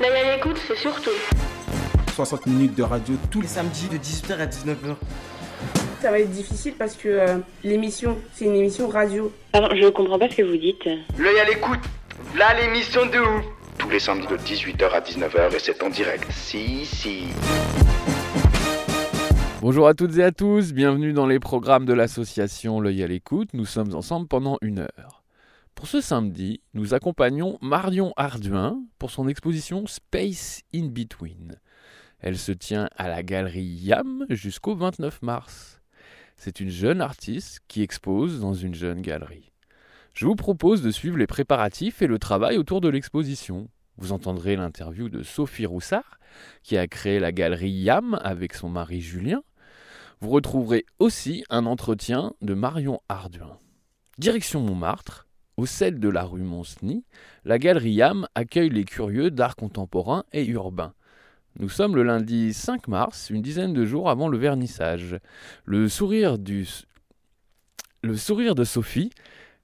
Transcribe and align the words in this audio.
L'œil 0.00 0.12
à 0.12 0.36
l'écoute, 0.36 0.60
c'est 0.66 0.76
surtout... 0.76 1.10
60 2.14 2.46
minutes 2.46 2.76
de 2.76 2.82
radio 2.84 3.16
tous 3.30 3.40
les 3.40 3.48
samedis 3.48 3.88
de 3.88 3.96
18h 3.96 4.38
à 4.38 4.46
19h. 4.46 4.96
Ça 6.00 6.10
va 6.10 6.20
être 6.20 6.30
difficile 6.30 6.74
parce 6.78 6.94
que 6.94 7.08
euh, 7.08 7.38
l'émission, 7.64 8.16
c'est 8.32 8.44
une 8.44 8.54
émission 8.54 8.88
radio. 8.88 9.32
Pardon, 9.52 9.74
je 9.74 9.88
comprends 9.88 10.18
pas 10.18 10.30
ce 10.30 10.36
que 10.36 10.42
vous 10.42 10.56
dites. 10.56 10.84
L'œil 11.18 11.40
à 11.40 11.44
l'écoute. 11.44 11.80
Là, 12.36 12.54
l'émission 12.60 13.06
de 13.06 13.18
ouf. 13.18 13.44
Tous 13.78 13.88
les 13.90 13.98
samedis 13.98 14.28
de 14.28 14.36
18h 14.36 14.90
à 14.90 15.00
19h 15.00 15.56
et 15.56 15.58
c'est 15.58 15.82
en 15.82 15.90
direct. 15.90 16.24
Si, 16.30 16.84
si. 16.84 17.24
Bonjour 19.60 19.88
à 19.88 19.94
toutes 19.94 20.18
et 20.18 20.22
à 20.22 20.30
tous, 20.30 20.74
bienvenue 20.74 21.14
dans 21.14 21.26
les 21.26 21.40
programmes 21.40 21.86
de 21.86 21.94
l'association 21.94 22.80
L'œil 22.80 23.02
à 23.02 23.06
l'écoute. 23.06 23.48
Nous 23.54 23.64
sommes 23.64 23.94
ensemble 23.94 24.28
pendant 24.28 24.58
une 24.60 24.80
heure. 24.80 25.13
Pour 25.74 25.88
ce 25.88 26.00
samedi, 26.00 26.62
nous 26.72 26.94
accompagnons 26.94 27.58
Marion 27.60 28.12
Arduin 28.16 28.82
pour 28.98 29.10
son 29.10 29.28
exposition 29.28 29.86
Space 29.86 30.62
in 30.74 30.86
Between. 30.86 31.60
Elle 32.20 32.38
se 32.38 32.52
tient 32.52 32.88
à 32.96 33.08
la 33.08 33.22
galerie 33.22 33.64
YAM 33.64 34.24
jusqu'au 34.30 34.74
29 34.76 35.20
mars. 35.22 35.82
C'est 36.36 36.60
une 36.60 36.70
jeune 36.70 37.00
artiste 37.00 37.60
qui 37.68 37.82
expose 37.82 38.40
dans 38.40 38.54
une 38.54 38.74
jeune 38.74 39.02
galerie. 39.02 39.52
Je 40.14 40.26
vous 40.26 40.36
propose 40.36 40.80
de 40.80 40.90
suivre 40.90 41.18
les 41.18 41.26
préparatifs 41.26 42.00
et 42.00 42.06
le 42.06 42.18
travail 42.18 42.56
autour 42.56 42.80
de 42.80 42.88
l'exposition. 42.88 43.68
Vous 43.96 44.12
entendrez 44.12 44.56
l'interview 44.56 45.08
de 45.08 45.22
Sophie 45.22 45.66
Roussard, 45.66 46.18
qui 46.62 46.78
a 46.78 46.86
créé 46.86 47.18
la 47.18 47.32
galerie 47.32 47.70
YAM 47.70 48.18
avec 48.22 48.54
son 48.54 48.68
mari 48.68 49.00
Julien. 49.00 49.42
Vous 50.20 50.30
retrouverez 50.30 50.86
aussi 50.98 51.44
un 51.50 51.66
entretien 51.66 52.32
de 52.42 52.54
Marion 52.54 53.00
Arduin. 53.08 53.58
Direction 54.18 54.60
Montmartre, 54.60 55.23
au 55.56 55.66
sel 55.66 56.00
de 56.00 56.08
la 56.08 56.24
rue 56.24 56.42
Monceny, 56.42 57.04
la 57.44 57.58
galerie 57.58 57.92
YAM 57.92 58.26
accueille 58.34 58.70
les 58.70 58.84
curieux 58.84 59.30
d'art 59.30 59.56
contemporain 59.56 60.24
et 60.32 60.44
urbain. 60.46 60.92
Nous 61.58 61.68
sommes 61.68 61.94
le 61.94 62.02
lundi 62.02 62.52
5 62.52 62.88
mars, 62.88 63.30
une 63.30 63.42
dizaine 63.42 63.72
de 63.72 63.84
jours 63.84 64.10
avant 64.10 64.28
le 64.28 64.38
vernissage. 64.38 65.18
Le 65.64 65.88
sourire, 65.88 66.38
du... 66.38 66.66
le 68.02 68.16
sourire 68.16 68.56
de 68.56 68.64
Sophie 68.64 69.10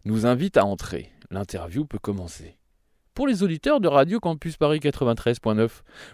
nous 0.05 0.25
invite 0.25 0.57
à 0.57 0.65
entrer. 0.65 1.11
L'interview 1.31 1.85
peut 1.85 1.99
commencer. 1.99 2.57
Pour 3.15 3.27
les 3.27 3.43
auditeurs 3.43 3.81
de 3.81 3.89
Radio 3.89 4.21
Campus 4.21 4.57
Paris 4.57 4.79
93.9, 4.79 5.69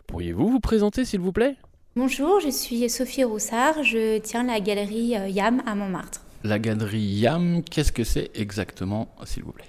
pourriez-vous 0.07 0.49
vous 0.49 0.61
présenter 0.61 1.05
s'il 1.05 1.21
vous 1.21 1.33
plaît? 1.33 1.57
Bonjour, 1.95 2.41
je 2.41 2.51
suis 2.51 2.89
Sophie 2.91 3.25
Roussard, 3.25 3.83
je 3.83 4.19
tiens 4.19 4.45
la 4.45 4.61
galerie 4.61 5.17
euh, 5.17 5.29
YAM 5.29 5.63
à 5.67 5.75
Montmartre. 5.75 6.26
La 6.45 6.59
galerie 6.59 6.98
YAM, 7.01 7.62
qu'est-ce 7.69 7.92
que 7.92 8.05
c'est 8.05 8.31
exactement 8.34 9.09
s'il 9.25 9.42
vous 9.45 9.53
plaît? 9.53 9.65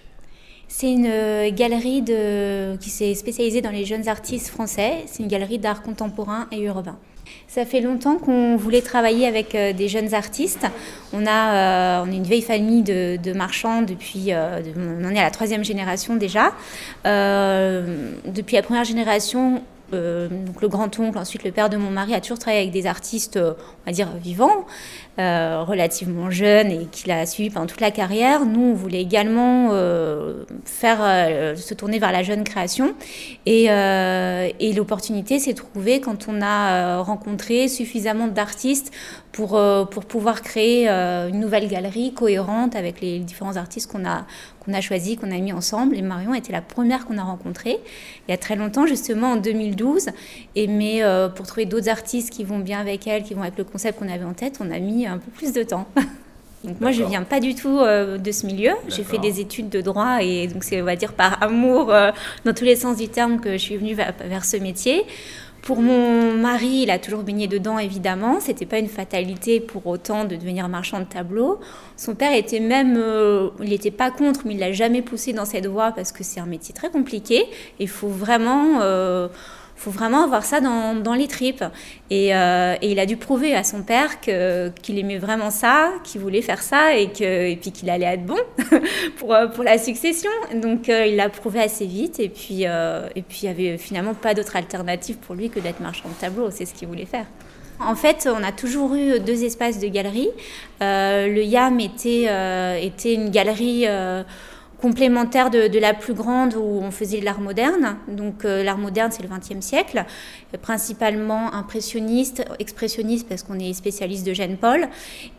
C'est 0.67 0.91
une 0.91 1.07
euh, 1.07 1.49
galerie 1.51 2.03
qui 2.79 2.89
s'est 2.89 3.13
spécialisée 3.15 3.61
dans 3.61 3.71
les 3.71 3.85
jeunes 3.85 4.07
artistes 4.09 4.49
français. 4.49 5.03
C'est 5.07 5.23
une 5.23 5.29
galerie 5.29 5.59
d'art 5.59 5.81
contemporain 5.81 6.47
et 6.51 6.59
urbain. 6.61 6.97
Ça 7.47 7.65
fait 7.65 7.81
longtemps 7.81 8.17
qu'on 8.17 8.57
voulait 8.57 8.81
travailler 8.81 9.27
avec 9.27 9.55
euh, 9.55 9.71
des 9.73 9.87
jeunes 9.87 10.13
artistes. 10.13 10.65
On 11.13 11.25
a, 11.25 12.01
euh, 12.01 12.05
on 12.05 12.11
est 12.11 12.17
une 12.17 12.23
vieille 12.23 12.41
famille 12.41 12.83
de, 12.83 13.33
marchands 13.33 13.81
depuis, 13.81 14.25
de- 14.25 14.99
on 15.02 15.05
en 15.05 15.09
est 15.15 15.19
à 15.19 15.23
la 15.23 15.31
troisième 15.31 15.63
génération 15.63 16.15
déjà. 16.15 16.52
Depuis 17.05 18.55
la 18.55 18.61
première 18.61 18.83
génération, 18.83 19.63
euh, 19.93 20.27
le 20.61 20.67
grand-oncle, 20.67 21.17
ensuite 21.17 21.43
le 21.43 21.52
père 21.52 21.70
de 21.70 21.77
mon 21.77 21.89
mari 21.89 22.14
a 22.14 22.21
toujours 22.21 22.39
travaillé 22.39 22.61
avec 22.61 22.73
des 22.73 22.87
artistes, 22.87 23.37
euh, 23.37 23.53
on 23.83 23.89
va 23.89 23.93
dire, 23.93 24.09
vivants, 24.21 24.65
euh, 25.20 25.64
relativement 25.64 26.30
jeunes 26.30 26.71
et 26.71 26.86
qu'il 26.92 27.11
a 27.11 27.25
suivi 27.25 27.49
pendant 27.49 27.67
toute 27.67 27.81
la 27.81 27.92
carrière. 27.92 28.45
Nous, 28.45 28.61
on 28.61 28.73
voulait 28.73 29.02
également 29.02 29.70
faire 30.65 31.58
se 31.58 31.73
tourner 31.73 31.99
vers 31.99 32.11
la 32.11 32.21
jeune 32.21 32.43
création 32.43 32.93
et, 33.45 33.65
et 33.65 34.73
l'opportunité 34.73 35.39
s'est 35.39 35.53
trouvée 35.53 36.02
quand 36.02 36.27
on 36.27 36.42
a 36.42 37.02
rencontré 37.02 37.67
suffisamment 37.67 38.27
d'artistes 38.27 38.92
pour, 39.31 39.59
pour 39.89 40.05
pouvoir 40.05 40.42
créer 40.42 40.87
une 40.87 41.39
nouvelle 41.39 41.67
galerie 41.67 42.14
cohérente 42.14 42.75
avec 42.75 43.02
les 43.02 43.19
différents 43.19 43.58
artistes 43.58 43.92
qu'on 43.92 44.05
a, 44.05 44.25
qu'on 44.67 44.73
a 44.73 44.82
choisis, 44.82 45.17
qu'on 45.17 45.32
a 45.32 45.38
mis 45.38 45.54
ensemble. 45.54 45.95
Et 45.95 46.02
Marion 46.02 46.33
était 46.33 46.52
la 46.52 46.61
première 46.61 47.05
qu'on 47.05 47.17
a 47.17 47.23
rencontrée 47.23 47.80
il 48.28 48.32
y 48.32 48.33
a 48.33 48.38
très 48.38 48.55
longtemps, 48.55 48.86
justement 48.86 49.32
en 49.32 49.36
2012. 49.38 50.10
Et, 50.55 50.67
mais 50.67 51.04
euh, 51.04 51.30
pour 51.30 51.48
trouver 51.48 51.66
d'autres 51.66 51.89
artistes 51.89 52.32
qui 52.32 52.44
vont 52.44 52.60
bien 52.60 52.80
avec 52.80 53.08
elle, 53.08 53.23
qui 53.23 53.33
vont 53.33 53.42
avec 53.42 53.58
le 53.58 53.64
concept 53.64 54.00
qu'on 54.00 54.10
avait 54.10 54.26
en 54.26 54.33
tête, 54.33 54.58
on 54.60 54.70
a 54.70 54.80
mis 54.80 55.08
un 55.08 55.17
peu 55.17 55.32
plus 55.32 55.54
de 55.54 55.64
temps. 55.64 55.88
Donc 56.64 56.82
moi, 56.82 56.92
je 56.92 57.04
viens 57.04 57.23
pas 57.23 57.39
du 57.39 57.55
tout 57.55 57.80
euh, 57.80 58.17
de 58.17 58.32
ce 58.32 58.45
milieu. 58.45 58.72
J'ai 58.89 59.04
fait 59.04 59.20
des 59.20 59.39
études 59.39 59.70
de 59.70 59.80
droit 59.80 60.17
et 60.22 60.48
donc 60.48 60.64
c'est, 60.64 60.82
on 60.82 60.86
va 60.86 60.95
dire, 60.95 61.14
par 61.14 61.42
amour, 61.42 61.94
euh, 61.94 62.11
dans 62.45 62.54
tous 62.54 62.66
les 62.66 62.76
sens 62.76 62.98
du 62.98 63.08
terme, 63.08 63.39
que 63.39 63.54
je 63.54 63.58
suis 63.58 63.78
venue 63.78 63.94
vers, 63.94 64.14
vers 64.26 64.44
ce 64.44 64.58
métier. 64.58 65.05
Pour 65.61 65.81
mon 65.81 66.33
mari, 66.33 66.83
il 66.83 66.91
a 66.91 66.99
toujours 66.99 67.23
baigné 67.23 67.47
dedans, 67.47 67.77
évidemment. 67.77 68.39
C'était 68.39 68.65
pas 68.65 68.79
une 68.79 68.87
fatalité 68.87 69.59
pour 69.59 69.85
autant 69.87 70.23
de 70.23 70.35
devenir 70.35 70.69
marchand 70.69 70.99
de 70.99 71.05
tableaux. 71.05 71.59
Son 71.97 72.15
père 72.15 72.33
était 72.33 72.61
même, 72.61 72.95
euh, 72.97 73.49
il 73.61 73.69
n'était 73.69 73.91
pas 73.91 74.09
contre, 74.11 74.41
mais 74.45 74.53
il 74.53 74.59
l'a 74.59 74.71
jamais 74.71 75.01
poussé 75.01 75.33
dans 75.33 75.45
cette 75.45 75.67
voie 75.67 75.91
parce 75.91 76.11
que 76.11 76.23
c'est 76.23 76.39
un 76.39 76.45
métier 76.45 76.73
très 76.73 76.89
compliqué. 76.89 77.43
Il 77.79 77.89
faut 77.89 78.07
vraiment, 78.07 78.79
euh, 78.81 79.27
faut 79.77 79.92
vraiment 79.92 80.23
avoir 80.23 80.43
ça 80.43 80.60
dans, 80.60 81.14
les 81.14 81.27
tripes. 81.27 81.64
Et, 82.10 82.36
euh, 82.36 82.76
et 82.82 82.92
il 82.92 82.99
a 82.99 83.05
dû 83.05 83.15
prouver 83.15 83.55
à 83.55 83.64
son 83.64 83.83
père 83.83 84.20
qu'il 84.21 84.98
aimait 84.98 85.20
vraiment 85.20 85.52
ça, 85.52 85.92
qu'il 86.04 86.20
voulait 86.20 86.42
faire 86.42 86.61
ça 86.61 86.95
et, 86.95 87.08
puis 87.08 87.71
qu'il 87.71 87.89
allait 87.89 88.05
être 88.05 88.26
bon 88.26 88.37
pour, 89.17 89.33
euh, 89.33 89.48
pour 89.48 89.64
la 89.64 89.77
succession. 89.77 90.32
Donc 90.55 90.89
euh, 90.89 91.05
il 91.05 91.16
l'a 91.16 91.30
prouvé 91.30 91.61
assez 91.61 91.86
vite 91.86 92.20
et 92.20 92.30
puis, 92.30 92.64
il 92.64 93.43
n'y 93.43 93.48
avait 93.48 93.77
finalement 93.77 94.16
pas 94.16 94.33
d'autre 94.33 94.55
alternative 94.55 95.17
pour 95.17 95.36
lui 95.36 95.49
que 95.49 95.60
d'être 95.60 95.80
marchand 95.80 96.10
de 96.10 96.16
tableaux. 96.16 96.49
C'est 96.52 96.66
ce 96.66 96.73
qu'il 96.73 96.87
voulait 96.87 97.05
faire. 97.05 97.26
En 97.80 97.95
fait, 97.95 98.27
on 98.27 98.43
a 98.43 98.52
toujours 98.52 98.95
eu 98.95 99.20
deux 99.20 99.43
espaces 99.43 99.80
de 99.80 99.87
galerie. 99.87 100.30
Euh, 100.82 101.27
le 101.27 101.43
YAM 101.43 101.80
était, 101.80 102.23
une 103.14 103.30
galerie 103.30 103.86
complémentaire 104.82 105.49
de, 105.49 105.67
de 105.67 105.80
la 105.80 105.93
plus 105.93 106.14
grande 106.14 106.54
où 106.55 106.82
on 106.82 106.92
faisait 106.92 107.20
de 107.20 107.26
l'art 107.26 107.42
moderne. 107.42 107.98
Donc 108.08 108.45
euh, 108.45 108.64
l'art 108.64 108.77
moderne, 108.77 109.11
c'est 109.11 109.23
le 109.23 109.30
XXe 109.30 109.65
siècle, 109.65 110.05
principalement 110.61 111.54
impressionniste, 111.54 112.45
expressionniste 112.60 113.27
parce 113.27 113.43
qu'on 113.43 113.60
est 113.60 113.73
spécialiste 113.73 114.26
de 114.26 114.33
Jeanne 114.33 114.58
Paul. 114.58 114.87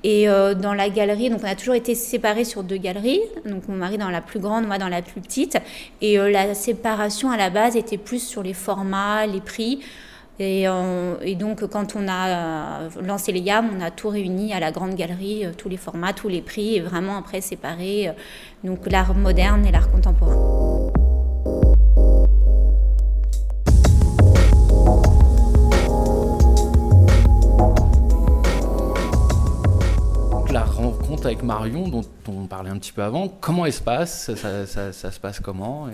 Et 0.02 0.28
euh, 0.28 0.54
dans 0.54 0.74
la 0.74 0.90
galerie, 0.90 1.30
donc 1.30 1.40
on 1.42 1.48
a 1.48 1.54
toujours 1.54 1.76
été 1.76 1.94
séparés 1.94 2.44
sur 2.44 2.64
deux 2.64 2.78
galeries. 2.78 3.20
Donc 3.46 3.68
mon 3.68 3.76
mari 3.76 3.96
dans 3.96 4.10
la 4.10 4.20
plus 4.20 4.40
grande, 4.40 4.66
moi 4.66 4.78
dans 4.78 4.88
la 4.88 5.02
plus 5.02 5.20
petite. 5.20 5.56
Et 6.00 6.18
euh, 6.18 6.30
la 6.30 6.54
séparation 6.54 7.30
à 7.30 7.36
la 7.36 7.50
base 7.50 7.76
était 7.76 7.98
plus 7.98 8.20
sur 8.20 8.42
les 8.42 8.54
formats, 8.54 9.26
les 9.26 9.40
prix. 9.40 9.80
Et, 10.40 10.66
donc, 11.34 11.66
quand 11.66 11.96
on 11.96 12.06
a 12.06 12.28
euh, 12.28 12.88
lancé 13.02 13.32
les 13.32 13.40
YAM, 13.40 13.70
on 13.76 13.80
a 13.80 13.90
tout 13.90 14.08
réuni 14.08 14.52
à 14.52 14.60
la 14.60 14.70
grande 14.70 14.94
galerie, 14.94 15.44
euh, 15.44 15.50
tous 15.56 15.68
les 15.68 15.76
formats, 15.76 16.12
tous 16.12 16.28
les 16.28 16.42
prix, 16.42 16.76
et 16.76 16.80
vraiment 16.80 17.18
après 17.18 17.40
séparé 17.40 18.08
euh, 18.08 18.76
l'art 18.86 19.14
moderne 19.14 19.66
et 19.66 19.72
l'art 19.72 19.90
contemporain. 19.90 20.92
La 30.52 30.64
rencontre 30.64 31.26
avec 31.26 31.42
Marion, 31.42 31.88
dont 31.88 32.04
on 32.28 32.46
parlait 32.46 32.70
un 32.70 32.78
petit 32.78 32.92
peu 32.92 33.02
avant, 33.02 33.28
comment 33.28 33.66
elle 33.66 33.72
se 33.72 33.82
passe? 33.82 34.32
Ça, 34.34 34.92
se 34.92 35.20
passe 35.20 35.40
comment? 35.40 35.88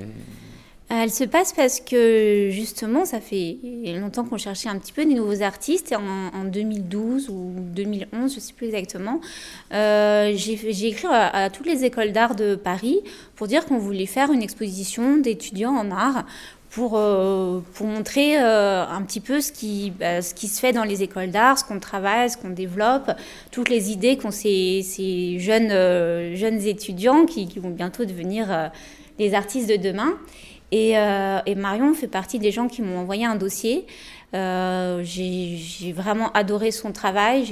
Elle 0.90 1.10
se 1.10 1.24
passe 1.24 1.52
parce 1.52 1.80
que 1.80 2.50
justement, 2.50 3.06
ça 3.06 3.20
fait 3.20 3.56
longtemps 3.98 4.24
qu'on 4.24 4.36
cherchait 4.36 4.68
un 4.68 4.78
petit 4.78 4.92
peu 4.92 5.04
des 5.04 5.14
nouveaux 5.14 5.42
artistes. 5.42 5.94
En, 5.94 6.38
en 6.38 6.44
2012 6.44 7.30
ou 7.30 7.54
2011, 7.58 8.08
je 8.12 8.36
ne 8.36 8.40
sais 8.40 8.52
plus 8.52 8.66
exactement, 8.66 9.20
euh, 9.72 10.32
j'ai 10.36 10.86
écrit 10.86 11.08
à, 11.10 11.48
toutes 11.50 11.66
les 11.66 11.84
écoles 11.84 12.12
d'art 12.12 12.34
de 12.34 12.54
Paris 12.54 13.00
pour 13.34 13.46
dire 13.46 13.64
qu'on 13.64 13.78
voulait 13.78 14.06
faire 14.06 14.30
une 14.30 14.42
exposition 14.42 15.16
d'étudiants 15.16 15.74
en 15.74 15.90
art 15.90 16.26
pour, 16.74 16.94
euh, 16.96 17.60
pour 17.74 17.86
montrer 17.86 18.36
euh, 18.36 18.84
un 18.84 19.02
petit 19.02 19.20
peu 19.20 19.40
ce 19.40 19.52
qui, 19.52 19.92
bah, 19.92 20.22
ce 20.22 20.34
qui 20.34 20.48
se 20.48 20.58
fait 20.58 20.72
dans 20.72 20.82
les 20.82 21.04
écoles 21.04 21.30
d'art, 21.30 21.56
ce 21.56 21.64
qu'on 21.64 21.78
travaille, 21.78 22.28
ce 22.28 22.36
qu'on 22.36 22.50
développe, 22.50 23.12
toutes 23.52 23.68
les 23.68 23.92
idées 23.92 24.16
qu'ont 24.16 24.32
ces, 24.32 25.38
jeunes, 25.38 25.70
euh, 25.70 26.34
jeunes 26.34 26.60
étudiants 26.66 27.26
qui, 27.26 27.46
qui 27.46 27.60
vont 27.60 27.70
bientôt 27.70 28.04
devenir 28.04 28.50
euh, 28.50 28.66
les 29.20 29.34
artistes 29.34 29.68
de 29.68 29.76
demain. 29.76 30.14
Et, 30.74 30.98
euh, 30.98 31.38
et 31.46 31.54
Marion 31.54 31.94
fait 31.94 32.08
partie 32.08 32.40
des 32.40 32.50
gens 32.50 32.66
qui 32.66 32.82
m'ont 32.82 32.98
envoyé 32.98 33.24
un 33.24 33.36
dossier 33.36 33.86
Euh, 34.34 35.00
j'ai 35.04 35.92
vraiment 35.92 36.32
adoré 36.32 36.72
son 36.72 36.90
travail. 36.90 37.44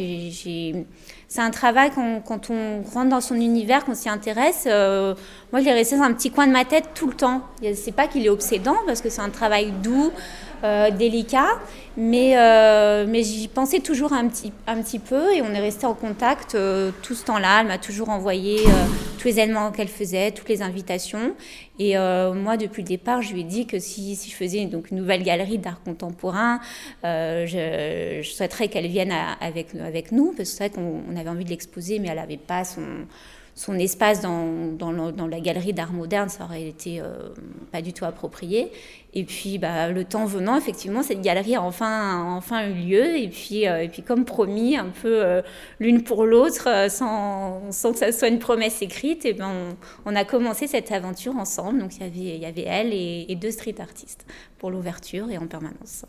C'est 1.28 1.40
un 1.40 1.50
travail 1.50 1.92
quand, 1.94 2.50
on 2.50 2.82
rentre 2.82 3.08
dans 3.08 3.20
son 3.20 3.36
univers, 3.36 3.84
qu'on 3.84 3.94
s'y 3.94 4.08
intéresse. 4.08 4.64
Euh, 4.66 5.14
moi, 5.52 5.60
il 5.60 5.69
est 5.69 5.72
resté 5.72 5.96
dans 5.96 6.02
un 6.02 6.12
petit 6.12 6.32
coin 6.32 6.48
de 6.48 6.52
ma 6.52 6.64
tête 6.64 6.88
tout 6.94 7.06
le 7.06 7.14
temps. 7.14 7.42
C'est 7.74 7.94
pas 7.94 8.08
qu'il 8.08 8.26
est 8.26 8.30
obsédant 8.30 8.76
parce 8.84 9.00
que 9.00 9.10
c'est 9.10 9.20
un 9.20 9.30
travail 9.30 9.72
doux, 9.82 10.10
euh, 10.64 10.91
délicat, 10.91 11.61
mais, 11.97 12.38
euh, 12.38 13.05
mais 13.09 13.25
j'y 13.25 13.49
pensais 13.49 13.81
toujours 13.81 14.12
un 14.12 14.29
petit, 14.29 14.53
un 14.69 14.81
petit 14.81 15.00
peu 15.00 15.35
et 15.35 15.43
on 15.43 15.53
est 15.53 15.61
resté 15.61 15.87
en 15.87 15.94
contact 15.94 16.55
euh, 16.55 16.93
tout 17.03 17.14
ce 17.14 17.25
temps-là. 17.25 17.61
Elle 17.61 17.67
m'a 17.67 17.79
toujours 17.79 18.11
envoyé 18.11 18.61
tous 19.19 19.29
les 19.29 19.41
éléments 19.41 19.73
qu'elle 19.73 19.88
faisait, 19.88 20.31
toutes 20.31 20.49
les 20.49 20.62
invitations. 20.62 21.35
Et 21.79 21.97
moi, 21.97 22.56
depuis 22.56 22.82
le 22.82 22.88
départ, 22.88 23.23
je 23.23 23.32
lui 23.32 23.41
ai 23.41 23.44
dit 23.44 23.67
que 23.67 23.81
si, 23.81 24.14
si 24.14 24.31
je 24.31 24.37
faisais 24.37 24.64
donc, 24.67 24.91
une 24.93 24.99
nouvelle 24.99 25.25
galerie 25.25 25.59
d'art 25.59 25.82
contemporain, 25.82 26.61
je, 27.03 28.20
souhaiterais 28.23 28.69
qu'elle 28.69 28.87
vienne 28.87 29.12
avec, 29.41 29.75
avec 29.75 30.12
nous, 30.12 30.32
parce 30.37 30.50
que 30.50 30.56
c'est 30.56 30.69
vrai 30.69 30.70
qu'on 30.70 31.17
avait 31.17 31.31
envie 31.31 31.44
de 31.44 31.50
l'exposer, 31.50 31.99
mais 31.99 32.09
elle 32.09 32.17
n'avait 32.17 32.37
pas 32.37 32.64
son 32.64 32.82
son 33.54 33.78
espace 33.78 34.22
dans, 34.22 34.72
dans, 34.72 35.26
la 35.26 35.40
galerie 35.40 35.75
d'art 35.75 35.93
moderne, 35.93 36.28
ça 36.31 36.44
aurait 36.44 36.66
été 36.66 37.00
euh, 37.00 37.28
pas 37.70 37.82
du 37.82 37.93
tout 37.93 38.06
approprié. 38.06 38.72
Et 39.12 39.25
puis, 39.25 39.58
bah, 39.58 39.90
le 39.90 40.04
temps 40.04 40.25
venant, 40.25 40.56
effectivement, 40.56 41.02
cette 41.02 41.20
galerie 41.20 41.54
a 41.54 41.62
enfin, 41.62 42.34
enfin 42.34 42.66
eu 42.66 42.72
lieu. 42.72 43.19
Et 43.19 43.28
puis, 43.28 43.69
euh, 43.69 43.82
et 43.82 43.88
puis 43.88 44.02
comme 44.02 44.25
promis, 44.25 44.76
un 44.76 44.88
peu 44.88 45.22
euh, 45.22 45.43
l'une 45.81 46.02
pour 46.02 46.25
l'autre, 46.25 46.87
sans, 46.88 47.70
sans, 47.70 47.93
que 47.93 47.99
ça 47.99 48.10
soit 48.10 48.28
une 48.28 48.38
promesse 48.38 48.81
écrite, 48.81 49.26
et 49.26 49.34
ben, 49.34 49.52
on, 50.06 50.16
a 50.16 50.25
commencé 50.25 50.66
cette 50.66 50.90
aventure 50.90 51.37
ensemble. 51.37 51.81
Donc, 51.81 51.96
il 51.96 52.00
y 52.00 52.04
avait, 52.04 52.37
il 52.37 52.43
y 52.43 52.46
avait 52.46 52.64
elle 52.64 52.94
et, 52.94 53.37
deux 53.37 53.50
street 53.50 53.75
artistes 53.81 54.25
pour 54.58 54.70
l'ouverture 54.70 55.31
et 55.31 55.37
en 55.37 55.46
permanence. 55.46 56.06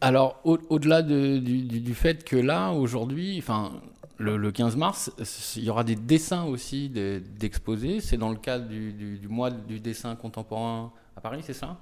Alors, 0.00 0.40
au-delà 0.44 1.00
du, 1.00 1.40
du, 1.40 1.94
fait 1.94 2.24
que 2.24 2.36
là, 2.36 2.72
aujourd'hui, 2.72 3.36
enfin, 3.38 3.72
le, 4.18 4.52
15 4.52 4.76
mars, 4.76 5.10
il 5.56 5.64
y 5.64 5.70
aura 5.70 5.84
des 5.84 5.96
dessins 5.96 6.44
aussi 6.44 6.88
d'exposés. 6.88 8.00
C'est 8.00 8.16
dans 8.16 8.30
le 8.30 8.36
cadre 8.36 8.66
du, 8.66 9.20
mois 9.28 9.50
du 9.50 9.80
dessin 9.80 10.14
contemporain 10.14 10.92
à 11.16 11.20
Paris, 11.20 11.42
c'est 11.44 11.54
ça? 11.54 11.76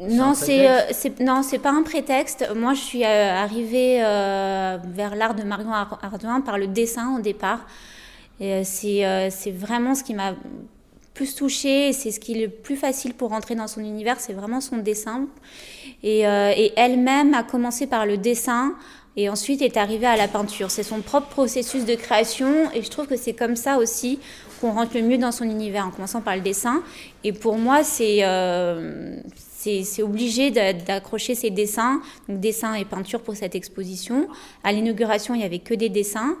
Non, 0.00 0.34
c'est 0.34 0.68
euh, 0.68 0.80
non, 1.20 1.42
c'est 1.42 1.58
pas 1.58 1.72
un 1.72 1.82
prétexte. 1.82 2.48
Moi, 2.54 2.74
je 2.74 2.80
suis 2.80 3.04
euh, 3.04 3.34
arrivée 3.34 4.04
euh, 4.04 4.78
vers 4.84 5.14
l'art 5.14 5.34
de 5.34 5.42
Marion 5.42 5.72
Arduin 5.72 6.40
par 6.40 6.58
le 6.58 6.66
dessin 6.66 7.16
au 7.16 7.20
départ. 7.20 7.66
C'est 8.40 9.52
vraiment 9.52 9.94
ce 9.94 10.02
qui 10.04 10.14
m'a 10.14 10.34
plus 11.14 11.34
touchée. 11.34 11.92
C'est 11.92 12.10
ce 12.10 12.20
qui 12.20 12.32
est 12.32 12.46
le 12.46 12.50
plus 12.50 12.76
facile 12.76 13.14
pour 13.14 13.30
rentrer 13.30 13.54
dans 13.54 13.68
son 13.68 13.80
univers. 13.80 14.20
C'est 14.20 14.34
vraiment 14.34 14.60
son 14.60 14.78
dessin. 14.78 15.26
Et, 16.02 16.20
et 16.20 16.72
elle-même 16.76 17.32
a 17.32 17.42
commencé 17.42 17.86
par 17.86 18.06
le 18.06 18.18
dessin 18.18 18.74
et 19.16 19.28
ensuite 19.28 19.62
est 19.62 19.76
arrivé 19.76 20.06
à 20.06 20.16
la 20.16 20.28
peinture. 20.28 20.70
C'est 20.70 20.82
son 20.82 21.00
propre 21.00 21.28
processus 21.28 21.84
de 21.84 21.94
création 21.94 22.70
et 22.72 22.82
je 22.82 22.90
trouve 22.90 23.06
que 23.06 23.16
c'est 23.16 23.32
comme 23.32 23.56
ça 23.56 23.78
aussi 23.78 24.18
qu'on 24.60 24.72
rentre 24.72 24.94
le 24.94 25.02
mieux 25.02 25.18
dans 25.18 25.32
son 25.32 25.44
univers 25.44 25.86
en 25.86 25.90
commençant 25.90 26.20
par 26.20 26.36
le 26.36 26.42
dessin. 26.42 26.82
Et 27.24 27.32
pour 27.32 27.58
moi, 27.58 27.82
c'est 27.84 28.18
euh, 28.22 29.16
c'est 29.84 30.02
obligé 30.02 30.50
d'accrocher 30.52 31.34
ses 31.34 31.50
dessins, 31.50 32.00
donc 32.28 32.38
dessin 32.38 32.74
et 32.74 32.84
peinture 32.84 33.20
pour 33.20 33.34
cette 33.34 33.56
exposition. 33.56 34.28
À 34.62 34.70
l'inauguration, 34.70 35.34
il 35.34 35.38
n'y 35.38 35.44
avait 35.44 35.58
que 35.58 35.74
des 35.74 35.88
dessins. 35.88 36.36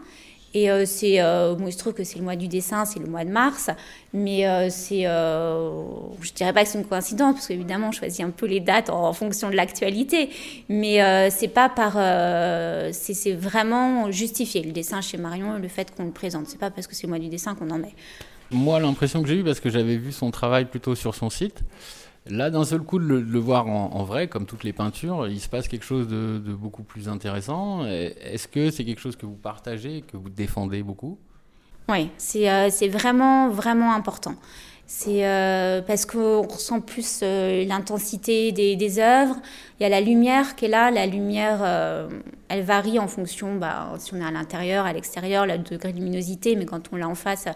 Et 0.56 0.70
euh, 0.70 0.86
c'est, 0.86 1.20
euh, 1.20 1.54
moi, 1.54 1.68
je 1.68 1.76
trouve 1.76 1.92
que 1.92 2.02
c'est 2.02 2.16
le 2.16 2.24
mois 2.24 2.34
du 2.34 2.48
dessin, 2.48 2.86
c'est 2.86 2.98
le 2.98 3.04
mois 3.04 3.26
de 3.26 3.30
mars, 3.30 3.68
mais 4.14 4.48
euh, 4.48 4.68
c'est, 4.70 5.02
je 5.02 6.32
dirais 6.32 6.54
pas 6.54 6.64
que 6.64 6.70
c'est 6.70 6.78
une 6.78 6.86
coïncidence, 6.86 7.34
parce 7.34 7.46
qu'évidemment, 7.46 7.88
on 7.88 7.92
choisit 7.92 8.24
un 8.24 8.30
peu 8.30 8.46
les 8.46 8.60
dates 8.60 8.88
en, 8.88 9.12
fonction 9.12 9.50
de 9.50 9.54
l'actualité, 9.54 10.30
mais 10.70 11.28
c'est 11.28 11.48
pas 11.48 11.68
par, 11.68 11.92
c'est 12.94 13.32
vraiment 13.34 14.10
justifié 14.10 14.62
le 14.62 14.72
dessin 14.72 15.02
chez 15.02 15.18
Marion, 15.18 15.58
le 15.58 15.68
fait 15.68 15.94
qu'on 15.94 16.04
le 16.04 16.10
présente. 16.10 16.46
C'est 16.46 16.58
pas 16.58 16.70
parce 16.70 16.86
que 16.86 16.94
c'est 16.94 17.06
le 17.06 17.10
mois 17.10 17.18
du 17.18 17.28
dessin 17.28 17.54
qu'on 17.54 17.68
en 17.68 17.78
met. 17.78 17.94
Moi, 18.50 18.80
l'impression 18.80 19.20
que 19.22 19.28
j'ai 19.28 19.40
eue, 19.40 19.44
parce 19.44 19.60
que 19.60 19.68
j'avais 19.68 19.98
vu 19.98 20.10
son 20.10 20.30
travail 20.30 20.64
plutôt 20.64 20.94
sur 20.94 21.14
son 21.14 21.28
site, 21.28 21.60
Là, 22.28 22.50
d'un 22.50 22.64
seul 22.64 22.80
coup, 22.80 22.98
de 22.98 23.04
le, 23.04 23.38
voir 23.38 23.68
en, 23.68 24.02
vrai, 24.04 24.26
comme 24.28 24.46
toutes 24.46 24.64
les 24.64 24.72
peintures, 24.72 25.28
il 25.28 25.40
se 25.40 25.48
passe 25.48 25.68
quelque 25.68 25.84
chose 25.84 26.08
de, 26.08 26.38
beaucoup 26.38 26.82
plus 26.82 27.08
intéressant. 27.08 27.86
Est-ce 27.86 28.48
que 28.48 28.70
c'est 28.70 28.84
quelque 28.84 29.00
chose 29.00 29.16
que 29.16 29.26
vous 29.26 29.36
partagez, 29.36 30.02
que 30.02 30.16
vous 30.16 30.28
défendez 30.28 30.82
beaucoup? 30.82 31.18
Oui, 31.88 32.10
c'est 32.18 32.50
euh, 32.50 32.68
vraiment, 32.90 33.48
vraiment 33.48 33.92
important. 33.92 34.34
C'est 34.88 35.26
euh, 35.26 35.82
parce 35.82 36.06
qu'on 36.06 36.42
ressent 36.42 36.80
plus 36.80 37.20
euh, 37.22 37.64
l'intensité 37.64 38.52
des, 38.52 38.76
des, 38.76 38.98
œuvres. 38.98 39.36
Il 39.78 39.82
y 39.84 39.86
a 39.86 39.88
la 39.88 40.00
lumière 40.00 40.56
qui 40.56 40.64
est 40.64 40.68
là. 40.68 40.90
La 40.90 41.06
lumière, 41.06 42.08
elle 42.48 42.62
varie 42.62 42.98
en 42.98 43.08
fonction, 43.08 43.56
bah, 43.56 43.92
si 43.98 44.14
on 44.14 44.18
est 44.18 44.24
à 44.24 44.30
l'intérieur, 44.30 44.84
à 44.84 44.92
l'extérieur, 44.92 45.46
le 45.46 45.58
degré 45.58 45.92
de 45.92 45.98
luminosité. 45.98 46.56
Mais 46.56 46.66
quand 46.66 46.92
on 46.92 46.96
l'a 46.96 47.08
en 47.08 47.14
face, 47.14 47.46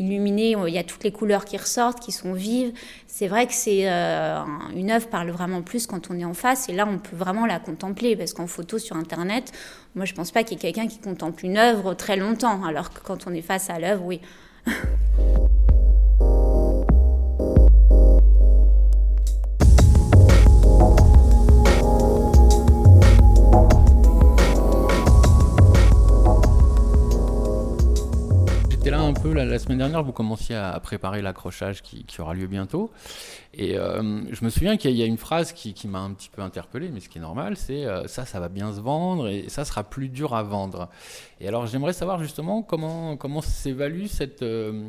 illuminé, 0.00 0.56
il 0.66 0.74
y 0.74 0.78
a 0.78 0.82
toutes 0.82 1.04
les 1.04 1.12
couleurs 1.12 1.44
qui 1.44 1.56
ressortent, 1.56 2.00
qui 2.00 2.10
sont 2.10 2.32
vives. 2.32 2.72
C'est 3.06 3.28
vrai 3.28 3.46
que 3.46 3.52
c'est 3.52 3.82
euh, 3.84 4.42
une 4.74 4.90
œuvre 4.90 5.06
parle 5.08 5.30
vraiment 5.30 5.62
plus 5.62 5.86
quand 5.86 6.10
on 6.10 6.18
est 6.18 6.24
en 6.24 6.34
face, 6.34 6.68
et 6.68 6.72
là 6.72 6.88
on 6.90 6.98
peut 6.98 7.16
vraiment 7.16 7.46
la 7.46 7.60
contempler, 7.60 8.16
parce 8.16 8.32
qu'en 8.32 8.46
photo 8.46 8.78
sur 8.78 8.96
Internet, 8.96 9.52
moi 9.94 10.06
je 10.06 10.14
pense 10.14 10.30
pas 10.30 10.42
qu'il 10.42 10.56
y 10.56 10.56
ait 10.56 10.72
quelqu'un 10.72 10.88
qui 10.88 10.98
contemple 10.98 11.44
une 11.44 11.58
œuvre 11.58 11.94
très 11.94 12.16
longtemps, 12.16 12.64
alors 12.64 12.90
que 12.90 13.00
quand 13.00 13.26
on 13.26 13.34
est 13.34 13.42
face 13.42 13.70
à 13.70 13.78
l'œuvre, 13.78 14.04
oui. 14.04 14.20
la, 29.28 29.58
semaine 29.58 29.78
dernière, 29.78 30.02
vous 30.02 30.12
commenciez 30.12 30.56
à, 30.56 30.78
préparer 30.80 31.20
l'accrochage 31.20 31.82
qui, 31.82 32.04
aura 32.18 32.34
lieu 32.34 32.46
bientôt. 32.46 32.90
Et 33.54 33.76
euh, 33.76 34.22
je 34.30 34.44
me 34.44 34.50
souviens 34.50 34.76
qu'il 34.76 34.92
y, 34.92 35.02
a 35.02 35.06
une 35.06 35.18
phrase 35.18 35.52
qui, 35.52 35.74
m'a 35.88 36.00
un 36.00 36.12
petit 36.12 36.30
peu 36.30 36.42
interpellé, 36.42 36.90
mais 36.92 37.00
ce 37.00 37.08
qui 37.08 37.18
est 37.18 37.20
normal, 37.20 37.56
c'est 37.56 37.84
euh, 37.84 38.06
ça, 38.06 38.24
ça 38.24 38.40
va 38.40 38.48
bien 38.48 38.72
se 38.72 38.80
vendre 38.80 39.28
et 39.28 39.48
ça 39.48 39.64
sera 39.64 39.84
plus 39.84 40.08
dur 40.08 40.34
à 40.34 40.42
vendre. 40.42 40.88
Et 41.40 41.48
alors 41.48 41.66
j'aimerais 41.66 41.92
savoir 41.92 42.22
justement 42.22 42.62
comment, 42.62 43.42
s'évalue 43.42 44.06
cette, 44.06 44.42
euh, 44.42 44.88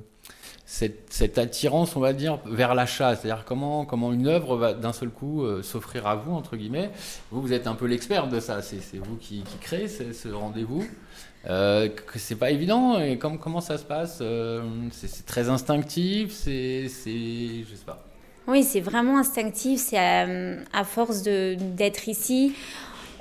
cette, 0.66 1.38
attirance, 1.38 1.96
on 1.96 2.00
va 2.00 2.14
dire, 2.14 2.40
vers 2.46 2.74
l'achat. 2.74 3.16
C'est-à-dire 3.16 3.44
comment, 3.46 3.86
comment 3.86 4.14
une 4.14 4.28
œuvre 4.28 4.56
va 4.56 4.74
d'un 4.74 4.94
seul 4.94 5.10
coup 5.10 5.46
s'offrir 5.62 6.08
à 6.08 6.16
vous, 6.16 6.34
entre 6.34 6.56
guillemets. 6.56 6.92
Vous, 7.32 7.42
vous 7.42 7.54
êtes 7.54 7.68
un 7.68 7.76
peu 7.76 7.86
l'expert 7.86 8.28
de 8.28 8.40
ça, 8.40 8.62
c'est 8.62 8.98
vous 8.98 9.18
qui, 9.18 9.42
qui 9.42 9.58
créez 9.58 9.88
ce 9.88 10.30
rendez-vous. 10.30 10.86
Euh, 11.50 11.90
c'est 12.16 12.36
pas 12.36 12.52
évident 12.52 13.00
et 13.00 13.18
comment 13.18 13.62
ça 13.62 13.80
se 13.80 13.84
passe 13.84 14.20
euh, 14.22 14.62
c'est, 14.92 15.26
très 15.26 15.50
instinctif 15.50 16.30
c'est, 16.32 16.84
je 16.84 17.76
sais 17.76 17.84
pas. 17.84 18.06
Oui 18.48 18.64
c'est 18.64 18.80
vraiment 18.80 19.18
instinctif 19.18 19.80
c'est 19.80 19.98
à, 19.98 20.84
force 20.84 21.24
d'être 21.24 22.08
ici. 22.08 22.54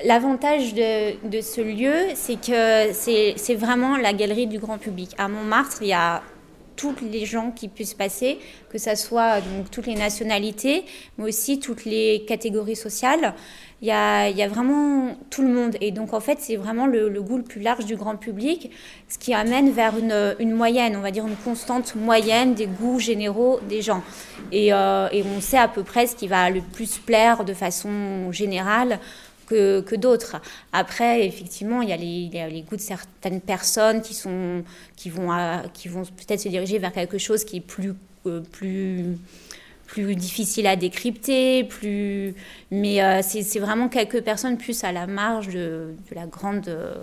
L'avantage 0.05 0.75
de, 0.75 1.41
ce 1.41 1.61
lieu, 1.61 1.95
c'est 2.15 2.41
que 2.41 2.93
c'est 2.93 3.55
vraiment 3.55 3.99
la 3.99 4.15
galerie 4.15 4.47
du 4.47 4.59
grand 4.59 4.79
public. 4.79 5.11
À 5.19 5.29
Montmartre, 5.29 5.79
il 5.83 5.89
y 5.89 5.93
a 5.93 6.23
toutes 6.75 7.03
les 7.03 7.27
gens 7.27 7.51
qui 7.51 7.69
puissent 7.69 7.93
passer, 7.93 8.39
que 8.71 8.79
ce 8.79 8.95
soit 8.95 9.43
donc, 9.43 9.71
toutes 9.71 9.87
les 9.87 9.97
nationalités, 9.97 10.87
mais 11.19 11.25
aussi 11.25 11.61
toutes 11.61 11.85
les 11.85 12.25
catégories 12.27 12.77
sociales 12.77 13.35
il 13.83 13.89
y 13.89 13.93
a, 13.93 14.49
vraiment 14.49 15.17
tout 15.31 15.43
le 15.43 15.49
monde. 15.49 15.77
Et 15.81 15.91
donc, 15.91 16.13
en 16.13 16.21
fait, 16.21 16.39
c'est 16.41 16.57
vraiment 16.57 16.87
le, 16.87 17.09
goût 17.23 17.39
le 17.39 17.43
plus 17.43 17.63
large 17.63 17.87
du 17.87 17.97
grand 17.97 18.17
public, 18.17 18.71
ce 19.09 19.19
qui 19.19 19.33
amène 19.33 19.71
vers 19.71 19.95
une, 19.97 20.53
moyenne, 20.53 20.97
on 20.97 21.01
va 21.01 21.11
dire 21.11 21.27
une 21.27 21.37
constante 21.37 21.95
moyenne 21.95 22.55
des 22.55 22.67
goûts 22.67 22.99
généraux 22.99 23.59
des 23.69 23.81
gens. 23.81 24.03
Et, 24.53 24.73
euh, 24.75 25.09
on 25.37 25.41
sait 25.41 25.59
à 25.59 25.69
peu 25.69 25.83
près 25.83 26.07
ce 26.07 26.15
qui 26.15 26.29
va 26.29 26.51
le 26.51 26.61
plus 26.61 26.99
plaire 26.99 27.45
de 27.45 27.55
façon 27.55 28.31
générale. 28.33 28.99
Que, 29.49 29.97
d'autres. 29.97 30.37
Après, 30.73 31.27
effectivement, 31.27 31.83
il 31.83 31.89
y 31.89 31.93
a 31.93 31.97
les, 31.97 32.63
goûts 32.63 32.77
de 32.77 32.81
certaines 32.81 33.41
personnes 33.41 34.01
qui, 34.01 34.15
sont, 34.15 34.63
qui 34.95 35.11
vont, 35.11 35.29
qui 35.75 35.89
vont 35.89 36.03
peut-être 36.05 36.39
se 36.39 36.49
diriger 36.49 36.79
vers 36.79 36.93
quelque 36.93 37.19
chose 37.19 37.43
qui 37.43 37.57
est 37.57 37.61
plus, 37.61 37.95
euh, 38.27 38.43
plus 38.53 39.17
plus 39.91 40.15
difficile 40.15 40.67
à 40.69 40.77
décrypter, 40.77 41.65
plus... 41.65 42.35
mais 42.71 43.03
euh, 43.03 43.21
c'est 43.23 43.59
vraiment 43.59 43.89
quelques 43.89 44.23
personnes 44.23 44.57
plus 44.57 44.85
à 44.85 44.93
la 44.93 45.09
marge 45.09 45.49
de, 45.49 45.95
la 46.15 46.27
grande 46.27 46.69
euh, 46.69 46.95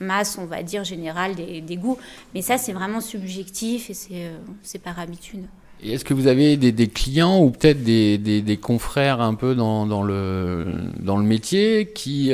masse, 0.00 0.38
on 0.38 0.46
va 0.46 0.62
dire, 0.62 0.84
générale 0.84 1.34
des, 1.34 1.76
goûts. 1.76 1.98
Mais 2.34 2.40
ça, 2.40 2.56
c'est 2.56 2.72
vraiment 2.72 3.02
subjectif 3.02 3.90
et 3.90 3.94
c'est 3.94 4.08
euh, 4.12 4.78
par 4.82 4.98
habitude. 4.98 5.44
Est-ce 5.82 6.04
que 6.04 6.14
vous 6.14 6.28
avez 6.28 6.56
des, 6.56 6.88
clients 6.88 7.42
ou 7.42 7.50
peut-être 7.50 7.84
des, 7.84 8.58
confrères 8.62 9.20
un 9.20 9.34
peu 9.34 9.54
dans, 9.54 10.02
le, 10.02 10.64
dans 10.98 11.18
le 11.18 11.24
métier 11.24 11.92
qui, 11.94 12.32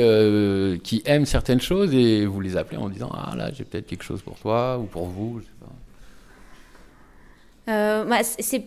qui 0.83 1.01
aiment 1.03 1.25
certaines 1.25 1.59
choses 1.59 1.93
et 1.93 2.25
vous 2.25 2.39
les 2.39 2.55
appelez 2.55 2.77
en 2.77 2.87
disant 2.87 3.11
Ah 3.13 3.35
là, 3.35 3.51
j'ai 3.51 3.65
peut-être 3.65 3.87
quelque 3.87 4.03
chose 4.03 4.21
pour 4.21 4.37
toi 4.37 4.79
ou 4.79 4.83
pour 4.83 5.07
vous. 5.07 5.41
Euh, 7.71 8.03
bah, 8.05 8.17
c'est 8.23 8.63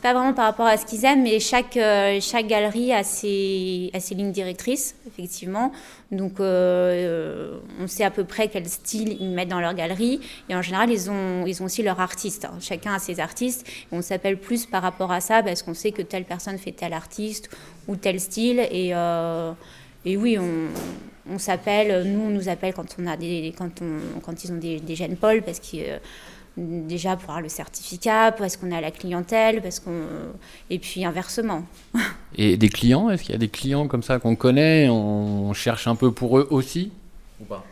pas 0.00 0.14
vraiment 0.14 0.32
par 0.32 0.46
rapport 0.46 0.66
à 0.66 0.76
ce 0.76 0.86
qu'ils 0.86 1.04
aiment, 1.04 1.22
mais 1.22 1.38
chaque, 1.38 1.76
euh, 1.76 2.18
galerie 2.44 2.92
a 2.92 3.02
ses, 3.02 3.90
lignes 4.12 4.32
directrices, 4.32 4.94
effectivement. 5.06 5.72
Donc, 6.12 6.40
euh, 6.40 7.58
on 7.80 7.86
sait 7.86 8.04
à 8.04 8.10
peu 8.10 8.24
près 8.24 8.48
quel 8.48 8.66
style 8.66 9.16
ils 9.20 9.30
mettent 9.30 9.48
dans 9.48 9.60
leur 9.60 9.74
galerie. 9.74 10.20
Et 10.48 10.54
en 10.54 10.62
général, 10.62 10.90
ils 10.90 11.10
ont, 11.10 11.44
aussi 11.62 11.82
leurs 11.82 12.00
artistes. 12.00 12.46
Hein. 12.46 12.56
Chacun 12.60 12.94
a 12.94 12.98
ses 12.98 13.20
artistes. 13.20 13.66
on 13.92 14.00
s'appelle 14.00 14.38
plus 14.38 14.64
par 14.66 14.82
rapport 14.82 15.12
à 15.12 15.20
ça 15.20 15.42
parce 15.42 15.62
qu'on 15.62 15.74
sait 15.74 15.92
que 15.92 16.02
telle 16.02 16.24
personne 16.24 16.56
fait 16.56 16.72
tel 16.72 16.92
artiste 16.92 17.50
ou 17.86 17.96
tel 17.96 18.20
style. 18.20 18.60
Et, 18.70 18.94
oui, 20.16 20.38
on, 20.38 21.38
s'appelle, 21.38 22.04
nous, 22.10 22.20
on 22.20 22.30
nous 22.30 22.48
appelle 22.48 22.72
quand 22.72 24.44
ils 24.44 24.52
ont 24.52 24.56
des, 24.56 24.80
des 24.80 24.94
gènes 24.94 25.16
Paul 25.16 25.42
parce 25.42 25.58
qu'ils 25.58 26.00
déjà 26.58 27.16
pour 27.16 27.30
avoir 27.30 27.40
le 27.40 27.48
certificat, 27.48 28.32
parce 28.32 28.56
qu'on 28.56 28.72
a 28.72 28.80
la 28.80 28.90
clientèle, 28.90 29.62
parce 29.62 29.80
qu'on 29.80 30.02
et 30.70 30.78
puis 30.78 31.04
inversement. 31.04 31.64
Et 32.36 32.56
des 32.56 32.68
clients, 32.68 33.10
est-ce 33.10 33.22
qu'il 33.22 33.32
y 33.32 33.36
a 33.36 33.38
des 33.38 33.48
clients 33.48 33.88
comme 33.88 34.02
ça 34.02 34.18
qu'on 34.18 34.36
connaît, 34.36 34.88
on 34.88 35.52
cherche 35.54 35.86
un 35.86 35.94
peu 35.94 36.12
pour 36.12 36.38
eux 36.38 36.46
aussi 36.50 36.92
ou 37.40 37.44
pas? 37.44 37.64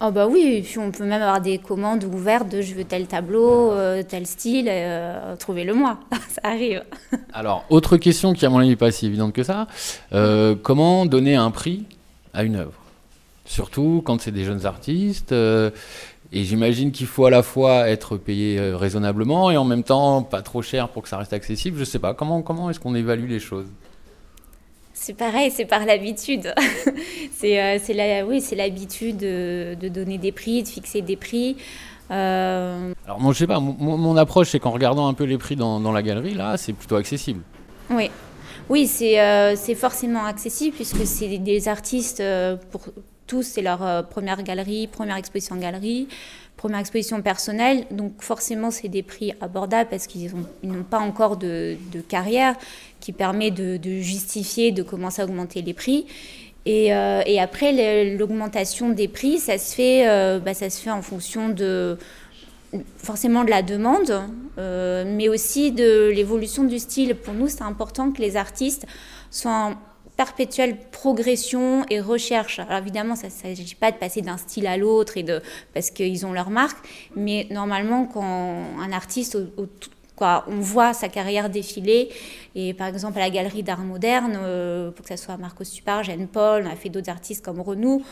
Oh 0.00 0.12
bah 0.12 0.28
oui, 0.28 0.58
et 0.58 0.62
puis 0.62 0.78
on 0.78 0.92
peut 0.92 1.04
même 1.04 1.22
avoir 1.22 1.40
des 1.40 1.58
commandes 1.58 2.04
ouvertes 2.04 2.48
de 2.48 2.62
je 2.62 2.72
veux 2.72 2.84
tel 2.84 3.08
tableau, 3.08 3.72
euh, 3.72 4.04
tel 4.04 4.28
style, 4.28 4.68
euh, 4.70 5.34
trouvez-le 5.34 5.74
moi, 5.74 5.98
ça 6.28 6.40
arrive. 6.44 6.84
Alors, 7.32 7.64
autre 7.68 7.96
question 7.96 8.32
qui 8.32 8.46
à 8.46 8.50
mon 8.50 8.58
avis 8.58 8.68
n'est 8.68 8.76
pas 8.76 8.92
si 8.92 9.06
évidente 9.06 9.32
que 9.32 9.42
ça, 9.42 9.66
euh, 10.12 10.54
comment 10.62 11.04
donner 11.04 11.34
un 11.34 11.50
prix 11.50 11.84
à 12.32 12.44
une 12.44 12.54
œuvre? 12.54 12.74
Surtout 13.44 14.00
quand 14.04 14.20
c'est 14.20 14.30
des 14.30 14.44
jeunes 14.44 14.66
artistes, 14.66 15.34
et 16.32 16.44
j'imagine 16.44 16.92
qu'il 16.92 17.06
faut 17.06 17.24
à 17.24 17.30
la 17.30 17.42
fois 17.42 17.88
être 17.88 18.16
payé 18.16 18.58
euh, 18.58 18.76
raisonnablement 18.76 19.50
et 19.50 19.56
en 19.56 19.64
même 19.64 19.82
temps 19.82 20.22
pas 20.22 20.42
trop 20.42 20.62
cher 20.62 20.88
pour 20.88 21.02
que 21.02 21.08
ça 21.08 21.16
reste 21.16 21.32
accessible. 21.32 21.78
Je 21.78 21.84
sais 21.84 21.98
pas, 21.98 22.14
comment, 22.14 22.42
comment 22.42 22.68
est-ce 22.70 22.80
qu'on 22.80 22.94
évalue 22.94 23.28
les 23.28 23.40
choses? 23.40 23.66
C'est 24.92 25.14
pareil, 25.14 25.50
c'est 25.50 25.64
par 25.64 25.86
l'habitude. 25.86 26.52
c'est 27.32 27.62
euh, 27.62 27.94
la, 27.94 28.26
oui, 28.26 28.40
c'est 28.40 28.56
l'habitude 28.56 29.16
de, 29.16 29.76
de, 29.80 29.88
donner 29.88 30.18
des 30.18 30.32
prix, 30.32 30.62
de 30.62 30.68
fixer 30.68 31.02
des 31.02 31.16
prix. 31.16 31.56
Euh... 32.10 32.92
Alors 33.04 33.20
moi 33.20 33.32
je 33.32 33.38
sais 33.38 33.46
pas, 33.46 33.60
mon, 33.60 33.96
mon 33.96 34.16
approche 34.16 34.50
c'est 34.50 34.58
qu'en 34.58 34.70
regardant 34.70 35.08
un 35.08 35.14
peu 35.14 35.24
les 35.24 35.38
prix 35.38 35.56
dans, 35.56 35.78
dans 35.78 35.92
la 35.92 36.02
galerie, 36.02 36.34
là 36.34 36.56
c'est 36.56 36.72
plutôt 36.72 36.96
accessible. 36.96 37.42
Oui, 37.90 38.10
oui 38.68 38.86
c'est 38.86 39.20
euh, 39.20 39.56
forcément 39.76 40.24
accessible 40.24 40.74
puisque 40.74 41.06
c'est 41.06 41.38
des 41.38 41.68
artistes 41.68 42.20
euh, 42.20 42.56
pour 42.70 42.82
tous, 43.28 43.42
c'est 43.42 43.62
leur 43.62 43.86
euh, 43.86 44.02
première 44.02 44.42
galerie, 44.42 44.88
première 44.88 45.16
exposition 45.16 45.54
en 45.54 45.58
galerie, 45.58 46.08
première 46.56 46.80
exposition 46.80 47.22
personnelle. 47.22 47.84
Donc 47.92 48.14
forcément, 48.20 48.72
c'est 48.72 48.88
des 48.88 49.04
prix 49.04 49.32
abordables 49.40 49.88
parce 49.88 50.08
qu'ils 50.08 50.32
n'ont 50.64 50.82
pas 50.82 50.98
encore 50.98 51.36
de, 51.36 51.76
carrière 52.08 52.56
qui 52.98 53.12
permet 53.12 53.52
de, 53.52 53.78
justifier, 54.00 54.72
de 54.72 54.82
commencer 54.82 55.22
à 55.22 55.26
augmenter 55.26 55.62
les 55.62 55.74
prix. 55.74 56.06
Et, 56.66 56.92
euh, 56.92 57.22
après, 57.40 58.16
l'augmentation 58.16 58.88
des 58.88 59.06
prix, 59.08 59.38
ça 59.38 59.56
se, 59.58 59.74
fait, 59.74 60.08
euh, 60.08 60.40
bah, 60.40 60.54
ça 60.54 60.68
se 60.68 60.80
fait 60.80 60.90
en 60.90 61.02
fonction 61.02 61.50
de 61.50 61.96
forcément 62.98 63.44
de 63.44 63.50
la 63.50 63.62
demande, 63.62 64.12
mais 64.58 65.28
aussi 65.30 65.72
de 65.72 66.10
l'évolution 66.14 66.64
du 66.64 66.78
style. 66.78 67.14
Pour 67.14 67.32
nous, 67.32 67.48
c'est 67.48 67.62
important 67.62 68.10
que 68.12 68.20
les 68.20 68.36
artistes 68.36 68.84
soient 69.30 69.74
perpétuelle 70.18 70.76
progression 70.90 71.86
et 71.90 72.00
recherche. 72.00 72.58
Alors 72.58 72.78
évidemment, 72.78 73.14
ça 73.14 73.28
ne 73.28 73.32
s'agit 73.32 73.76
pas 73.76 73.92
de 73.92 73.96
passer 73.96 74.20
d'un 74.20 74.36
style 74.36 74.66
à 74.66 74.76
l'autre 74.76 75.16
et 75.16 75.22
de 75.22 75.40
parce 75.72 75.92
qu'ils 75.92 76.26
ont 76.26 76.32
leur 76.32 76.50
marque, 76.50 76.76
mais 77.14 77.46
normalement, 77.50 78.04
quand 78.04 78.64
un 78.80 78.92
artiste, 78.92 79.38
on 80.20 80.60
voit 80.60 80.92
sa 80.92 81.08
carrière 81.08 81.48
défiler, 81.48 82.08
et 82.56 82.74
par 82.74 82.88
exemple 82.88 83.18
à 83.18 83.20
la 83.20 83.30
galerie 83.30 83.62
d'art 83.62 83.84
moderne, 83.84 84.36
euh, 84.42 84.90
pour 84.90 85.06
que 85.06 85.16
ce 85.16 85.24
soit 85.24 85.36
Marco 85.36 85.62
Stupar, 85.62 86.02
Jeanne 86.02 86.26
Paul, 86.26 86.64
on 86.66 86.70
a 86.70 86.74
fait 86.74 86.88
d'autres 86.88 87.10
artistes 87.10 87.44
comme 87.44 87.60
Renou, 87.60 88.02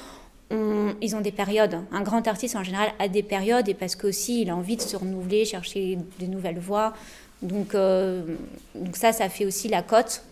ils 1.02 1.16
ont 1.16 1.20
des 1.20 1.32
périodes. 1.32 1.76
Un 1.90 2.02
grand 2.02 2.28
artiste 2.28 2.54
en 2.54 2.62
général 2.62 2.92
a 3.00 3.08
des 3.08 3.24
périodes 3.24 3.68
et 3.68 3.74
parce 3.74 3.96
qu'aussi 3.96 4.42
il 4.42 4.50
a 4.50 4.54
envie 4.54 4.76
de 4.76 4.82
se 4.82 4.96
renouveler, 4.96 5.44
chercher 5.44 5.98
de 6.20 6.26
nouvelles 6.26 6.60
voies. 6.60 6.92
Donc, 7.42 7.74
euh, 7.74 8.22
donc 8.76 8.96
ça, 8.96 9.12
ça 9.12 9.28
fait 9.28 9.44
aussi 9.44 9.66
la 9.66 9.82
cote 9.82 10.22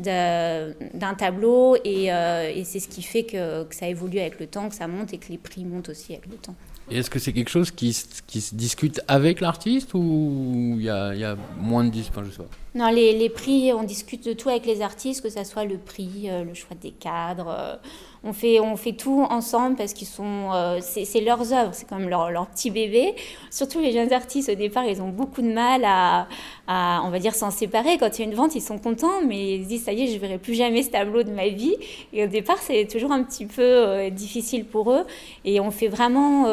d'un 0.00 1.14
tableau 1.14 1.76
euh, 1.76 2.52
et, 2.54 2.64
c'est 2.64 2.80
ce 2.80 2.88
qui 2.88 3.02
fait 3.02 3.24
que, 3.24 3.66
ça 3.70 3.88
évolue 3.88 4.18
avec 4.18 4.40
le 4.40 4.46
temps, 4.46 4.68
que 4.68 4.74
ça 4.74 4.88
monte 4.88 5.12
et 5.12 5.18
que 5.18 5.30
les 5.30 5.38
prix 5.38 5.64
montent 5.64 5.88
aussi 5.88 6.12
avec 6.12 6.26
le 6.26 6.36
temps. 6.36 6.54
Est-ce 6.90 7.08
que 7.08 7.20
c'est 7.20 7.32
quelque 7.32 7.50
chose 7.50 7.70
qui, 7.70 7.92
se 7.92 8.54
discute 8.54 9.00
avec 9.06 9.40
l'artiste 9.40 9.94
ou 9.94 10.74
il 10.78 10.84
y 10.84 10.90
a, 10.90 11.36
moins 11.58 11.84
de 11.84 11.90
discussion 11.90 12.24
je 12.24 12.30
sais 12.30 12.42
Non, 12.76 12.88
les, 12.88 13.18
les, 13.18 13.28
prix, 13.28 13.72
on 13.72 13.82
discute 13.82 14.24
de 14.24 14.32
tout 14.32 14.48
avec 14.48 14.64
les 14.64 14.80
artistes, 14.80 15.22
que 15.22 15.28
ce 15.28 15.42
soit 15.42 15.64
le 15.64 15.76
prix, 15.76 16.26
euh, 16.26 16.44
le 16.44 16.54
choix 16.54 16.76
des 16.80 16.92
cadres. 16.92 17.48
Euh, 17.48 17.74
on 18.22 18.32
fait, 18.32 18.60
on 18.60 18.76
fait 18.76 18.92
tout 18.92 19.26
ensemble 19.28 19.74
parce 19.74 19.92
qu'ils 19.92 20.06
sont, 20.06 20.52
euh, 20.52 20.78
c'est 20.80 21.20
leurs 21.20 21.52
œuvres, 21.52 21.70
c'est 21.72 21.88
comme 21.88 22.08
leur, 22.08 22.30
leur, 22.30 22.46
petit 22.46 22.70
bébé. 22.70 23.16
Surtout 23.50 23.80
les 23.80 23.90
jeunes 23.90 24.12
artistes, 24.12 24.50
au 24.50 24.54
départ, 24.54 24.84
ils 24.84 25.02
ont 25.02 25.08
beaucoup 25.08 25.42
de 25.42 25.52
mal 25.52 25.84
à, 25.84 26.28
à 26.68 27.02
on 27.04 27.10
va 27.10 27.18
dire, 27.18 27.34
s'en 27.34 27.50
séparer. 27.50 27.98
Quand 27.98 28.16
il 28.18 28.22
y 28.22 28.24
a 28.24 28.28
une 28.28 28.36
vente, 28.36 28.54
ils 28.54 28.62
sont 28.62 28.78
contents, 28.78 29.20
mais 29.26 29.56
ils 29.56 29.64
se 29.64 29.68
disent, 29.68 29.84
ça 29.84 29.92
y 29.92 30.04
est, 30.04 30.06
je 30.06 30.18
verrai 30.18 30.38
plus 30.38 30.54
jamais 30.54 30.84
ce 30.84 30.90
tableau 30.90 31.24
de 31.24 31.32
ma 31.32 31.48
vie. 31.48 31.74
Et 32.12 32.22
au 32.22 32.28
départ, 32.28 32.58
c'est 32.58 32.86
toujours 32.86 33.10
un 33.10 33.24
petit 33.24 33.46
peu 33.46 34.10
difficile 34.10 34.64
pour 34.64 34.92
eux. 34.92 35.04
Et 35.44 35.58
on 35.58 35.72
fait 35.72 35.88
vraiment 35.88 36.44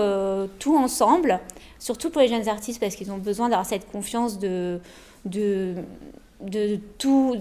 tout 0.58 0.76
ensemble, 0.76 1.40
surtout 1.78 2.10
pour 2.10 2.22
les 2.22 2.28
jeunes 2.28 2.48
artistes, 2.50 2.80
parce 2.80 2.96
qu'ils 2.96 3.12
ont 3.12 3.20
besoin 3.20 3.50
d'avoir 3.50 3.68
cette 3.68 3.92
confiance 3.92 4.40
de, 4.40 4.80
de 5.30 6.80
tout, 6.98 7.36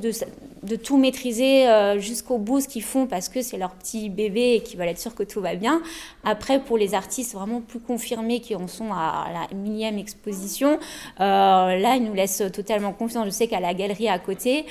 de 0.63 0.77
tout 0.77 0.97
maîtriser 0.97 1.69
euh, 1.69 1.99
jusqu'au 1.99 2.39
bout 2.39 2.61
ce 2.61 2.69
qu'ils 2.69 2.83
font 2.83 3.07
parce 3.07 3.29
que 3.29 3.43
c'est 3.43 3.59
leur 3.59 3.71
petit 3.73 4.09
bébé 4.09 4.55
et 4.55 4.61
qu'ils 4.63 4.79
veulent 4.79 4.89
être 4.89 4.99
sûrs 4.99 5.15
que 5.15 5.23
tout 5.23 5.41
va 5.41 5.55
bien. 5.55 5.83
Après, 6.25 6.61
pour 6.61 6.79
les 6.79 6.95
artistes 6.95 7.35
vraiment 7.35 7.61
plus 7.61 7.81
confirmés 7.81 8.41
qui 8.41 8.55
en 8.55 8.69
sont 8.69 8.93
à 8.93 9.27
la 9.33 9.57
millième 9.57 9.99
exposition, 9.99 10.79
euh, 11.21 11.77
là, 11.77 11.97
ils 11.97 12.05
nous 12.05 12.15
laissent 12.15 12.43
totalement 12.53 12.93
confiance. 12.93 13.27
Je 13.27 13.31
sais 13.31 13.49
qu'à 13.49 13.61
la 13.61 13.75
galerie 13.75 14.09
à 14.09 14.19
côté, 14.19 14.65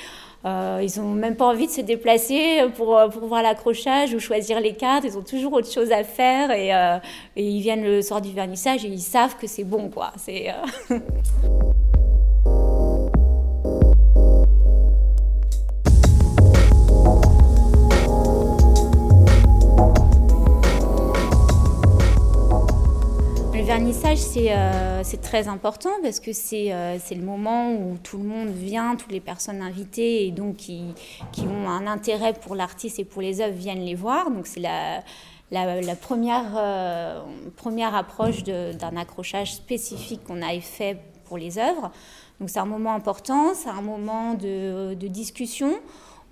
euh, 0.44 0.82
ils 0.82 1.00
n'ont 1.00 1.12
même 1.12 1.36
pas 1.36 1.46
envie 1.46 1.66
de 1.66 1.72
se 1.72 1.80
déplacer 1.80 2.64
pour, 2.76 2.98
pour 3.12 3.26
voir 3.26 3.42
l'accrochage 3.42 4.12
ou 4.12 4.18
choisir 4.18 4.60
les 4.60 4.74
cartes. 4.74 5.04
Ils 5.04 5.16
ont 5.16 5.22
toujours 5.22 5.52
autre 5.52 5.70
chose 5.70 5.92
à 5.92 6.02
faire 6.02 6.50
et, 6.50 6.70
et 7.36 7.48
ils 7.48 7.60
viennent 7.60 7.84
le 7.84 8.02
soir 8.02 8.20
du 8.20 8.32
vernissage 8.32 8.84
et 8.84 8.88
ils 8.88 9.00
savent 9.00 9.36
que 9.36 9.46
c'est 9.46 9.64
bon. 9.64 9.88
quoi. 9.88 10.12
C'est. 10.16 10.52
vernissage, 23.78 24.20
euh, 24.38 25.02
c'est 25.04 25.20
très 25.20 25.48
important 25.48 25.90
parce 26.02 26.18
que 26.18 26.30
euh, 26.30 26.96
c'est 26.98 27.14
le 27.14 27.22
moment 27.22 27.74
où 27.74 27.98
tout 28.02 28.16
le 28.16 28.24
monde 28.24 28.48
vient, 28.48 28.96
toutes 28.96 29.12
les 29.12 29.20
personnes 29.20 29.60
invitées 29.60 30.26
et 30.26 30.30
donc 30.30 30.56
qui, 30.56 30.94
qui 31.30 31.42
ont 31.42 31.68
un 31.68 31.86
intérêt 31.86 32.32
pour 32.32 32.54
l'artiste 32.54 32.98
et 33.00 33.04
pour 33.04 33.20
les 33.20 33.42
œuvres 33.42 33.52
viennent 33.52 33.84
les 33.84 33.94
voir. 33.94 34.30
Donc 34.30 34.46
c'est 34.46 34.60
la, 34.60 35.02
la, 35.50 35.94
première, 35.94 36.54
euh, 36.56 37.20
première 37.56 37.94
approche 37.94 38.44
d'un 38.44 38.96
accrochage 38.96 39.52
spécifique 39.52 40.24
qu'on 40.24 40.40
a 40.40 40.58
fait 40.58 40.96
pour 41.26 41.36
les 41.36 41.58
œuvres. 41.58 41.90
Donc 42.40 42.48
c'est 42.48 42.60
un 42.60 42.64
moment 42.64 42.94
important, 42.94 43.52
c'est 43.52 43.68
un 43.68 43.82
moment 43.82 44.32
de, 44.32 44.94
de 44.94 45.06
discussion 45.06 45.74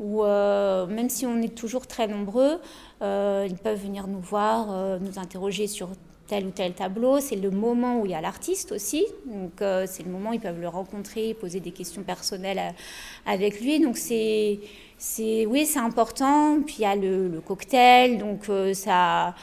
où 0.00 0.24
même 0.24 1.10
si 1.10 1.26
on 1.26 1.42
est 1.42 1.54
toujours 1.54 1.86
très 1.86 2.08
nombreux, 2.08 2.58
ils 3.02 3.56
peuvent 3.62 3.80
venir 3.80 4.06
nous 4.06 4.18
voir, 4.18 4.98
nous 4.98 5.18
interroger 5.18 5.66
sur 5.66 5.90
tel 6.26 6.46
ou 6.46 6.50
tel 6.50 6.72
tableau. 6.74 7.20
C'est 7.20 7.36
le 7.36 7.50
moment 7.50 8.00
où 8.00 8.06
il 8.06 8.12
y 8.12 8.14
a 8.14 8.20
l'artiste 8.20 8.72
aussi. 8.72 9.06
Donc, 9.26 9.60
euh, 9.60 9.84
c'est 9.86 10.02
le 10.02 10.10
moment 10.10 10.30
où 10.30 10.32
ils 10.32 10.40
peuvent 10.40 10.60
le 10.60 10.68
rencontrer, 10.68 11.34
poser 11.34 11.60
des 11.60 11.70
questions 11.70 12.02
personnelles 12.02 12.58
euh, 12.58 13.30
avec 13.30 13.60
lui. 13.60 13.80
Donc, 13.80 13.96
c'est, 13.96 14.60
c'est, 14.98 15.46
oui, 15.46 15.66
c'est 15.66 15.78
important. 15.78 16.58
Puis, 16.64 16.76
il 16.78 16.82
y 16.82 16.86
a 16.86 16.96
le, 16.96 17.40
cocktail. 17.46 18.18
Donc, 18.18 18.48
euh, 18.48 18.74
ça. 18.74 19.34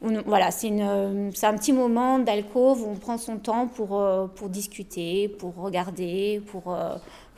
voilà, 0.00 0.50
c'est, 0.50 0.68
une, 0.68 1.30
c'est 1.34 1.46
un 1.46 1.56
petit 1.56 1.72
moment 1.72 2.18
d'alcôve 2.18 2.82
où 2.82 2.90
on 2.90 2.96
prend 2.96 3.18
son 3.18 3.38
temps 3.38 3.66
pour, 3.66 4.02
pour 4.34 4.48
discuter, 4.48 5.28
pour 5.28 5.54
regarder, 5.56 6.42
pour, 6.46 6.62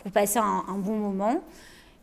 pour 0.02 0.12
passer 0.12 0.38
un, 0.38 0.64
un 0.69 0.78
bon 0.78 0.97
moment. 0.97 1.40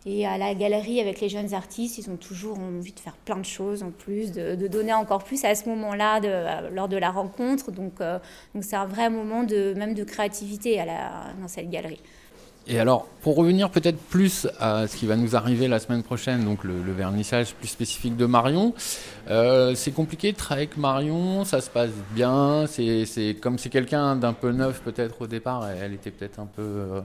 Et 0.07 0.27
à 0.27 0.37
la 0.37 0.53
galerie 0.53 1.01
avec 1.01 1.19
les 1.19 1.29
jeunes 1.29 1.55
artistes, 1.55 1.97
ils 1.97 2.09
ont 2.11 2.15
toujours 2.15 2.59
envie 2.59 2.93
de 2.93 2.99
faire 2.99 3.15
plein 3.25 3.37
de 3.37 3.45
choses 3.45 3.81
en 3.81 3.89
plus, 3.89 4.31
de, 4.31 4.67
donner 4.67 4.93
encore 4.93 5.23
plus 5.23 5.43
à 5.45 5.55
ce 5.55 5.67
moment-là 5.69 6.19
lors 6.71 6.87
de 6.87 6.97
la 6.97 7.09
rencontre. 7.09 7.71
Donc, 7.71 7.93
euh, 8.01 8.19
donc 8.53 8.63
c'est 8.63 8.75
un 8.75 8.85
vrai 8.85 9.09
moment 9.09 9.43
de, 9.43 9.73
même 9.75 9.95
de 9.95 10.03
créativité 10.03 10.79
à 10.79 10.85
la, 10.85 11.11
dans 11.41 11.47
cette 11.47 11.71
galerie. 11.71 12.01
Et 12.67 12.79
alors, 12.79 13.05
pour 13.21 13.35
revenir 13.35 13.69
peut-être 13.69 13.97
plus 13.97 14.47
à 14.59 14.87
ce 14.87 14.95
qui 14.97 15.05
va 15.05 15.15
nous 15.15 15.35
arriver 15.35 15.67
la 15.67 15.77
semaine 15.79 16.01
prochaine, 16.01 16.43
donc 16.43 16.63
le, 16.63 16.91
vernissage 16.93 17.53
plus 17.53 17.67
spécifique 17.67 18.17
de 18.17 18.25
Marion, 18.25 18.73
euh, 19.29 19.75
c'est 19.75 19.91
compliqué 19.91 20.31
de 20.31 20.37
travailler 20.37 20.67
avec 20.67 20.77
Marion, 20.77 21.45
ça 21.45 21.61
se 21.61 21.69
passe 21.69 21.91
bien, 22.15 22.65
c'est 22.67 23.37
comme 23.39 23.59
c'est 23.59 23.69
quelqu'un 23.69 24.15
d'un 24.15 24.33
peu 24.33 24.51
neuf 24.51 24.81
peut-être 24.81 25.21
au 25.21 25.27
départ, 25.27 25.67
elle, 25.69 25.93
était 25.93 26.09
peut-être 26.09 26.39
un 26.39 26.47
peu 26.47 26.63
euh, 26.63 27.01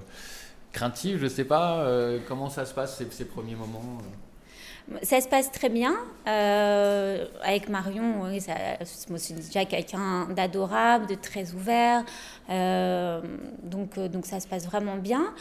craintive, 0.72 1.18
je 1.18 1.26
sais 1.26 1.44
pas, 1.44 1.80
euh, 1.80 2.18
comment 2.28 2.50
ça 2.50 2.64
se 2.64 2.74
passe 2.74 2.96
ces, 2.96 3.10
ces 3.10 3.24
premiers 3.24 3.56
moments 3.56 3.98
ça 5.02 5.20
se 5.20 5.28
passe 5.28 5.50
très 5.52 5.68
bien. 5.68 5.94
Euh, 6.26 7.24
avec 7.42 7.68
Marion, 7.68 8.22
oui, 8.24 8.40
c'est 8.40 9.34
déjà 9.34 9.64
quelqu'un 9.64 10.28
d'adorable, 10.30 11.06
de 11.06 11.14
très 11.14 11.52
ouvert. 11.52 12.04
Euh, 12.50 13.20
donc, 13.62 13.96
euh, 13.96 14.08
donc 14.08 14.26
ça 14.26 14.40
se 14.40 14.46
passe 14.46 14.66
vraiment 14.66 14.96
bien. 14.96 15.32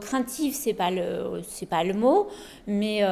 Craintif, 0.00 0.54
c'est 0.54 0.74
pas 0.74 0.90
pas 1.70 1.84
le 1.84 1.94
mot, 1.94 2.28
mais, 2.66 3.02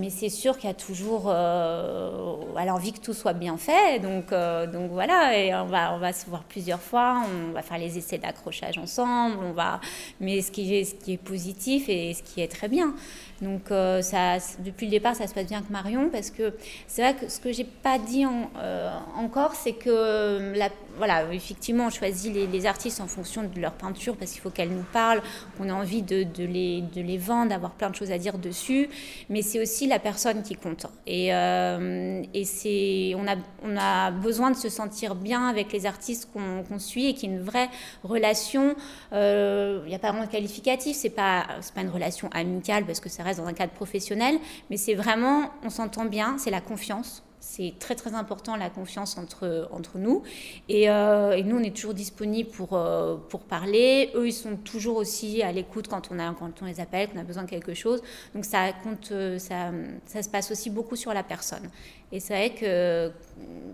mais 0.00 0.10
c'est 0.10 0.28
sûr 0.28 0.56
qu'il 0.56 0.68
y 0.68 0.70
a 0.70 0.74
toujours, 0.74 1.30
elle 1.30 2.68
a 2.68 2.74
envie 2.74 2.92
que 2.92 3.00
tout 3.00 3.14
soit 3.14 3.32
bien 3.32 3.56
fait. 3.56 3.98
Donc, 3.98 4.30
donc 4.72 4.90
voilà, 4.90 5.36
et 5.36 5.54
on 5.54 5.66
va, 5.66 5.94
on 5.94 5.98
va 5.98 6.12
se 6.12 6.26
voir 6.26 6.44
plusieurs 6.44 6.80
fois. 6.80 7.22
On 7.48 7.52
va 7.52 7.62
faire 7.62 7.78
les 7.78 7.98
essais 7.98 8.18
d'accrochage 8.18 8.78
ensemble. 8.78 9.38
On 9.42 9.52
va, 9.52 9.80
mais 10.20 10.40
ce 10.42 10.50
qui 10.50 10.74
est, 10.74 10.84
ce 10.84 10.94
qui 10.94 11.14
est 11.14 11.22
positif 11.22 11.88
et 11.88 12.14
ce 12.14 12.22
qui 12.22 12.40
est 12.40 12.48
très 12.48 12.68
bien. 12.68 12.94
Donc 13.40 13.70
euh, 13.70 14.02
ça, 14.02 14.36
depuis 14.58 14.86
le 14.86 14.90
départ, 14.90 15.16
ça 15.16 15.26
se 15.26 15.34
passe 15.34 15.46
bien 15.46 15.58
avec 15.58 15.70
Marion 15.70 16.10
parce 16.10 16.30
que 16.30 16.52
c'est 16.86 17.02
vrai 17.02 17.14
que 17.14 17.30
ce 17.30 17.40
que 17.40 17.52
j'ai 17.52 17.64
pas 17.64 17.98
dit 17.98 18.24
euh, 18.26 18.90
encore, 19.16 19.54
c'est 19.54 19.72
que 19.72 20.52
la, 20.54 20.68
voilà, 20.96 21.32
effectivement, 21.32 21.86
on 21.86 21.90
choisit 21.90 22.32
les, 22.34 22.66
artistes 22.66 23.00
en 23.00 23.06
fonction 23.06 23.42
de 23.42 23.60
leur 23.60 23.72
peinture 23.72 24.16
parce 24.16 24.32
qu'il 24.32 24.40
faut 24.40 24.50
qu'elles 24.50 24.70
nous 24.70 24.84
parlent, 24.92 25.22
qu'on 25.56 25.68
a 25.68 25.72
envie 25.72 26.02
de, 26.02 26.26
les, 26.44 27.18
vendre, 27.18 27.50
d'avoir 27.50 27.72
plein 27.72 27.90
de 27.90 27.94
choses 27.94 28.10
à 28.10 28.18
dire 28.18 28.38
dessus. 28.38 28.88
Mais 29.28 29.42
c'est 29.42 29.60
aussi 29.60 29.86
la 29.86 29.98
personne 29.98 30.42
qui 30.42 30.56
compte. 30.56 30.86
Et, 31.06 31.34
euh, 31.34 32.22
c'est, 32.44 33.14
on, 33.16 33.76
a, 33.76 34.10
besoin 34.10 34.50
de 34.50 34.56
se 34.56 34.68
sentir 34.68 35.14
bien 35.14 35.48
avec 35.48 35.72
les 35.72 35.86
artistes 35.86 36.28
qu'on, 36.32 36.78
suit 36.78 37.08
et 37.08 37.14
qu'il 37.14 37.30
y 37.30 37.32
ait 37.32 37.36
une 37.36 37.42
vraie 37.42 37.68
relation. 38.04 38.74
Il 39.12 39.82
n'y 39.86 39.94
a 39.94 39.98
pas 39.98 40.10
vraiment 40.10 40.26
de 40.26 40.30
qualificatif, 40.30 40.96
c'est 40.96 41.10
pas, 41.10 41.46
c'est 41.60 41.74
pas 41.74 41.82
une 41.82 41.90
relation 41.90 42.28
amicale 42.32 42.84
parce 42.84 43.00
que 43.00 43.08
ça 43.08 43.22
reste 43.22 43.40
dans 43.40 43.46
un 43.46 43.52
cadre 43.52 43.72
professionnel, 43.72 44.38
mais 44.70 44.76
c'est 44.76 44.94
vraiment, 44.94 45.50
on 45.64 45.70
s'entend 45.70 46.04
bien, 46.04 46.36
c'est 46.38 46.50
la 46.50 46.60
confiance. 46.60 47.22
C'est 47.52 47.74
très 47.80 47.96
très 47.96 48.14
important 48.14 48.54
la 48.54 48.70
confiance 48.70 49.18
entre, 49.18 49.68
entre 49.72 49.98
nous. 49.98 50.22
Et, 50.68 50.88
euh, 50.88 51.42
nous, 51.42 51.56
on 51.56 51.62
est 51.64 51.74
toujours 51.74 51.94
disponibles 51.94 52.48
pour, 52.48 52.74
euh, 52.74 53.16
pour 53.28 53.40
parler. 53.40 54.12
Eux, 54.14 54.28
ils 54.28 54.32
sont 54.32 54.54
toujours 54.54 54.98
aussi 54.98 55.42
à 55.42 55.50
l'écoute 55.50 55.88
quand 55.88 56.12
on, 56.12 56.20
a, 56.20 56.32
quand 56.32 56.62
on 56.62 56.66
les 56.66 56.78
appelle, 56.78 57.08
qu'on 57.08 57.18
a 57.18 57.24
besoin 57.24 57.42
de 57.42 57.50
quelque 57.50 57.74
chose. 57.74 58.04
Donc 58.36 58.44
ça 58.44 58.72
compte, 58.84 59.10
euh, 59.10 59.40
ça, 59.40 59.72
ça 60.06 60.22
se 60.22 60.28
passe 60.28 60.52
aussi 60.52 60.70
beaucoup 60.70 60.94
sur 60.94 61.12
la 61.12 61.24
personne. 61.24 61.68
Et 62.12 62.20
c'est 62.20 62.34
vrai 62.34 62.54
que, 62.54 63.10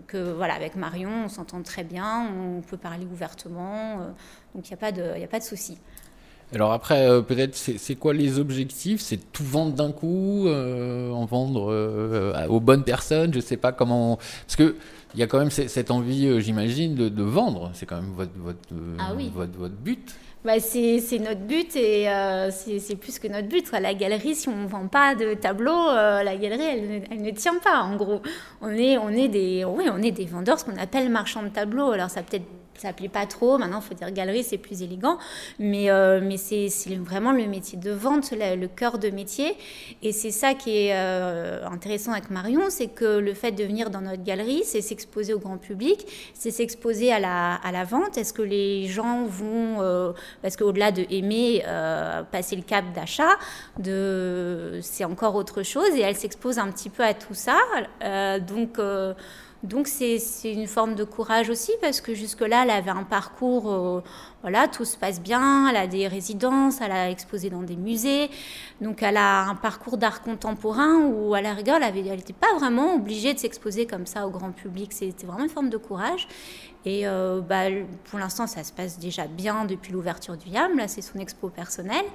que 0.07 0.33
voilà, 0.33 0.55
avec 0.55 0.75
Marion, 0.75 1.25
on 1.25 1.29
s'entend 1.29 1.61
très 1.61 1.83
bien, 1.83 2.33
on 2.35 2.61
peut 2.61 2.77
parler 2.77 3.05
ouvertement. 3.05 3.97
donc 4.55 4.67
il 4.67 4.71
n'y 4.71 4.73
a 4.73 4.77
pas 4.77 4.91
de, 4.91 5.23
a 5.23 5.27
pas 5.27 5.39
de 5.39 5.43
souci. 5.43 5.77
Alors 6.53 6.71
après, 6.71 7.05
euh, 7.05 7.21
peut-être, 7.21 7.55
c'est 7.55 7.95
quoi 7.95 8.13
les 8.13 8.39
objectifs? 8.39 9.01
C'est 9.01 9.31
tout 9.33 9.43
vendre 9.43 9.73
d'un 9.73 9.91
coup, 9.91 10.47
euh, 10.47 11.11
en 11.11 11.25
vendre 11.25 11.71
euh, 11.71 12.47
aux 12.47 12.61
bonnes 12.61 12.83
personnes? 12.83 13.33
Je 13.33 13.41
sais 13.41 13.57
pas 13.57 13.73
comment. 13.73 14.17
Parce 14.45 14.55
que 14.55 14.75
il 15.13 15.19
y 15.19 15.23
a 15.23 15.27
quand 15.27 15.39
même 15.39 15.51
cette 15.51 15.91
envie, 15.91 16.41
j'imagine, 16.41 16.95
de, 16.95 17.23
vendre. 17.23 17.71
C'est 17.73 17.85
quand 17.85 17.95
même 17.95 18.11
votre, 18.15 18.31
votre, 18.37 18.59
ah 18.99 19.13
votre, 19.33 19.57
votre 19.57 19.75
but. 19.75 20.15
Bah 20.45 20.59
c'est 20.59 21.01
notre 21.19 21.41
but 21.41 21.75
et 21.75 22.07
c'est 22.51 22.95
plus 22.95 23.17
que 23.17 23.27
notre 23.27 23.47
but. 23.47 23.69
La 23.71 23.93
galerie, 23.93 24.35
si 24.35 24.47
on 24.47 24.63
ne 24.63 24.67
vend 24.67 24.87
pas 24.87 25.15
de 25.15 25.33
tableaux, 25.33 25.87
la 25.87 26.37
galerie, 26.37 26.61
elle, 26.61 27.03
elle, 27.09 27.21
ne 27.21 27.31
tient 27.31 27.57
pas. 27.57 27.81
En 27.81 27.95
gros, 27.95 28.21
on 28.61 28.69
est, 28.69 28.97
on 28.97 29.09
est, 29.09 29.27
des, 29.27 29.65
oui, 29.65 29.85
on 29.91 30.01
est 30.01 30.11
des 30.11 30.25
vendeurs, 30.25 30.59
ce 30.59 30.65
qu'on 30.65 30.77
appelle 30.77 31.09
marchands 31.09 31.43
de 31.43 31.49
tableaux. 31.49 31.91
Alors 31.91 32.09
ça 32.09 32.21
peut-être 32.21 32.45
ça 32.77 32.93
plaît 32.93 33.09
pas 33.09 33.25
trop. 33.25 33.57
Maintenant, 33.57 33.79
il 33.83 33.87
faut 33.87 33.93
dire 33.93 34.11
galerie, 34.11 34.43
c'est 34.43 34.57
plus 34.57 34.81
élégant. 34.81 35.17
Mais, 35.59 35.89
euh, 35.89 36.21
c'est 36.37 36.69
vraiment 36.97 37.31
le 37.31 37.45
métier 37.47 37.77
de 37.77 37.91
vente, 37.91 38.31
le, 38.31 38.67
cœur 38.67 38.99
de 38.99 39.09
métier. 39.09 39.55
Et 40.03 40.11
c'est 40.11 40.31
ça 40.31 40.53
qui 40.53 40.77
est 40.77 40.91
euh, 40.93 41.65
intéressant 41.67 42.11
avec 42.11 42.29
Marion, 42.29 42.69
c'est 42.69 42.87
que 42.87 43.17
le 43.19 43.33
fait 43.33 43.51
de 43.51 43.63
venir 43.63 43.89
dans 43.89 44.01
notre 44.01 44.23
galerie, 44.23 44.61
c'est 44.63 44.81
s'exposer 44.81 45.33
au 45.33 45.39
grand 45.39 45.57
public, 45.57 46.05
c'est 46.33 46.51
s'exposer 46.51 47.11
à 47.11 47.19
la, 47.19 47.55
à 47.55 47.71
la 47.71 47.83
vente. 47.83 48.17
Est-ce 48.17 48.33
que 48.33 48.41
les 48.41 48.87
gens 48.87 49.25
vont, 49.25 49.81
euh, 49.81 50.13
parce 50.41 50.55
qu'au-delà 50.55 50.91
de 50.91 51.05
aimer 51.09 51.63
passer 52.31 52.55
le 52.55 52.61
cap 52.61 52.85
d'achat, 52.93 53.37
c'est 54.81 55.05
encore 55.05 55.35
autre 55.35 55.63
chose. 55.63 55.89
Et 55.95 56.01
elle 56.01 56.15
s'expose 56.15 56.59
un 56.59 56.71
petit 56.71 56.89
peu 56.89 57.03
à 57.03 57.13
tout 57.13 57.33
ça. 57.33 57.57
donc, 58.47 58.79
donc 59.63 59.87
c'est 59.87 60.19
une 60.45 60.67
forme 60.67 60.95
de 60.95 61.03
courage 61.03 61.49
aussi 61.49 61.71
parce 61.81 61.99
que 61.99 62.13
jusque-là, 62.13 62.63
elle 62.63 62.69
avait 62.69 62.91
un 62.91 63.03
parcours, 63.03 63.71
euh, 63.71 64.01
voilà, 64.41 64.67
tout 64.67 64.85
se 64.85 64.97
passe 64.97 65.19
bien, 65.19 65.67
elle 65.69 65.75
a 65.77 65.87
des 65.87 66.07
résidences, 66.07 66.79
elle 66.81 66.91
a 66.91 67.09
exposé 67.09 67.49
dans 67.49 67.63
des 67.63 67.75
musées, 67.75 68.29
donc 68.81 69.01
elle 69.01 69.17
a 69.17 69.45
un 69.45 69.55
parcours 69.55 69.97
d'art 69.97 70.21
contemporain 70.21 70.97
où 70.99 71.33
à 71.33 71.41
la 71.41 71.53
rigueur, 71.53 71.79
elle 71.81 71.93
n'était 71.93 72.33
pas 72.33 72.53
vraiment 72.57 72.95
obligée 72.95 73.33
de 73.33 73.39
s'exposer 73.39 73.87
comme 73.87 74.05
ça 74.05 74.27
au 74.27 74.29
grand 74.29 74.51
public, 74.51 74.93
c'était 74.93 75.25
vraiment 75.25 75.43
une 75.43 75.49
forme 75.49 75.69
de 75.69 75.77
courage. 75.77 76.27
Et 76.87 77.05
euh, 77.05 77.41
bah, 77.41 77.63
pour 78.09 78.17
l'instant, 78.17 78.47
ça 78.47 78.63
se 78.63 78.71
passe 78.71 78.97
déjà 78.97 79.27
bien 79.27 79.65
depuis 79.65 79.91
l'ouverture 79.91 80.37
du 80.37 80.47
YAM. 80.47 80.77
Là, 80.77 80.87
c'est 80.87 81.01
son 81.01 81.19
expo 81.19 81.49
personnelle. 81.49 82.05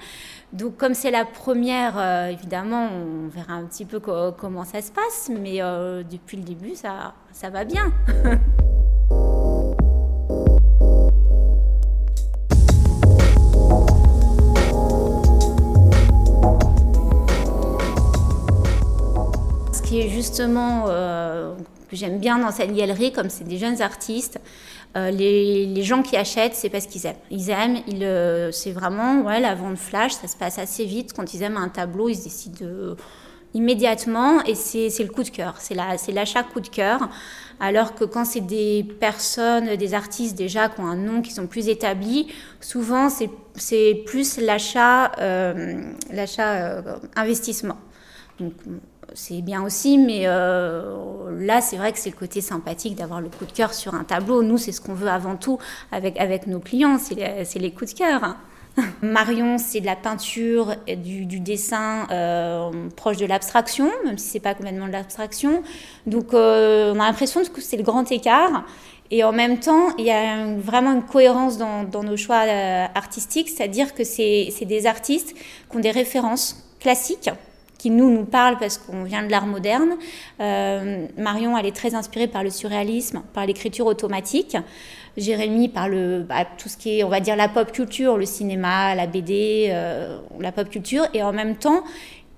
Donc, 0.55 0.79
comme 0.79 0.95
c'est 0.95 1.11
la 1.11 1.27
première, 1.27 1.99
euh, 1.99 2.29
évidemment, 2.29 2.89
on 2.91 3.29
verra 3.29 3.53
un 3.53 3.67
petit 3.67 3.85
peu 3.85 4.01
comment 4.01 4.65
ça 4.65 4.81
se 4.81 4.91
passe. 4.91 5.31
Mais 5.31 5.61
euh, 5.61 6.03
depuis 6.03 6.39
le 6.39 6.45
début, 6.45 6.75
ça, 6.75 7.13
ça 7.33 7.51
va 7.51 7.67
bien. 7.67 7.93
qui 19.93 20.09
justement 20.09 20.87
que 21.93 21.97
j'aime 21.97 22.19
bien 22.19 22.39
dans 22.39 22.51
cette 22.51 22.75
galerie, 22.75 23.13
comme 23.13 23.29
c'est 23.29 23.45
des 23.45 23.59
jeunes 23.59 23.83
artistes, 23.83 24.41
euh, 24.97 25.11
les, 25.11 25.83
gens 25.83 26.03
qui 26.03 26.17
achètent, 26.17 26.55
c'est 26.55 26.71
parce 26.71 26.87
qu'ils 26.87 27.05
aiment. 27.05 27.17
Ils 27.31 27.51
aiment, 27.51 27.79
euh, 28.01 28.51
c'est 28.51 28.73
vraiment 28.73 29.21
ouais, 29.21 29.41
la 29.41 29.55
vente 29.55 29.77
flash, 29.77 30.13
ça 30.13 30.27
se 30.27 30.37
passe 30.37 30.59
assez 30.59 30.87
vite. 30.87 31.13
Quand 31.15 31.35
ils 31.35 31.43
aiment 31.43 31.59
un 31.59 31.69
tableau, 31.69 32.09
ils 32.09 32.17
se 32.17 32.25
décident 32.25 32.97
immédiatement 33.53 34.43
et 34.45 34.55
c'est, 34.55 34.89
le 35.01 35.11
coup 35.11 35.23
de 35.23 35.29
cœur, 35.29 35.57
c'est, 35.59 35.75
la, 35.75 35.99
c'est 35.99 36.13
l'achat 36.13 36.43
coup 36.43 36.61
de 36.61 36.69
cœur. 36.69 37.11
Alors 37.61 37.95
que 37.95 38.05
quand 38.05 38.25
c'est 38.25 38.41
des 38.41 38.87
personnes, 38.99 39.77
des 39.77 39.93
artistes 39.93 40.37
déjà 40.37 40.71
qui 40.71 40.81
ont 40.81 40.87
un 40.87 40.97
nom, 40.97 41.21
qui 41.21 41.33
sont 41.33 41.47
plus 41.47 41.69
établis, 41.69 42.29
souvent 42.61 43.09
c'est, 43.11 43.95
plus 44.07 44.39
l'achat, 44.39 45.13
euh, 45.19 45.83
l'achat 46.11 46.83
investissement. 47.17 47.77
Donc, 48.41 48.55
c'est 49.15 49.43
bien 49.43 49.63
aussi, 49.63 49.99
mais 49.99 50.23
euh, 50.27 51.39
là, 51.39 51.61
c'est 51.61 51.77
vrai 51.77 51.93
que 51.93 51.99
c'est 51.99 52.11
le 52.11 52.17
côté 52.17 52.41
sympathique 52.41 52.95
d'avoir 52.95 53.21
le 53.21 53.29
coup 53.29 53.45
de 53.45 53.53
cœur 53.53 53.75
sur 53.75 53.95
un 53.95 54.05
tableau. 54.05 54.43
Nous, 54.43 54.59
c'est 54.59 54.73
ce 54.73 54.81
qu'on 54.81 54.95
veut 54.95 55.09
avant 55.09 55.37
tout 55.37 55.59
avec, 55.91 56.19
avec 56.19 56.47
nos 56.47 56.61
clients, 56.61 56.99
c'est 56.99 57.15
les, 57.59 57.71
coups 57.73 57.95
de 57.95 57.99
cœur. 57.99 58.37
Marion, 59.03 59.59
c'est 59.59 59.81
de 59.81 59.87
la 59.87 59.97
peinture, 59.97 60.77
du, 60.87 61.41
dessin 61.41 62.07
euh, 62.11 62.71
proche 62.97 63.19
de 63.19 63.27
l'abstraction, 63.27 63.91
même 64.05 64.19
si 64.19 64.29
c'est 64.29 64.41
pas 64.41 64.55
complètement 64.55 64.87
de 64.87 64.93
l'abstraction. 64.93 65.63
Donc, 66.07 66.33
euh, 66.33 66.93
on 66.95 67.01
a 67.01 67.07
l'impression 67.07 67.43
que 67.45 67.61
c'est 67.61 67.77
le 67.77 67.83
grand 67.83 68.11
écart. 68.11 68.65
Et 69.11 69.25
en 69.25 69.33
même 69.33 69.61
temps, 69.61 69.95
il 69.99 70.07
y 70.07 70.11
a 70.11 70.47
vraiment 70.57 70.93
une 70.93 71.03
cohérence 71.03 71.59
dans, 71.59 71.85
dans 71.85 72.03
nos 72.03 72.17
choix 72.17 72.45
artistiques, 72.95 73.51
c'est-à-dire 73.51 73.95
que 73.95 74.05
c'est 74.05 74.51
des 74.63 74.87
artistes 74.87 75.35
qui 75.35 75.77
ont 75.77 75.81
des 75.81 75.91
références 75.91 76.67
classiques, 76.81 77.29
qui 77.83 77.91
nous 77.91 78.11
nous 78.11 78.25
parle 78.25 78.59
parce 78.59 78.79
qu'on 78.79 79.03
vient 79.03 79.25
de 79.25 79.31
l'art 79.33 79.47
moderne. 79.47 79.97
Euh, 80.39 81.09
Marion, 81.19 81.59
elle 81.59 81.67
est 81.67 81.75
très 81.75 81.97
inspirée 81.97 82.29
par 82.29 82.45
le 82.45 82.51
surréalisme, 82.51 83.25
par 83.35 83.45
l'écriture 83.45 83.87
automatique. 83.87 84.57
Jérémy 85.17 85.69
par 85.69 85.89
le, 85.89 86.21
bah, 86.23 86.45
tout 86.57 86.69
ce 86.69 86.77
qui 86.77 87.01
est, 87.01 87.03
on 87.03 87.09
va 87.09 87.19
dire, 87.19 87.35
la 87.35 87.49
pop 87.49 87.73
culture, 87.73 88.17
le 88.19 88.25
cinéma, 88.25 88.95
la 88.95 89.09
BD, 89.09 89.67
euh, 89.71 90.21
la 90.39 90.53
pop 90.53 90.69
culture. 90.69 91.09
Et 91.13 91.25
en 91.25 91.33
même 91.33 91.57
temps, 91.57 91.83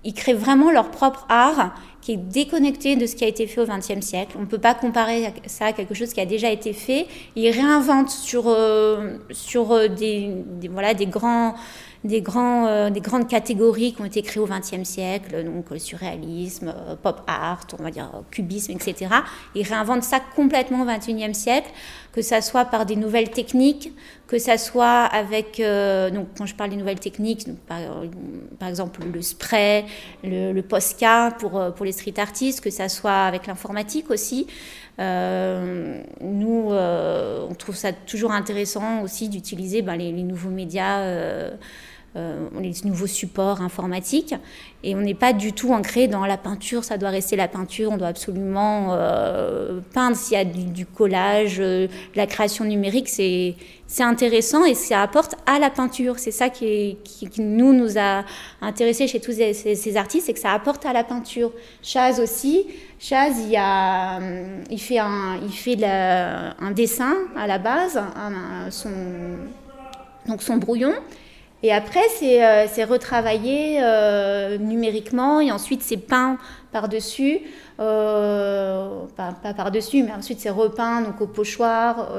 ils 0.02 0.14
créent 0.14 0.32
vraiment 0.32 0.70
leur 0.70 0.90
propre 0.90 1.26
art 1.28 1.74
qui 2.00 2.12
est 2.12 2.16
déconnecté 2.16 2.96
de 2.96 3.04
ce 3.06 3.14
qui 3.14 3.24
a 3.24 3.28
été 3.28 3.46
fait 3.46 3.60
au 3.60 3.66
XXe 3.66 4.00
siècle. 4.00 4.36
On 4.38 4.42
ne 4.42 4.46
peut 4.46 4.56
pas 4.56 4.72
comparer 4.72 5.34
ça 5.44 5.66
à 5.66 5.72
quelque 5.74 5.92
chose 5.92 6.14
qui 6.14 6.22
a 6.22 6.26
déjà 6.26 6.50
été 6.50 6.72
fait. 6.72 7.06
Ils 7.36 7.50
réinventent 7.50 8.10
sur, 8.10 8.44
euh, 8.46 9.18
sur 9.30 9.90
des, 9.90 10.30
voilà, 10.70 10.94
des 10.94 11.06
grands 11.06 11.54
des, 12.04 12.20
grands, 12.20 12.90
des 12.90 13.00
grandes 13.00 13.28
catégories 13.28 13.94
qui 13.94 14.02
ont 14.02 14.04
été 14.04 14.22
créées 14.22 14.42
au 14.42 14.46
XXe 14.46 14.84
siècle, 14.84 15.44
donc 15.44 15.70
le 15.70 15.78
surréalisme, 15.78 16.74
pop 17.02 17.22
art, 17.26 17.66
on 17.78 17.82
va 17.82 17.90
dire 17.90 18.10
cubisme, 18.30 18.72
etc. 18.72 19.10
Ils 19.54 19.66
réinventent 19.66 20.04
ça 20.04 20.20
complètement 20.36 20.82
au 20.82 20.86
XXIe 20.86 21.34
siècle, 21.34 21.70
que 22.12 22.22
ça 22.22 22.40
soit 22.40 22.66
par 22.66 22.86
des 22.86 22.96
nouvelles 22.96 23.30
techniques, 23.30 23.92
que 24.28 24.38
ça 24.38 24.58
soit 24.58 25.04
avec, 25.04 25.60
donc 26.12 26.28
quand 26.36 26.46
je 26.46 26.54
parle 26.54 26.70
des 26.70 26.76
nouvelles 26.76 27.00
techniques, 27.00 27.46
par, 27.66 28.68
exemple 28.68 29.00
le 29.12 29.22
spray, 29.22 29.84
le, 30.22 30.52
le 30.52 30.62
Posca 30.62 31.32
pour, 31.38 31.60
pour 31.74 31.84
les 31.84 31.92
street 31.92 32.14
artistes, 32.18 32.60
que 32.60 32.70
ça 32.70 32.88
soit 32.88 33.24
avec 33.24 33.46
l'informatique 33.46 34.10
aussi. 34.10 34.46
Euh, 35.00 36.02
nous, 36.20 36.68
euh, 36.70 37.46
on 37.48 37.54
trouve 37.54 37.74
ça 37.74 37.92
toujours 37.92 38.32
intéressant 38.32 39.02
aussi 39.02 39.28
d'utiliser 39.28 39.82
ben, 39.82 39.96
les, 39.96 40.12
nouveaux 40.12 40.50
médias. 40.50 41.00
Euh, 41.00 41.50
les 42.14 42.72
nouveaux 42.84 43.06
supports 43.06 43.60
informatiques 43.60 44.34
et 44.84 44.94
on 44.94 45.00
n'est 45.00 45.14
pas 45.14 45.32
du 45.32 45.52
tout 45.52 45.72
ancré 45.72 46.06
dans 46.06 46.26
la 46.26 46.36
peinture, 46.36 46.84
ça 46.84 46.96
doit 46.96 47.10
rester 47.10 47.34
la 47.36 47.48
peinture, 47.48 47.90
on 47.90 47.96
doit 47.96 48.08
absolument 48.08 48.96
peindre 49.92 50.16
s'il 50.16 50.36
y 50.36 50.40
a 50.40 50.44
du, 50.44 50.86
collage, 50.86 51.58
de 51.58 51.88
la 52.14 52.26
création 52.26 52.64
numérique, 52.64 53.08
c'est 53.08 53.56
intéressant 54.02 54.64
et 54.64 54.74
ça 54.74 55.02
apporte 55.02 55.34
à 55.46 55.58
la 55.58 55.70
peinture. 55.70 56.18
C'est 56.18 56.30
ça 56.30 56.50
qui, 56.50 56.96
nous, 57.38 57.72
nous 57.72 57.98
a 57.98 58.24
intéressés 58.60 59.08
chez 59.08 59.20
tous 59.20 59.32
ces, 59.32 59.52
ces 59.52 59.96
artistes, 59.96 60.26
c'est 60.26 60.34
que 60.34 60.38
ça 60.38 60.52
apporte 60.52 60.86
à 60.86 60.92
la 60.92 61.04
peinture. 61.04 61.52
Chaz 61.82 62.20
aussi, 62.20 62.66
Chaz, 62.98 63.34
il, 63.48 63.56
a, 63.56 64.18
il 64.70 64.80
fait, 64.80 64.98
un, 64.98 65.40
il 65.42 65.52
fait 65.52 65.84
un 65.84 66.70
dessin 66.70 67.14
à 67.36 67.46
la 67.46 67.58
base, 67.58 68.00
son, 68.70 68.90
donc 70.26 70.42
son 70.42 70.56
brouillon. 70.56 70.94
Et 71.64 71.72
après, 71.72 72.02
c'est 72.18 72.44
euh, 72.44 72.86
retravaillé 72.86 73.78
euh, 73.80 74.58
numériquement 74.58 75.40
et 75.40 75.50
ensuite 75.50 75.80
c'est 75.82 75.96
peint 75.96 76.36
par-dessus. 76.72 77.40
Euh, 77.80 79.00
pas, 79.16 79.32
par-dessus, 79.54 80.02
mais 80.02 80.12
ensuite 80.12 80.40
c'est 80.40 80.50
repeint 80.50 81.00
donc 81.00 81.22
au 81.22 81.26
pochoir. 81.26 82.12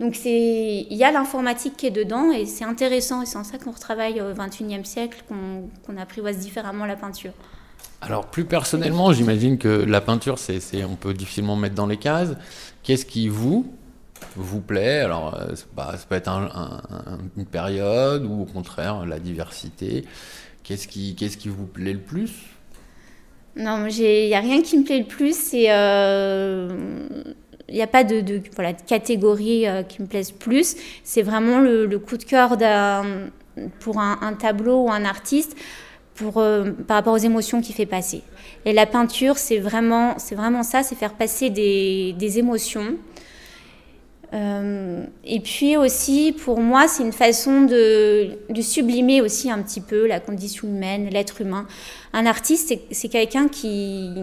donc 0.00 0.24
il 0.24 0.86
y 0.90 1.04
a 1.04 1.12
l'informatique 1.12 1.76
qui 1.76 1.86
est 1.86 1.90
dedans 1.90 2.32
et 2.32 2.46
c'est 2.46 2.64
intéressant 2.64 3.20
et 3.20 3.26
c'est 3.26 3.36
en 3.36 3.44
ça 3.44 3.58
qu'on 3.58 3.72
retravaille 3.72 4.22
au 4.22 4.32
XXIe 4.32 4.86
siècle, 4.86 5.22
qu'on 5.28 5.96
apprivoise 5.98 6.38
différemment 6.38 6.86
la 6.86 6.96
peinture. 6.96 7.32
Alors 8.00 8.24
plus 8.24 8.46
personnellement, 8.46 9.12
j'imagine 9.12 9.58
que 9.58 9.68
la 9.68 10.00
peinture, 10.00 10.38
c'est, 10.38 10.60
on 10.84 10.96
peut 10.96 11.12
difficilement 11.12 11.56
mettre 11.56 11.74
dans 11.74 11.86
les 11.86 11.98
cases. 11.98 12.30
Qu'est-ce 12.82 13.04
qui 13.04 13.28
vous 13.28 13.66
vous 14.42 14.60
plaît 14.60 15.00
Alors 15.00 15.34
euh, 15.34 15.54
ça 15.54 15.66
peut 16.08 16.14
être 16.14 16.30
une 17.36 17.46
période 17.46 18.24
ou 18.24 18.42
au 18.42 18.44
contraire 18.44 19.06
la 19.06 19.18
diversité. 19.18 20.04
Qu'est-ce 20.62 20.88
qui, 20.88 21.14
qu'est-ce 21.14 21.36
qui 21.36 21.48
vous 21.48 21.66
plaît 21.66 21.92
le 21.92 22.00
plus? 22.00 22.32
Non, 23.56 23.86
il 23.86 24.26
n'y 24.26 24.34
a 24.34 24.40
rien 24.40 24.62
qui 24.62 24.76
me 24.78 24.84
plaît 24.84 24.98
le 24.98 25.04
plus. 25.04 25.52
Il 25.52 25.60
n'y 25.60 25.66
euh, 25.70 26.68
a 27.80 27.86
pas 27.86 28.04
de, 28.04 28.42
voilà, 28.54 28.72
de 28.72 28.82
catégorie 28.82 29.66
euh, 29.66 29.82
qui 29.82 30.02
me 30.02 30.06
plaise 30.06 30.32
plus. 30.32 30.76
C'est 31.04 31.22
vraiment 31.22 31.58
le, 31.60 31.86
coup 31.98 32.16
de 32.16 32.24
cœur 32.24 32.58
pour 33.80 34.00
un, 34.00 34.32
tableau 34.34 34.84
ou 34.84 34.90
un 34.90 35.04
artiste 35.04 35.56
pour, 36.14 36.34
par 36.86 36.96
rapport 36.96 37.14
aux 37.14 37.18
émotions 37.18 37.60
qu'il 37.60 37.74
fait 37.74 37.86
passer. 37.86 38.22
Et 38.64 38.72
la 38.72 38.86
peinture, 38.86 39.38
c'est 39.38 39.58
vraiment, 39.58 40.16
vraiment 40.32 40.62
ça, 40.62 40.82
c'est 40.82 40.96
faire 40.96 41.14
passer 41.14 41.48
des, 41.48 42.14
des 42.18 42.38
émotions. 42.38 42.96
Euh, 44.34 45.04
et 45.24 45.40
puis 45.40 45.76
aussi, 45.76 46.32
pour 46.32 46.60
moi, 46.60 46.88
c'est 46.88 47.02
une 47.02 47.12
façon 47.12 47.62
de, 47.62 48.30
sublimer 48.60 49.20
aussi 49.20 49.50
un 49.50 49.62
petit 49.62 49.80
peu 49.80 50.06
la 50.06 50.20
condition 50.20 50.68
humaine, 50.68 51.08
l'être 51.10 51.40
humain. 51.40 51.66
Un 52.12 52.26
artiste, 52.26 52.74
c'est 52.90 53.08
quelqu'un 53.08 53.48
qui, 53.48 54.14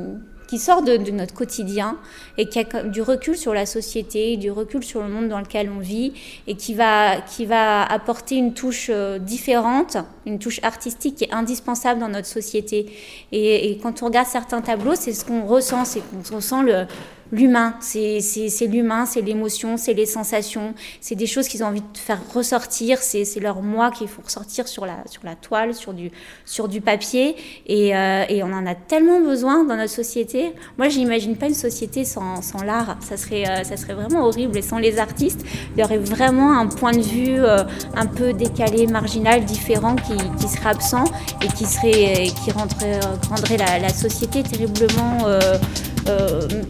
qui 0.48 0.60
sort 0.60 0.82
de, 0.82 0.98
notre 1.12 1.34
quotidien 1.34 1.98
et 2.38 2.50
qui 2.50 2.60
a 2.60 2.84
du 2.84 3.02
recul 3.02 3.38
sur 3.38 3.54
la 3.54 3.66
société, 3.66 4.36
du 4.36 4.52
recul 4.52 4.84
sur 4.84 5.02
le 5.02 5.10
monde 5.10 5.30
dans 5.30 5.40
lequel 5.40 5.70
on 5.70 5.80
vit 5.80 6.14
et 6.48 6.56
qui 6.56 6.74
va, 6.74 7.22
qui 7.22 7.46
va 7.46 7.84
apporter 7.84 8.36
une 8.36 8.54
touche 8.54 8.88
euh, 8.90 9.20
différente, 9.20 9.98
une 10.26 10.40
touche 10.40 10.60
artistique 10.64 11.16
qui 11.16 11.24
est 11.24 11.34
indispensable 11.34 12.02
dans 12.02 12.10
notre 12.10 12.28
société. 12.28 12.92
Et, 13.32 13.72
et 13.72 13.78
quand 13.78 14.04
on 14.04 14.08
regarde 14.08 14.28
certains 14.28 14.62
tableaux, 14.62 14.96
c'est 14.96 15.14
ce 15.14 15.24
qu'on 15.24 15.46
ressent, 15.46 15.86
c'est 15.86 16.02
qu'on 16.02 16.36
ressent 16.36 16.62
le, 16.62 16.88
l'humain. 17.32 17.76
C'est 17.80 18.20
l'humain, 18.68 19.06
c'est 19.06 19.22
l'émotion, 19.22 19.78
c'est 19.78 19.94
les 19.94 20.06
sensations, 20.06 20.74
c'est 21.02 21.16
des 21.16 21.28
choses 21.28 21.48
qu'ils 21.48 21.64
ont 21.64 21.68
envie 21.68 21.82
de 21.82 21.98
faire 21.98 22.20
ressortir, 22.34 23.00
c'est 23.00 23.40
leur 23.40 23.62
moi 23.62 23.92
qu'il 23.92 24.08
faut 24.08 24.22
ressortir 24.22 24.68
sur 24.68 24.86
la, 24.86 25.04
sur 25.10 25.24
la 25.24 25.36
toile, 25.36 25.74
sur 25.74 25.94
du, 25.94 26.12
sur 26.46 26.68
du 26.68 26.82
papier. 26.82 27.36
Et, 27.66 27.96
euh, 27.96 28.26
et, 28.30 28.44
on 28.44 28.52
en 28.54 28.66
a 28.66 28.76
tellement 28.76 29.22
besoin 29.22 29.64
dans 29.64 29.76
notre 29.76 29.92
société. 29.92 30.54
Moi, 30.78 30.90
je 30.90 30.98
n'imagine 30.98 31.36
pas 31.36 31.48
une 31.48 31.54
société 31.54 32.04
sans, 32.04 32.42
sans 32.42 32.64
l'art. 32.64 32.98
Ça 33.02 33.18
serait, 33.18 33.48
euh, 33.48 33.64
ça 33.64 33.78
serait 33.78 33.94
vraiment 33.94 34.26
horrible. 34.26 34.58
Et 34.58 34.62
sans 34.62 34.78
les 34.78 35.00
artistes, 35.00 35.46
il 35.76 35.82
y 35.82 35.84
aurait 35.84 35.98
vraiment 35.98 36.58
un 36.58 36.68
point 36.68 36.92
de 36.92 37.02
vue 37.02 37.36
euh, 37.40 37.64
un 37.96 38.06
peu 38.06 38.34
décalé, 38.34 38.88
marginal, 38.88 39.46
différent 39.46 39.96
qui, 39.96 40.16
qui 40.40 40.48
serait 40.48 40.70
absent 40.70 41.06
et 41.42 41.48
qui, 41.48 41.66
serait, 41.66 42.28
qui 42.44 42.52
rendrait, 42.52 43.00
rendrait 43.30 43.58
la, 43.58 43.90
société 43.90 44.44
terriblement 44.44 45.26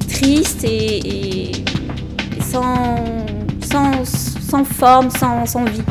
triste 0.09 0.63
et, 0.63 1.51
sans, 2.41 3.05
sans, 3.63 4.05
sans, 4.05 4.63
forme, 4.63 5.09
sans, 5.09 5.45
sans 5.45 5.65
vie. 5.65 5.81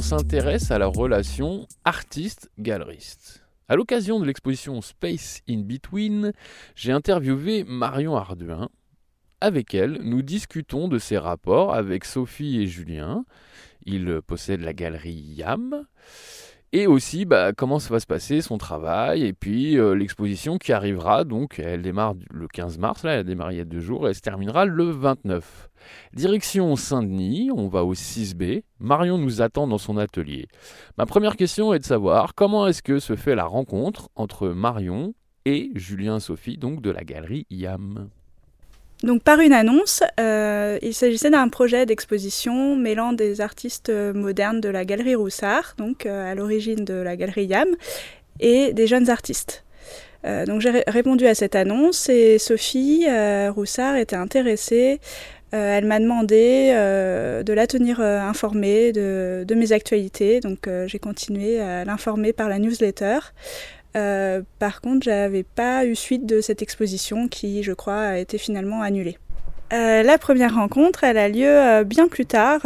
S'intéresse 0.00 0.70
à 0.70 0.78
la 0.78 0.86
relation 0.86 1.66
artiste-galeriste. 1.84 3.42
À 3.68 3.74
l'occasion 3.74 4.20
de 4.20 4.24
l'exposition 4.24 4.80
Space 4.80 5.40
in 5.48 5.62
Between, 5.62 6.32
j'ai 6.76 6.92
interviewé 6.92 7.64
Marion 7.64 8.16
Arduin. 8.16 8.68
Avec 9.40 9.74
elle, 9.74 9.98
nous 10.02 10.22
discutons 10.22 10.86
de 10.86 10.98
ses 10.98 11.18
rapports 11.18 11.74
avec 11.74 12.04
Sophie 12.04 12.60
et 12.60 12.68
Julien. 12.68 13.24
Ils 13.84 14.20
possèdent 14.24 14.60
la 14.60 14.72
galerie 14.72 15.14
YAM. 15.14 15.84
Et 16.74 16.86
aussi 16.86 17.26
bah, 17.26 17.52
comment 17.52 17.78
ça 17.78 17.90
va 17.90 18.00
se 18.00 18.06
passer, 18.06 18.40
son 18.40 18.56
travail, 18.56 19.24
et 19.24 19.34
puis 19.34 19.78
euh, 19.78 19.94
l'exposition 19.94 20.56
qui 20.56 20.72
arrivera, 20.72 21.24
donc 21.24 21.58
elle 21.58 21.82
démarre 21.82 22.14
le 22.30 22.48
15 22.48 22.78
mars, 22.78 23.02
là 23.02 23.12
elle 23.12 23.20
a 23.20 23.24
démarré 23.24 23.54
il 23.54 23.58
y 23.58 23.60
a 23.60 23.66
deux 23.66 23.80
jours, 23.80 24.06
et 24.06 24.10
elle 24.10 24.14
se 24.14 24.22
terminera 24.22 24.64
le 24.64 24.84
29. 24.84 25.68
Direction 26.14 26.74
Saint-Denis, 26.74 27.50
on 27.54 27.68
va 27.68 27.84
au 27.84 27.92
6B. 27.92 28.62
Marion 28.78 29.18
nous 29.18 29.42
attend 29.42 29.66
dans 29.66 29.76
son 29.76 29.98
atelier. 29.98 30.46
Ma 30.96 31.04
première 31.04 31.36
question 31.36 31.74
est 31.74 31.78
de 31.78 31.84
savoir 31.84 32.34
comment 32.34 32.66
est-ce 32.66 32.82
que 32.82 33.00
se 33.00 33.16
fait 33.16 33.34
la 33.34 33.44
rencontre 33.44 34.08
entre 34.16 34.48
Marion 34.48 35.14
et 35.44 35.72
Julien 35.74 36.20
Sophie, 36.20 36.56
donc 36.56 36.80
de 36.80 36.90
la 36.90 37.04
galerie 37.04 37.46
YAM? 37.50 38.08
Donc 39.02 39.22
par 39.22 39.40
une 39.40 39.52
annonce, 39.52 40.02
euh, 40.20 40.78
il 40.82 40.94
s'agissait 40.94 41.30
d'un 41.30 41.48
projet 41.48 41.86
d'exposition 41.86 42.76
mêlant 42.76 43.12
des 43.12 43.40
artistes 43.40 43.90
modernes 43.90 44.60
de 44.60 44.68
la 44.68 44.84
galerie 44.84 45.16
Roussard, 45.16 45.74
donc 45.76 46.06
euh, 46.06 46.30
à 46.30 46.34
l'origine 46.34 46.84
de 46.84 46.94
la 46.94 47.16
galerie 47.16 47.46
YAM, 47.46 47.68
et 48.38 48.72
des 48.72 48.86
jeunes 48.86 49.10
artistes. 49.10 49.64
donc 50.46 50.60
j'ai 50.60 50.84
répondu 50.86 51.26
à 51.26 51.34
cette 51.34 51.56
annonce 51.56 52.08
et 52.08 52.38
Sophie 52.38 53.06
Roussard 53.50 53.96
était 53.96 54.16
intéressée 54.16 55.00
elle 55.50 55.84
m'a 55.84 56.00
demandé 56.00 56.72
de 57.44 57.52
la 57.52 57.66
tenir 57.66 58.00
informée 58.00 58.92
de, 58.92 59.44
de, 59.46 59.54
mes 59.54 59.72
actualités, 59.72 60.40
donc 60.40 60.68
j'ai 60.86 60.98
continué 60.98 61.60
à 61.60 61.84
l'informer 61.84 62.32
par 62.32 62.48
la 62.48 62.58
newsletter. 62.58 63.18
Euh, 63.96 64.42
par 64.58 64.80
contre, 64.80 65.04
j'avais 65.04 65.42
pas 65.42 65.84
eu 65.84 65.94
suite 65.94 66.26
de 66.26 66.40
cette 66.40 66.62
exposition 66.62 67.28
qui, 67.28 67.62
je 67.62 67.72
crois, 67.72 68.00
a 68.00 68.18
été 68.18 68.38
finalement 68.38 68.82
annulée. 68.82 69.18
Euh, 69.72 70.02
la 70.02 70.18
première 70.18 70.54
rencontre, 70.54 71.04
elle 71.04 71.18
a 71.18 71.28
lieu 71.28 71.46
euh, 71.46 71.84
bien 71.84 72.08
plus 72.08 72.26
tard. 72.26 72.62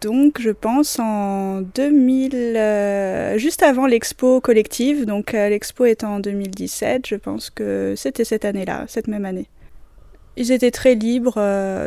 donc, 0.00 0.40
je 0.40 0.50
pense 0.50 0.98
en 0.98 1.60
2000, 1.62 3.36
juste 3.36 3.62
avant 3.62 3.86
l'expo 3.86 4.40
collective. 4.40 5.06
Donc, 5.06 5.32
l'expo 5.32 5.84
est 5.84 6.04
en 6.04 6.20
2017. 6.20 7.06
Je 7.06 7.16
pense 7.16 7.50
que 7.50 7.94
c'était 7.96 8.24
cette 8.24 8.44
année-là, 8.44 8.84
cette 8.88 9.08
même 9.08 9.24
année. 9.24 9.48
Ils 10.36 10.52
étaient 10.52 10.70
très 10.70 10.94
libres, 10.94 11.40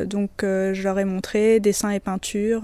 donc 0.06 0.30
je 0.42 0.84
leur 0.84 1.00
ai 1.00 1.06
montré 1.06 1.62
dessins 1.62 1.92
et 1.92 2.02
peintures. 2.02 2.64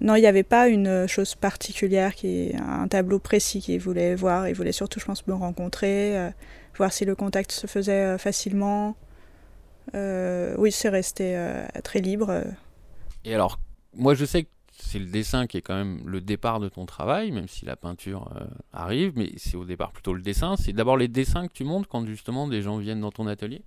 Non, 0.00 0.14
il 0.14 0.20
n'y 0.20 0.26
avait 0.26 0.42
pas 0.42 0.68
une 0.68 1.06
chose 1.06 1.34
particulière, 1.34 2.14
qui, 2.14 2.52
un 2.56 2.88
tableau 2.88 3.18
précis 3.18 3.60
qu'ils 3.60 3.80
voulaient 3.80 4.14
voir. 4.14 4.48
Ils 4.48 4.54
voulaient 4.54 4.72
surtout, 4.72 5.00
je 5.00 5.04
pense, 5.04 5.26
me 5.26 5.34
rencontrer, 5.34 6.18
euh, 6.18 6.30
voir 6.76 6.92
si 6.92 7.04
le 7.04 7.14
contact 7.14 7.52
se 7.52 7.66
faisait 7.66 8.14
euh, 8.14 8.18
facilement. 8.18 8.96
Euh, 9.94 10.54
oui, 10.58 10.72
c'est 10.72 10.88
resté 10.88 11.36
très 11.84 12.00
libre. 12.00 12.44
Et 13.24 13.34
alors, 13.34 13.58
moi, 13.94 14.14
je 14.14 14.24
sais 14.24 14.44
que 14.44 14.48
c'est 14.72 14.98
le 14.98 15.06
dessin 15.06 15.46
qui 15.46 15.58
est 15.58 15.62
quand 15.62 15.74
même 15.74 16.00
le 16.06 16.20
départ 16.20 16.60
de 16.60 16.68
ton 16.68 16.86
travail, 16.86 17.30
même 17.30 17.48
si 17.48 17.66
la 17.66 17.76
peinture 17.76 18.32
arrive, 18.72 19.12
mais 19.16 19.32
c'est 19.36 19.56
au 19.56 19.64
départ 19.64 19.92
plutôt 19.92 20.14
le 20.14 20.22
dessin. 20.22 20.54
C'est 20.56 20.72
d'abord 20.72 20.96
les 20.96 21.08
dessins 21.08 21.48
que 21.48 21.52
tu 21.52 21.64
montes 21.64 21.86
quand 21.86 22.06
justement 22.06 22.48
des 22.48 22.62
gens 22.62 22.78
viennent 22.78 23.00
dans 23.00 23.12
ton 23.12 23.26
atelier? 23.26 23.62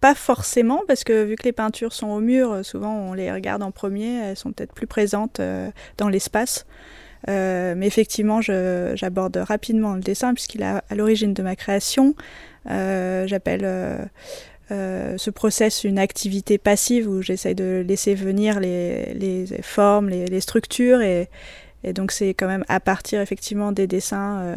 Pas 0.00 0.14
forcément, 0.14 0.82
parce 0.86 1.04
que 1.04 1.24
vu 1.24 1.36
que 1.36 1.44
les 1.44 1.52
peintures 1.52 1.92
sont 1.92 2.08
au 2.08 2.20
mur, 2.20 2.52
euh, 2.52 2.62
souvent 2.62 2.94
on 2.94 3.14
les 3.14 3.32
regarde 3.32 3.62
en 3.62 3.70
premier, 3.70 4.16
elles 4.16 4.36
sont 4.36 4.52
peut-être 4.52 4.72
plus 4.72 4.86
présentes 4.86 5.40
euh, 5.40 5.70
dans 5.96 6.08
l'espace. 6.08 6.66
Euh, 7.28 7.74
mais 7.76 7.86
effectivement, 7.86 8.40
j'aborde 8.40 9.36
rapidement 9.36 9.94
le 9.94 10.00
dessin 10.00 10.34
puisqu'il 10.34 10.62
est 10.62 10.66
à 10.66 10.94
l'origine 10.94 11.34
de 11.34 11.42
ma 11.42 11.56
création. 11.56 12.14
J'appelle 12.66 14.08
ce 14.68 15.30
process 15.30 15.82
une 15.82 15.98
activité 15.98 16.58
passive 16.58 17.08
où 17.08 17.22
j'essaye 17.22 17.54
de 17.54 17.84
laisser 17.86 18.14
venir 18.14 18.60
les, 18.60 19.46
formes, 19.62 20.08
les, 20.08 20.40
structures. 20.40 21.00
Et, 21.00 21.28
et 21.82 21.92
donc 21.92 22.12
c'est 22.12 22.28
quand 22.34 22.46
même 22.46 22.64
à 22.68 22.78
partir 22.78 23.20
effectivement 23.20 23.72
des 23.72 23.88
dessins 23.88 24.56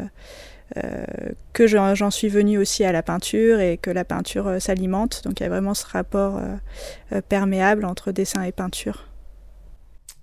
que 1.53 1.67
j'en 1.67 2.11
suis 2.11 2.29
venue 2.29 2.57
aussi 2.57 2.83
à 2.83 2.91
la 2.91 3.03
peinture 3.03 3.59
et 3.59 3.77
que 3.77 3.89
la 3.89 4.05
peinture 4.05 4.47
euh, 4.47 4.59
s'alimente. 4.59 5.21
Donc 5.25 5.39
il 5.39 5.43
y 5.43 5.45
a 5.45 5.49
vraiment 5.49 5.73
ce 5.73 5.85
rapport 5.85 6.37
euh, 6.37 7.21
perméable 7.27 7.85
entre 7.85 8.11
dessin 8.11 8.43
et 8.43 8.51
peinture. 8.51 9.07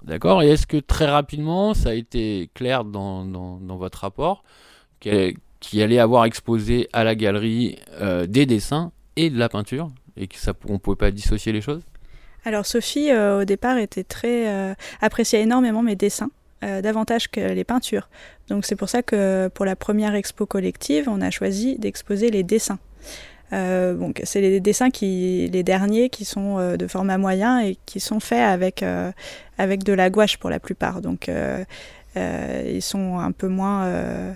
D'accord. 0.04 0.42
Et 0.42 0.50
est-ce 0.50 0.66
que 0.66 0.76
très 0.76 1.06
rapidement, 1.06 1.74
ça 1.74 1.90
a 1.90 1.94
été 1.94 2.48
clair 2.54 2.84
dans, 2.84 3.24
dans, 3.24 3.76
votre 3.76 3.98
rapport 4.00 4.44
qu'il 5.00 5.82
allait 5.82 5.98
avoir 5.98 6.24
exposé 6.26 6.88
à 6.92 7.02
la 7.02 7.14
galerie 7.14 7.78
des 8.28 8.46
dessins 8.46 8.92
et 9.16 9.30
de 9.30 9.38
la 9.38 9.48
peinture 9.48 9.90
et 10.16 10.28
qu'on 10.28 10.74
ne 10.74 10.78
pouvait 10.78 10.96
pas 10.96 11.10
dissocier 11.10 11.52
les 11.52 11.60
choses? 11.60 11.82
Alors 12.44 12.66
Sophie, 12.66 13.12
au 13.12 13.44
départ, 13.44 13.78
était 13.78 14.04
très 14.04 14.76
appréciait 15.00 15.40
énormément 15.40 15.82
mes 15.82 15.96
dessins. 15.96 16.30
Euh, 16.64 16.80
davantage 16.80 17.28
que 17.28 17.40
les 17.40 17.64
peintures. 17.64 18.08
Donc 18.48 18.64
c'est 18.64 18.76
pour 18.76 18.88
ça 18.88 19.02
que 19.02 19.48
pour 19.48 19.66
la 19.66 19.76
première 19.76 20.14
expo 20.14 20.46
collective, 20.46 21.06
on 21.06 21.20
a 21.20 21.30
choisi 21.30 21.76
d'exposer 21.76 22.30
les 22.30 22.44
dessins. 22.44 22.78
Euh, 23.52 23.92
donc 23.92 24.22
c'est 24.24 24.40
les 24.40 24.58
dessins 24.58 24.88
qui, 24.88 25.50
les 25.52 25.62
derniers 25.62 26.08
qui 26.08 26.24
sont 26.24 26.58
euh, 26.58 26.78
de 26.78 26.86
format 26.86 27.18
moyen 27.18 27.60
et 27.60 27.76
qui 27.84 28.00
sont 28.00 28.20
faits 28.20 28.40
avec 28.40 28.82
avec 29.58 29.84
de 29.84 29.92
la 29.92 30.08
gouache 30.08 30.38
pour 30.38 30.48
la 30.48 30.58
plupart. 30.58 31.02
Donc 31.02 31.30
ils 32.16 32.82
sont 32.82 33.18
un 33.18 33.32
peu 33.32 33.48
moins 33.48 34.34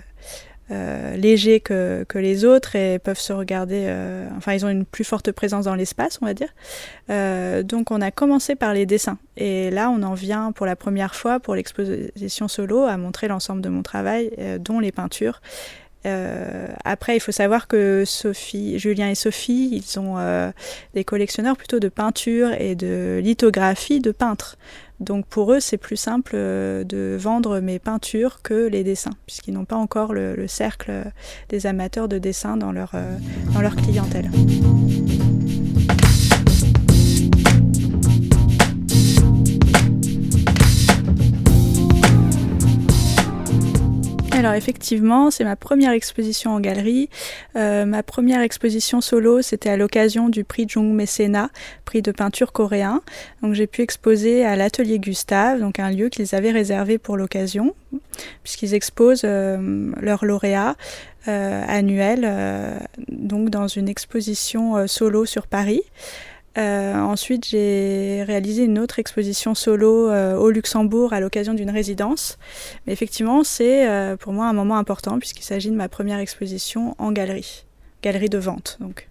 euh, 0.71 1.59
que, 1.63 2.03
que, 2.03 2.17
les 2.17 2.45
autres 2.45 2.75
et 2.75 2.99
peuvent 2.99 3.19
se 3.19 3.33
regarder, 3.33 3.85
euh, 3.87 4.27
enfin 4.37 4.53
ils 4.53 4.65
ont 4.65 4.69
une 4.69 4.85
plus 4.85 5.03
forte 5.03 5.31
présence 5.31 5.65
dans 5.65 5.75
l'espace, 5.75 6.19
on 6.21 6.25
va 6.25 6.33
dire. 6.33 6.49
Euh, 7.09 7.63
donc 7.63 7.91
on 7.91 8.01
a 8.01 8.11
commencé 8.11 8.55
par 8.55 8.73
les 8.73 8.85
dessins 8.85 9.17
et 9.37 9.69
là 9.69 9.89
on 9.89 10.01
en 10.03 10.13
vient 10.13 10.51
pour 10.51 10.65
la 10.65 10.75
première 10.75 11.15
fois 11.15 11.39
pour 11.39 11.55
l'exposition 11.55 12.47
solo 12.47 12.83
à 12.83 12.97
montrer 12.97 13.27
l'ensemble 13.27 13.61
de 13.61 13.69
mon 13.69 13.83
travail, 13.83 14.31
dont 14.59 14.79
les 14.79 14.91
peintures. 14.91 15.41
Après, 16.03 17.15
il 17.15 17.19
faut 17.19 17.31
savoir 17.31 17.67
que 17.67 18.03
Julien 18.75 19.09
et 19.09 19.15
Sophie, 19.15 19.69
ils 19.71 19.83
sont 19.83 20.15
des 20.93 21.03
collectionneurs 21.03 21.57
plutôt 21.57 21.79
de 21.79 21.89
peintures 21.89 22.53
et 22.59 22.75
de 22.75 23.19
lithographie 23.23 23.99
de 23.99 24.11
peintres. 24.11 24.57
Donc 25.01 25.25
pour 25.25 25.51
eux, 25.51 25.59
c'est 25.59 25.77
plus 25.77 25.97
simple 25.97 26.33
euh, 26.35 26.83
de 26.83 27.17
vendre 27.19 27.59
mes 27.59 27.79
peintures 27.79 28.41
que 28.43 28.67
les 28.67 28.83
dessins, 28.83 29.13
puisqu'ils 29.25 29.53
n'ont 29.53 29.65
pas 29.65 29.75
encore 29.75 30.13
le, 30.13 30.47
cercle 30.47 30.91
des 31.49 31.65
amateurs 31.65 32.07
de 32.07 32.19
dessin 32.19 32.55
dans 32.55 32.71
leur, 32.71 32.91
euh, 32.93 33.17
dans 33.53 33.61
leur 33.61 33.75
clientèle. 33.75 34.29
Alors 44.41 44.53
effectivement, 44.53 45.29
c'est 45.29 45.43
ma 45.43 45.55
première 45.55 45.91
exposition 45.91 46.55
en 46.55 46.59
galerie. 46.59 47.11
Euh, 47.55 47.85
ma 47.85 48.01
première 48.01 48.41
exposition 48.41 48.99
solo, 48.99 49.43
c'était 49.43 49.69
à 49.69 49.77
l'occasion 49.77 50.29
du 50.29 50.43
prix 50.43 50.65
Jung 50.67 50.95
Mécénat, 50.95 51.51
prix 51.85 52.01
de 52.01 52.11
peinture 52.11 52.51
coréen. 52.51 53.03
Donc 53.43 53.53
j'ai 53.53 53.67
pu 53.67 53.83
exposer 53.83 54.43
à 54.43 54.55
l'atelier 54.55 54.97
Gustave, 54.97 55.59
donc 55.59 55.77
un 55.77 55.91
lieu 55.91 56.09
qu'ils 56.09 56.33
avaient 56.33 56.49
réservé 56.49 56.97
pour 56.97 57.17
l'occasion, 57.17 57.75
puisqu'ils 58.41 58.73
exposent 58.73 59.21
euh, 59.25 59.91
leurs 60.01 60.25
lauréats 60.25 60.75
euh, 61.27 61.63
annuels 61.67 62.27
donc 63.09 63.51
dans 63.51 63.67
une 63.67 63.87
exposition 63.87 64.87
solo 64.87 65.25
sur 65.25 65.45
Paris. 65.45 65.83
Euh, 66.57 66.95
ensuite, 66.95 67.47
j'ai 67.47 68.23
réalisé 68.23 68.65
une 68.65 68.77
autre 68.77 68.99
exposition 68.99 69.55
solo 69.55 70.09
euh, 70.09 70.35
au 70.35 70.49
Luxembourg 70.49 71.13
à 71.13 71.19
l'occasion 71.19 71.53
d'une 71.53 71.69
résidence. 71.69 72.37
Mais 72.85 72.93
effectivement, 72.93 73.43
c'est 73.43 73.89
euh, 73.89 74.17
pour 74.17 74.33
moi 74.33 74.47
un 74.47 74.53
moment 74.53 74.77
important 74.77 75.17
puisqu'il 75.17 75.43
s'agit 75.43 75.71
de 75.71 75.75
ma 75.75 75.87
première 75.87 76.19
exposition 76.19 76.95
en 76.97 77.11
galerie, 77.11 77.65
galerie 78.01 78.29
de 78.29 78.37
vente. 78.37 78.77
Donc. 78.81 79.09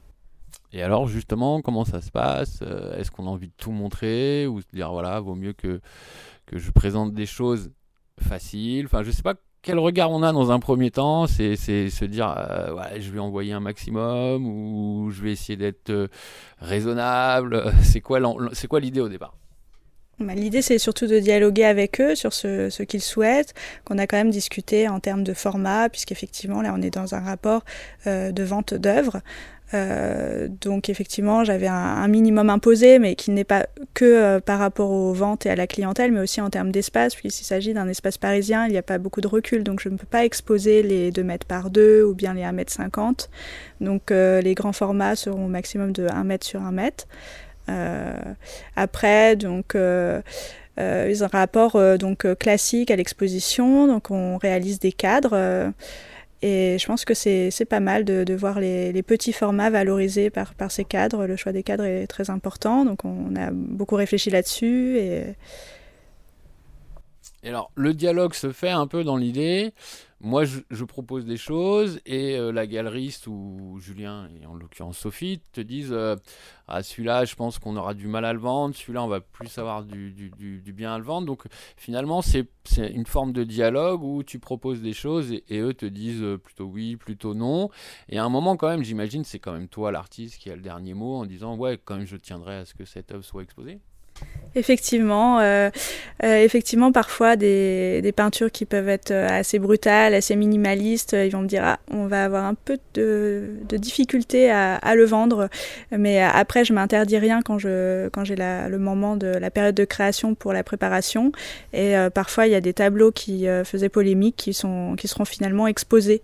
Et 0.72 0.83
alors, 0.83 1.09
justement, 1.09 1.62
comment 1.62 1.85
ça 1.85 2.00
se 2.00 2.11
passe? 2.11 2.62
Est-ce 2.96 3.11
qu'on 3.11 3.26
a 3.26 3.31
envie 3.31 3.48
de 3.48 3.55
tout 3.57 3.72
montrer 3.72 4.46
ou 4.46 4.61
se 4.61 4.68
dire 4.72 4.92
voilà, 4.92 5.18
vaut 5.18 5.35
mieux 5.35 5.53
que, 5.53 5.81
que 6.46 6.59
je 6.59 6.70
présente 6.70 7.12
des 7.12 7.26
choses 7.26 7.72
faciles? 8.20 8.85
Enfin, 8.85 9.03
je 9.03 9.11
sais 9.11 9.22
pas 9.22 9.35
quel 9.62 9.79
regard 9.79 10.11
on 10.11 10.23
a 10.23 10.33
dans 10.33 10.51
un 10.51 10.59
premier 10.59 10.90
temps 10.90 11.27
C'est 11.27 11.57
se 11.57 12.05
dire, 12.05 12.35
euh, 12.37 12.99
je 12.99 13.11
vais 13.11 13.18
envoyer 13.18 13.53
un 13.53 13.61
maximum 13.61 14.46
ou 14.46 15.11
je 15.11 15.23
vais 15.23 15.33
essayer 15.33 15.57
d'être 15.57 15.90
euh, 15.90 16.09
raisonnable. 16.61 17.73
C'est 17.83 18.01
quoi 18.01 18.20
l'idée 18.81 19.01
au 19.01 19.09
départ? 19.09 19.35
L'idée, 20.28 20.61
c'est 20.61 20.78
surtout 20.78 21.06
de 21.06 21.18
dialoguer 21.18 21.64
avec 21.64 22.00
eux 22.00 22.14
sur 22.14 22.35
ce, 22.35 22.83
qu'ils 22.83 23.00
souhaitent, 23.00 23.54
qu'on 23.85 23.96
a 23.96 24.06
quand 24.06 24.18
même 24.18 24.30
discuté 24.30 24.87
en 24.87 25.00
termes 25.00 25.24
de 25.24 25.33
format, 25.33 25.88
puisqu'effectivement, 25.88 26.61
là, 26.61 26.74
on 26.76 26.83
est 26.83 26.90
dans 26.90 27.14
un 27.14 27.20
rapport 27.20 27.64
euh, 28.06 28.30
de 28.30 28.42
vente 28.42 28.74
d'œuvres. 28.74 29.20
Euh, 29.72 30.48
donc 30.61 30.88
effectivement, 30.88 31.44
j'avais 31.44 31.68
un, 31.68 32.09
minimum 32.09 32.50
imposé, 32.50 32.98
mais 32.98 33.14
qui 33.14 33.30
n'est 33.30 33.44
pas 33.44 33.66
que 33.94 34.04
euh, 34.04 34.40
par 34.40 34.59
rapport 34.59 34.90
aux 34.90 35.14
ventes 35.14 35.46
et 35.46 35.50
à 35.50 35.56
la 35.56 35.66
clientèle, 35.66 36.12
mais 36.12 36.20
aussi 36.20 36.40
en 36.40 36.50
termes 36.50 36.72
d'espace, 36.72 37.14
puisqu'il 37.14 37.44
s'agit 37.44 37.72
d'un 37.72 37.88
espace 37.88 38.18
parisien, 38.18 38.66
il 38.66 38.72
n'y 38.72 38.78
a 38.78 38.83
pas 38.83 38.98
beaucoup 38.98 39.20
de 39.20 39.28
recul, 39.28 39.62
donc 39.62 39.80
je 39.80 39.88
ne 39.88 39.96
peux 39.96 40.06
pas 40.06 40.24
exposer 40.24 40.83
les 40.83 41.12
2 41.12 41.22
mètres 41.22 41.46
par 41.46 41.70
2 41.70 42.02
ou 42.02 42.14
bien 42.14 42.35
les 42.35 42.42
1 42.42 42.52
mètre 42.52 42.72
50. 42.72 43.30
Donc 43.80 44.11
les 44.11 44.54
grands 44.54 44.72
formats 44.72 45.16
seront 45.16 45.46
au 45.46 45.48
maximum 45.48 45.92
de 45.92 46.09
1 46.11 46.24
mètre 46.24 46.46
sur 46.46 46.61
1 46.62 46.72
mètre. 46.72 47.06
Après, 48.77 49.37
donc... 49.37 49.75
Euh, 49.75 50.20
un 50.79 51.27
rapport 51.27 51.79
donc 51.99 52.27
classique 52.38 52.90
à 52.90 52.96
l'exposition, 52.96 53.87
donc 53.87 54.11
on 54.11 54.38
réalise 54.38 54.79
des 54.79 54.92
cadres. 54.92 55.73
Et 56.40 56.79
je 56.79 56.87
pense 56.87 57.05
que 57.05 57.12
c'est 57.12 57.66
pas 57.68 57.81
mal 57.81 58.07
de, 58.07 58.25
de 58.25 58.33
voir 58.33 58.61
les, 58.61 58.90
les, 58.90 59.03
petits 59.03 59.35
formats 59.35 59.68
valorisés 59.68 60.31
par, 60.31 60.55
par 60.55 60.70
ces 60.70 60.85
cadres. 60.87 61.27
Le 61.27 61.37
choix 61.37 61.53
des 61.53 61.62
cadres 61.62 61.85
est 61.85 62.07
très 62.07 62.31
important, 62.31 62.87
donc 62.87 63.05
on 63.05 63.37
a 63.37 63.51
beaucoup 63.51 63.96
réfléchi 63.96 64.31
là-dessus. 64.31 64.96
Et... 64.96 65.25
et... 67.42 67.48
alors, 67.48 67.70
le 67.74 67.94
dialogue 67.94 68.35
se 68.35 68.53
fait 68.53 68.70
un 68.70 68.87
peu 68.87 69.05
dans 69.05 69.16
l'idée 69.16 69.72
moi 70.20 70.44
je, 70.44 70.85
propose 70.85 71.24
des 71.24 71.38
choses 71.38 72.00
et 72.05 72.37
euh, 72.37 72.53
la 72.53 72.66
galeriste 72.66 73.26
ou 73.26 73.79
Julien 73.81 74.29
et 74.40 74.44
en 74.44 74.55
l'occurrence 74.55 74.98
Sophie 74.98 75.40
te 75.53 75.62
disent 75.62 75.92
euh, 75.92 76.16
ah 76.68 76.83
celui-là 76.83 77.24
je 77.24 77.35
pense 77.35 77.59
qu'on 77.59 77.74
aura 77.76 77.94
du 77.94 78.07
mal 78.07 78.26
à 78.26 78.35
le 78.35 78.38
vendre, 78.38 78.74
celui-là 78.74 79.03
on 79.03 79.09
va 79.09 79.20
plus 79.20 79.57
avoir 79.57 79.83
du, 79.85 80.31
bien 80.74 80.92
à 80.92 80.98
le 80.98 81.05
vendre. 81.05 81.26
Donc 81.26 81.44
finalement 81.76 82.20
c'est 82.20 82.46
une 82.76 83.07
forme 83.07 83.33
de 83.33 83.44
dialogue 83.44 84.03
où 84.03 84.22
tu 84.22 84.38
proposes 84.38 84.83
des 84.83 84.92
choses 84.92 85.33
et, 85.33 85.59
eux 85.59 85.72
te 85.72 85.87
disent 85.87 86.22
euh, 86.22 86.37
plutôt 86.37 86.66
oui, 86.66 86.96
plutôt 86.96 87.35
non. 87.35 87.70
Et 88.11 88.18
à 88.18 88.24
un 88.24 88.29
moment 88.29 88.57
quand 88.57 88.68
même 88.68 88.85
j'imagine 88.85 89.24
c'est 89.24 89.38
quand 89.38 89.53
même 89.53 89.68
toi 89.68 89.90
l'artiste 89.90 90.37
qui 90.37 90.50
a 90.50 90.57
le 90.57 90.62
dernier 90.62 90.92
mot 90.92 91.16
en 91.16 91.24
disant 91.24 91.57
ouais 91.57 91.81
quand 91.83 91.96
même 91.96 92.07
je 92.07 92.16
tiendrai 92.16 92.57
à 92.57 92.64
ce 92.66 92.74
que 92.74 92.85
cette 92.85 93.11
œuvre 93.12 93.24
soit 93.24 93.42
exposée. 93.42 93.81
Effectivement, 94.56 95.38
euh, 95.38 95.70
euh, 96.24 96.42
effectivement, 96.42 96.90
parfois 96.90 97.37
des, 97.37 98.12
peintures 98.16 98.50
qui 98.50 98.64
peuvent 98.64 98.88
être 98.88 99.12
euh, 99.12 99.28
assez 99.30 99.61
brutales, 99.61 100.12
assez 100.12 100.35
minimalistes, 100.35 101.12
ils 101.12 101.30
vont 101.30 101.42
me 101.42 101.46
dire 101.46 101.62
ah, 101.64 101.78
on 101.92 102.09
va 102.09 102.24
avoir 102.24 102.44
un 102.44 102.54
peu 102.54 102.78
de, 102.94 103.50
difficulté 103.70 104.50
à, 104.50 104.94
le 104.96 105.04
vendre, 105.04 105.48
mais 105.96 106.20
après 106.20 106.64
je 106.64 106.72
m'interdis 106.72 107.18
rien 107.18 107.40
quand 107.42 107.59
je 107.59 108.09
quand 108.09 108.24
j'ai 108.24 108.35
le 108.37 108.76
moment 108.78 109.16
de 109.16 109.28
la 109.28 109.50
période 109.50 109.74
de 109.74 109.85
création 109.85 110.35
pour 110.35 110.52
la 110.52 110.64
préparation, 110.64 111.30
et 111.72 111.94
parfois 112.12 112.46
il 112.46 112.52
y 112.52 112.56
a 112.56 112.61
des 112.61 112.74
tableaux 112.74 113.12
qui 113.12 113.46
faisaient 113.64 113.88
polémique 113.88 114.37
qui 114.37 114.52
sont 114.52 114.96
qui 114.98 115.06
seront 115.09 115.24
finalement 115.24 115.68
exposés 115.68 116.22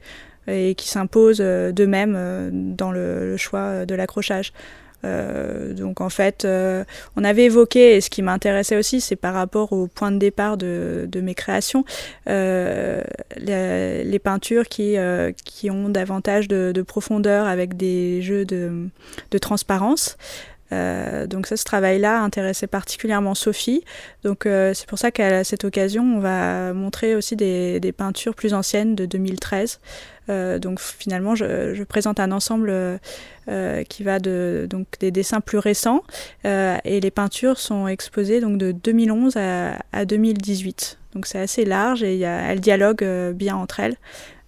et 0.49 0.75
qui 0.75 0.89
s'imposent 0.89 1.39
d'eux-mêmes 1.39 2.75
dans 2.77 2.91
le 2.91 3.37
choix 3.37 3.87
de 3.87 3.95
l'accrochage. 3.95 4.53
Euh, 5.07 5.73
donc 5.73 6.01
en 6.01 6.09
fait, 6.09 6.45
euh, 6.45 6.85
on 7.17 7.25
avait 7.25 7.45
évoqué, 7.45 7.97
et 7.97 8.01
ce 8.01 8.11
qui 8.11 8.23
m'intéressait 8.23 8.77
aussi, 8.77 9.01
c'est 9.01 9.17
par 9.17 9.35
rapport 9.35 9.73
au 9.73 9.87
point 9.87 10.11
de 10.11 10.19
départ 10.19 10.57
de, 10.57 11.09
mes 11.23 11.35
créations, 11.35 11.85
euh, 12.29 13.03
les, 13.37 14.19
peintures 14.19 14.69
qui, 14.69 14.97
qui 15.45 15.71
ont 15.71 15.89
davantage 15.89 16.49
de, 16.49 16.83
profondeur 16.83 17.47
avec 17.47 17.77
des 17.77 18.23
jeux 18.23 18.45
de, 18.45 18.89
transparence. 19.41 20.17
donc 20.71 21.47
ça, 21.47 21.57
ce 21.57 21.65
travail-là 21.65 22.23
intéressait 22.23 22.67
particulièrement 22.67 23.35
Sophie. 23.35 23.85
Donc 24.25 24.43
c'est 24.45 24.87
pour 24.87 24.99
ça 24.99 25.11
qu'à 25.11 25.45
cette 25.45 25.65
occasion, 25.65 26.03
on 26.03 26.21
va 26.21 26.73
montrer 26.73 27.15
aussi 27.15 27.37
des, 27.37 27.81
des 27.81 27.93
peintures 27.93 28.35
plus 28.35 28.55
anciennes 28.55 28.95
de 28.95 29.07
2013. 29.07 29.81
Euh, 30.29 30.59
donc 30.59 30.81
finalement, 30.81 31.35
je, 31.35 31.83
présente 31.85 32.21
un 32.21 32.33
ensemble 32.33 32.71
euh, 32.71 33.83
qui 33.89 34.03
va 34.03 34.19
de 34.19 34.67
donc 34.69 34.87
des 35.01 35.11
dessins 35.11 35.41
plus 35.41 35.59
récents 35.59 36.03
euh, 36.45 36.77
et 36.85 37.01
les 37.01 37.11
peintures 37.11 37.59
sont 37.59 37.87
exposées 37.87 38.41
donc 38.41 38.59
de 38.59 38.73
2011 38.73 39.37
à, 39.37 40.05
2018. 40.05 40.99
Donc 41.15 41.27
c'est 41.27 41.39
assez 41.39 41.65
large 41.65 42.03
et 42.03 42.17
y 42.17 42.25
a, 42.25 42.51
elles 42.51 42.61
dialoguent 42.61 43.33
bien 43.35 43.57
entre 43.57 43.81
elles. 43.81 43.97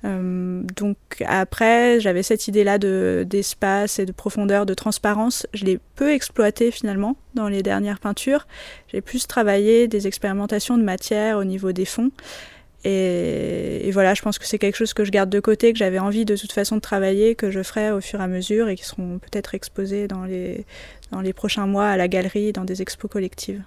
donc 0.03 0.97
après, 1.27 1.99
j'avais 2.01 2.23
cette 2.23 2.47
idée-là 2.49 2.79
d'espace 2.79 3.99
et 3.99 4.07
de 4.07 4.13
profondeur, 4.13 4.67
de 4.67 4.75
transparence. 4.75 5.47
Je 5.55 5.65
l'ai 5.65 5.79
peu 5.97 6.13
exploité 6.13 6.71
finalement 6.71 7.17
dans 7.35 7.49
les 7.49 7.63
dernières 7.63 8.01
peintures. 8.01 8.47
J'ai 8.93 9.01
plus 9.01 9.27
travaillé 9.27 9.89
des 9.89 10.07
expérimentations 10.07 10.77
de 10.77 10.83
matière 10.83 11.39
au 11.39 11.45
niveau 11.45 11.73
des 11.73 11.87
fonds. 11.87 12.11
Et, 12.85 13.91
voilà, 13.93 14.15
je 14.15 14.23
pense 14.23 14.39
que 14.39 14.47
c'est 14.47 14.59
quelque 14.59 14.77
chose 14.77 14.95
que 14.95 15.05
je 15.05 15.11
garde 15.11 15.31
de 15.31 15.41
côté, 15.41 15.73
que 15.73 15.79
j'avais 15.79 15.99
envie 15.99 16.25
de 16.25 16.37
toute 16.37 16.53
façon 16.53 16.77
de 16.77 16.81
travailler, 16.81 17.35
que 17.35 17.51
je 17.51 17.63
ferai 17.63 17.91
au 17.91 18.01
fur 18.01 18.21
et 18.21 18.23
à 18.23 18.29
mesure 18.29 18.69
et 18.69 18.77
qui 18.77 18.85
seront 18.85 19.19
peut-être 19.19 19.55
exposés 19.55 20.07
dans 20.07 20.25
les, 20.25 20.65
dans 21.11 21.21
les 21.21 21.33
prochains 21.33 21.67
mois 21.67 21.89
à 21.89 21.97
la 21.97 22.09
galerie, 22.09 22.53
dans 22.53 22.65
des 22.65 22.83
expos 22.83 23.11
collectives. 23.11 23.63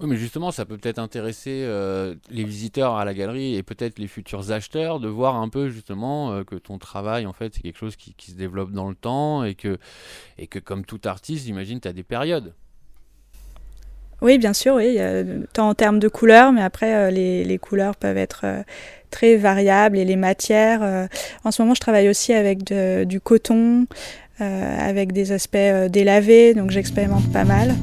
Oui, 0.00 0.08
mais 0.08 0.16
justement, 0.16 0.50
ça 0.50 0.64
peut 0.64 0.76
peut-être 0.76 0.98
intéresser 0.98 1.62
euh, 1.64 2.16
les 2.28 2.42
visiteurs 2.42 2.96
à 2.96 3.04
la 3.04 3.14
galerie 3.14 3.54
et 3.54 3.62
peut-être 3.62 4.00
les 4.00 4.08
futurs 4.08 4.50
acheteurs 4.50 4.98
de 4.98 5.06
voir 5.06 5.36
un 5.36 5.48
peu 5.48 5.68
justement 5.68 6.32
euh, 6.32 6.42
que 6.42 6.56
ton 6.56 6.78
travail, 6.78 7.26
en 7.26 7.32
fait, 7.32 7.54
c'est 7.54 7.62
quelque 7.62 7.78
chose 7.78 7.94
qui, 7.94 8.14
se 8.18 8.34
développe 8.34 8.72
dans 8.72 8.88
le 8.88 8.96
temps 8.96 9.44
et 9.44 9.54
que, 9.54 9.78
et 10.36 10.48
que 10.48 10.58
comme 10.58 10.84
tout 10.84 11.00
artiste, 11.04 11.46
j'imagine, 11.46 11.80
tu 11.80 11.86
as 11.86 11.92
des 11.92 12.02
périodes. 12.02 12.54
Oui, 14.24 14.38
bien 14.38 14.54
sûr, 14.54 14.76
oui. 14.76 14.98
Tant 15.52 15.68
en 15.68 15.74
termes 15.74 15.98
de 15.98 16.08
couleurs, 16.08 16.50
mais 16.50 16.62
après, 16.62 16.94
euh, 16.94 17.10
les, 17.10 17.58
couleurs 17.58 17.94
peuvent 17.94 18.16
être 18.16 18.40
euh, 18.44 18.62
très 19.10 19.36
variables 19.36 19.98
et 19.98 20.04
les 20.06 20.16
matières. 20.16 20.80
Euh, 20.82 21.06
en 21.44 21.50
ce 21.50 21.60
moment, 21.60 21.74
je 21.74 21.80
travaille 21.80 22.08
aussi 22.08 22.32
avec 22.32 22.64
du 22.64 23.20
coton, 23.20 23.86
avec 24.40 25.12
des 25.12 25.30
aspects 25.30 25.58
délavés, 25.90 26.54
donc 26.54 26.70
j'expérimente 26.70 27.30
pas 27.32 27.44
mal. 27.44 27.74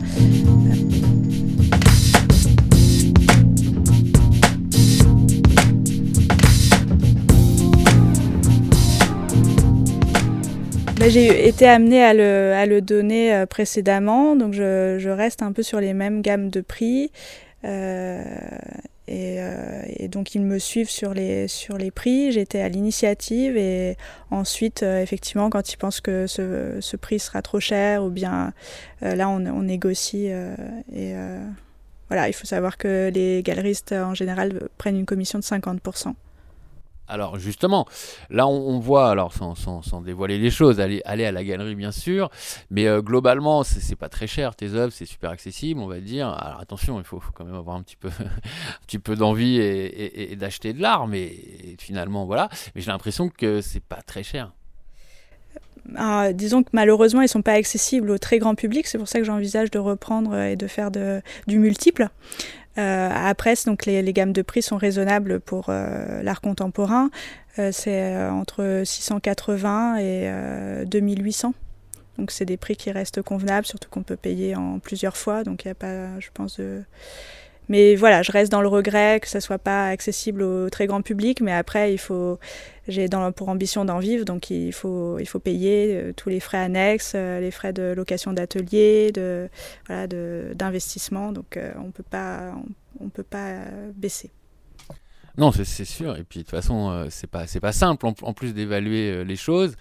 Bah, 11.02 11.10
j'ai 11.10 11.48
été 11.48 11.66
amenée 11.66 12.04
à 12.04 12.14
le, 12.14 12.80
donner 12.80 13.34
euh, 13.34 13.48
précédemment, 13.48 14.36
donc 14.36 14.54
je, 14.54 15.10
reste 15.10 15.42
un 15.42 15.52
peu 15.52 15.64
sur 15.64 15.80
les 15.80 15.96
mêmes 15.96 16.22
gammes 16.22 16.52
de 16.52 16.62
prix. 16.62 17.12
Euh, 17.66 18.24
et, 19.08 19.42
euh, 19.42 19.82
et, 19.88 20.08
donc 20.08 20.36
ils 20.36 20.44
me 20.44 20.60
suivent 20.60 20.92
sur 20.92 21.16
les, 21.16 21.48
sur 21.48 21.80
les 21.80 21.90
prix. 21.90 22.32
J'étais 22.32 22.62
à 22.62 22.70
l'initiative 22.70 23.58
et 23.58 23.98
ensuite, 24.30 24.84
effectivement, 24.84 25.50
quand 25.50 25.74
ils 25.74 25.78
pensent 25.78 26.02
que 26.02 26.28
ce, 26.28 26.96
prix 26.98 27.18
sera 27.18 27.42
trop 27.42 27.60
cher 27.60 28.04
ou 28.04 28.12
bien 28.12 28.54
là 29.02 29.28
on, 29.28 29.44
on 29.48 29.64
négocie 29.64 30.28
et 30.28 31.16
voilà, 32.10 32.28
il 32.28 32.34
faut 32.34 32.46
savoir 32.46 32.78
que 32.78 33.10
les 33.12 33.42
galeristes 33.42 33.92
en 33.92 34.14
général 34.14 34.70
prennent 34.78 34.98
une 34.98 35.08
commission 35.08 35.40
de 35.40 35.44
50%. 35.46 36.14
Alors 37.12 37.38
justement, 37.38 37.86
là 38.30 38.48
on, 38.48 38.80
voit, 38.80 39.10
alors 39.10 39.34
sans, 39.34 40.02
dévoiler 40.02 40.38
les 40.38 40.50
choses, 40.50 40.80
aller, 40.80 41.02
aller 41.04 41.26
à 41.26 41.34
la 41.34 41.44
galerie 41.44 41.76
bien 41.76 41.92
sûr, 41.92 42.30
mais 42.70 42.88
euh, 42.88 43.02
globalement 43.02 43.64
c'est 43.64 43.98
pas 43.98 44.08
très 44.08 44.28
cher 44.28 44.56
tes 44.56 44.76
œuvres, 44.76 44.94
c'est 44.94 45.06
super 45.06 45.30
accessible 45.30 45.82
on 45.82 45.88
va 45.88 46.00
dire. 46.00 46.30
Alors 46.30 46.62
attention, 46.62 47.00
il 47.00 47.04
faut, 47.04 47.22
quand 47.36 47.44
même 47.44 47.56
avoir 47.56 47.76
un 47.76 47.84
petit 47.84 47.98
peu, 47.98 49.16
d'envie 49.18 49.60
et, 49.60 50.38
d'acheter 50.38 50.72
de 50.72 50.82
l'art, 50.82 51.06
mais 51.08 51.36
finalement 51.80 52.26
voilà. 52.26 52.48
Mais 52.76 52.82
j'ai 52.82 52.92
l'impression 52.92 53.28
que 53.28 53.60
c'est 53.60 53.84
pas 53.84 54.02
très 54.02 54.24
cher. 54.24 54.54
Ah, 55.96 56.32
disons 56.32 56.64
que 56.64 56.70
malheureusement, 56.72 57.22
ils 57.22 57.26
ne 57.26 57.30
sont 57.30 57.42
pas 57.42 57.54
accessibles 57.54 58.12
au 58.12 58.18
très 58.18 58.40
grand 58.40 58.56
public. 58.56 58.88
C'est 58.88 58.98
pour 58.98 59.08
ça 59.08 59.20
que 59.20 59.26
j'envisage 59.26 59.72
de 59.72 59.80
reprendre 59.80 60.38
et 60.38 60.56
de 60.56 60.68
faire 60.68 60.92
de, 60.92 61.22
du 61.48 61.60
multiple. 61.60 62.10
Euh, 62.78 63.10
après, 63.14 63.54
donc 63.66 63.86
les, 63.86 64.02
les, 64.02 64.14
gammes 64.14 64.32
de 64.32 64.42
prix 64.42 64.62
sont 64.62 64.78
raisonnables 64.78 65.40
pour 65.40 65.66
euh, 65.70 66.24
l'art 66.24 66.42
contemporain. 66.42 67.10
Euh, 67.60 67.72
c'est 67.74 68.16
entre 68.28 68.84
680 68.86 69.98
et 69.98 70.86
2800. 70.86 71.54
Donc 72.18 72.32
c'est 72.32 72.46
des 72.46 72.58
prix 72.58 72.76
qui 72.76 72.92
restent 72.92 73.22
convenables, 73.22 73.66
surtout 73.66 73.90
qu'on 73.90 74.04
peut 74.04 74.16
payer 74.16 74.56
en 74.56 74.80
plusieurs 74.80 75.18
fois. 75.18 75.44
Donc 75.44 75.66
il 75.66 75.68
n'y 75.68 75.72
a 75.72 75.76
pas, 75.76 76.20
je 76.20 76.30
pense, 76.34 76.60
de 76.60 76.84
mais 77.70 77.96
voilà, 77.96 78.22
je 78.22 78.32
reste 78.32 78.52
dans 78.52 78.62
le 78.62 78.68
regret 78.68 79.20
que 79.22 79.28
ça 79.28 79.40
soit 79.40 79.58
pas 79.58 79.88
accessible 79.88 80.42
au 80.42 80.70
très 80.70 80.88
grand 80.88 81.02
public. 81.02 81.42
Mais 81.42 81.54
après, 81.54 81.94
il 81.94 81.98
faut, 81.98 82.40
j'ai 82.88 83.08
pour 83.36 83.50
ambition 83.50 83.86
d'en 83.86 84.00
vivre, 84.00 84.26
donc 84.26 84.50
il 84.50 84.74
faut, 84.74 85.20
il 85.20 85.26
faut 85.26 85.40
payer 85.40 85.96
euh, 85.96 86.14
tous 86.14 86.30
les 86.30 86.40
frais 86.40 86.58
annexes, 86.58 87.14
euh, 87.16 87.40
les 87.40 87.52
frais 87.52 87.74
de 87.74 87.94
location 87.96 88.34
d'atelier, 88.34 89.12
de, 89.14 89.50
voilà, 89.88 90.08
d'investissement. 90.08 91.32
Donc 91.32 91.58
euh, 91.58 91.72
on 91.84 91.92
peut 91.92 92.04
pas, 92.04 92.54
on 93.00 93.10
peut 93.10 93.24
pas 93.24 93.66
baisser. 93.96 94.32
Non, 95.38 95.52
c'est 95.52 95.86
sûr. 95.86 96.18
Et 96.18 96.24
puis 96.24 96.40
de 96.40 96.44
toute 96.44 96.52
façon, 96.52 96.92
euh, 96.92 97.06
c'est 97.10 97.30
pas 97.30 97.48
c'est 97.48 97.60
pas 97.60 97.72
simple 97.72 98.06
en, 98.06 98.34
plus 98.34 98.54
d'évaluer 98.54 99.12
euh, 99.12 99.24
les 99.24 99.38
choses, 99.38 99.76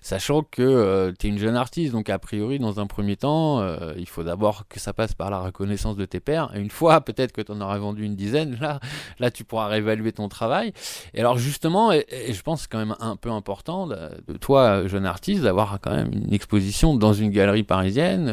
sachant 0.00 0.42
que 0.42 0.62
euh, 0.62 1.12
tu 1.18 1.26
es 1.26 1.30
une 1.30 1.38
jeune 1.38 1.54
artiste, 1.54 1.92
donc 1.92 2.10
a 2.10 2.18
priori, 2.18 2.58
dans 2.58 2.80
un 2.80 2.86
premier 2.86 3.16
temps, 3.16 3.64
il 3.96 4.08
faut 4.08 4.24
d'abord 4.24 4.66
que 4.68 4.80
ça 4.80 4.92
passe 4.92 5.14
par 5.14 5.30
la 5.30 5.38
reconnaissance 5.38 5.96
de 5.96 6.04
tes 6.04 6.20
pairs. 6.20 6.50
Et 6.54 6.60
une 6.60 6.70
fois, 6.70 7.00
peut-être 7.04 7.32
que 7.32 7.40
tu 7.40 7.52
en 7.52 7.60
auras 7.60 7.78
vendu 7.78 8.04
une 8.04 8.16
dizaine, 8.16 8.58
là, 8.60 8.80
là, 9.18 9.30
tu 9.30 9.44
pourras 9.44 9.68
réévaluer 9.68 10.12
ton 10.12 10.28
travail. 10.28 10.72
Et 11.14 11.20
alors 11.20 11.38
justement, 11.38 11.92
et, 11.92 12.04
je 12.30 12.42
pense 12.42 12.66
quand 12.66 12.78
même 12.78 12.96
un 13.00 13.16
peu 13.16 13.30
important 13.30 13.86
de, 13.86 14.36
toi, 14.40 14.86
jeune 14.86 15.06
artiste, 15.06 15.42
d'avoir 15.42 15.78
quand 15.80 15.94
même 15.94 16.12
une 16.12 16.32
exposition 16.34 16.94
dans 16.96 17.12
une 17.12 17.30
galerie 17.30 17.62
parisienne. 17.62 18.32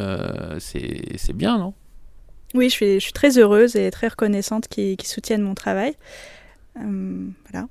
c'est 0.59 1.33
bien, 1.33 1.57
non? 1.57 1.73
Oui, 2.55 2.69
je 2.69 2.73
suis, 2.73 2.93
je 2.95 2.99
suis, 2.99 3.13
très 3.13 3.39
heureuse 3.39 3.75
et 3.75 3.89
très 3.89 4.07
reconnaissante 4.09 4.67
qu'ils 4.67 5.01
soutiennent 5.03 5.41
mon 5.41 5.55
travail. 5.55 5.95
Euh, 6.79 7.29
voilà. 7.51 7.67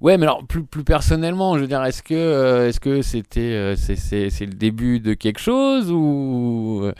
Ouais, 0.00 0.18
mais 0.18 0.24
alors 0.24 0.46
plus, 0.46 0.64
plus 0.64 0.84
personnellement, 0.84 1.56
je 1.56 1.62
veux 1.62 1.68
dire, 1.68 1.82
est-ce 1.84 2.02
que 2.02 2.14
euh, 2.14 2.68
est-ce 2.68 2.80
que 2.80 3.02
c'était 3.02 3.40
euh, 3.40 3.76
c'est 3.76 4.46
le 4.46 4.52
début 4.52 5.00
de 5.00 5.14
quelque 5.14 5.40
chose 5.40 5.90
ou 5.90 6.90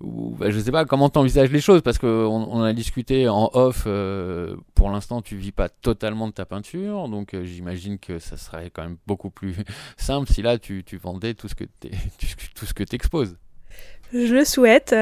ou 0.00 0.34
bah, 0.36 0.50
je 0.50 0.58
sais 0.58 0.72
pas 0.72 0.84
comment 0.84 1.08
t'envisages 1.08 1.50
les 1.52 1.60
choses? 1.60 1.80
Parce 1.82 1.98
qu'on 1.98 2.08
on 2.08 2.62
a 2.62 2.72
discuté 2.72 3.28
en 3.28 3.50
off. 3.52 3.86
pour 4.74 4.90
l'instant, 4.90 5.22
tu 5.22 5.36
vis 5.36 5.52
pas 5.52 5.68
totalement 5.68 6.26
de 6.26 6.32
ta 6.32 6.44
peinture, 6.44 7.08
donc 7.08 7.36
j'imagine 7.44 7.98
que 7.98 8.18
ça 8.18 8.36
serait 8.36 8.70
quand 8.70 8.82
même 8.82 8.96
beaucoup 9.06 9.30
plus 9.30 9.54
simple 9.96 10.30
si 10.30 10.42
là 10.42 10.58
tu, 10.58 10.82
tu 10.84 10.96
vendais 10.96 11.34
tout 11.34 11.48
ce 11.48 11.54
que 11.54 11.64
tout 12.54 12.66
ce 12.66 12.74
que 12.74 12.82
t'exposes. 12.82 13.36
Je 14.12 14.34
le 14.34 14.44
souhaite, 14.44 14.94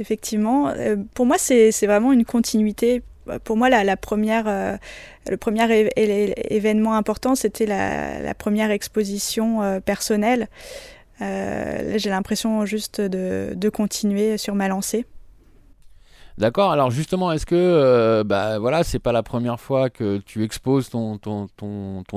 effectivement. 0.00 0.72
pour 1.14 1.24
moi, 1.24 1.38
c'est 1.38 1.86
vraiment 1.86 2.12
une 2.12 2.24
continuité 2.24 3.02
pour 3.44 3.56
moi, 3.56 3.68
la, 3.70 3.96
première, 3.96 4.78
le 5.28 5.36
premier 5.36 5.90
événement 5.96 6.94
important, 6.94 7.34
c'était 7.34 7.66
la, 7.66 8.34
première 8.34 8.70
exposition 8.70 9.80
personnelle. 9.84 10.48
J'ai 11.20 12.10
l'impression 12.10 12.66
juste 12.66 13.00
de, 13.00 13.52
de, 13.54 13.68
continuer 13.68 14.38
sur 14.38 14.54
ma 14.54 14.68
lancée. 14.68 15.06
D'accord. 16.42 16.72
Alors 16.72 16.90
justement, 16.90 17.30
est-ce 17.30 17.46
que 17.46 17.54
euh, 17.54 18.24
bah 18.24 18.58
voilà, 18.58 18.82
c'est 18.82 18.98
pas 18.98 19.12
la 19.12 19.22
première 19.22 19.60
fois 19.60 19.90
que 19.90 20.18
tu 20.18 20.42
exposes 20.42 20.90
ton, 20.90 21.20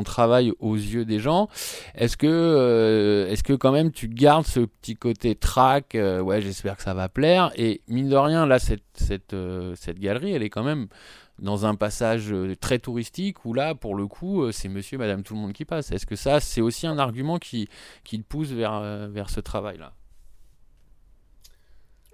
travail 0.04 0.52
aux 0.60 0.74
yeux 0.74 1.06
des 1.06 1.20
gens. 1.20 1.48
Est-ce 1.94 2.18
que 2.18 2.26
euh, 2.26 3.30
est-ce 3.30 3.44
que 3.44 3.54
quand 3.54 3.72
même 3.72 3.92
tu 3.92 4.08
gardes 4.08 4.48
ce 4.48 4.62
petit 4.62 4.96
côté 4.96 5.36
track 5.36 5.94
euh, 5.94 6.22
Ouais, 6.22 6.42
j'espère 6.42 6.76
que 6.76 6.82
ça 6.82 6.96
va 6.96 7.08
plaire. 7.08 7.52
Et 7.56 7.82
mine 7.88 8.10
de 8.10 8.16
rien, 8.16 8.48
là, 8.48 8.58
cette 8.58 8.82
cette 8.96 9.36
cette 9.76 10.00
galerie, 10.00 10.32
elle 10.32 10.42
est 10.42 10.50
quand 10.50 10.64
même 10.64 10.88
dans 11.38 11.68
un 11.68 11.76
passage 11.76 12.34
très 12.60 12.80
touristique 12.80 13.46
où 13.46 13.54
là, 13.54 13.76
pour 13.76 13.94
le 13.94 14.08
coup, 14.08 14.52
c'est 14.52 14.70
monsieur, 14.70 14.98
madame, 14.98 15.22
tout 15.22 15.36
le 15.36 15.40
monde 15.40 15.54
qui 15.54 15.66
passe. 15.66 15.92
Est-ce 15.92 16.08
que 16.08 16.16
ça, 16.16 16.40
c'est 16.40 16.62
aussi 16.62 16.88
un 16.88 16.98
argument 16.98 17.38
qui, 17.38 17.70
te 18.04 18.18
pousse 18.28 18.50
vers, 18.50 18.82
vers 19.08 19.30
ce 19.30 19.40
travail-là? 19.40 19.94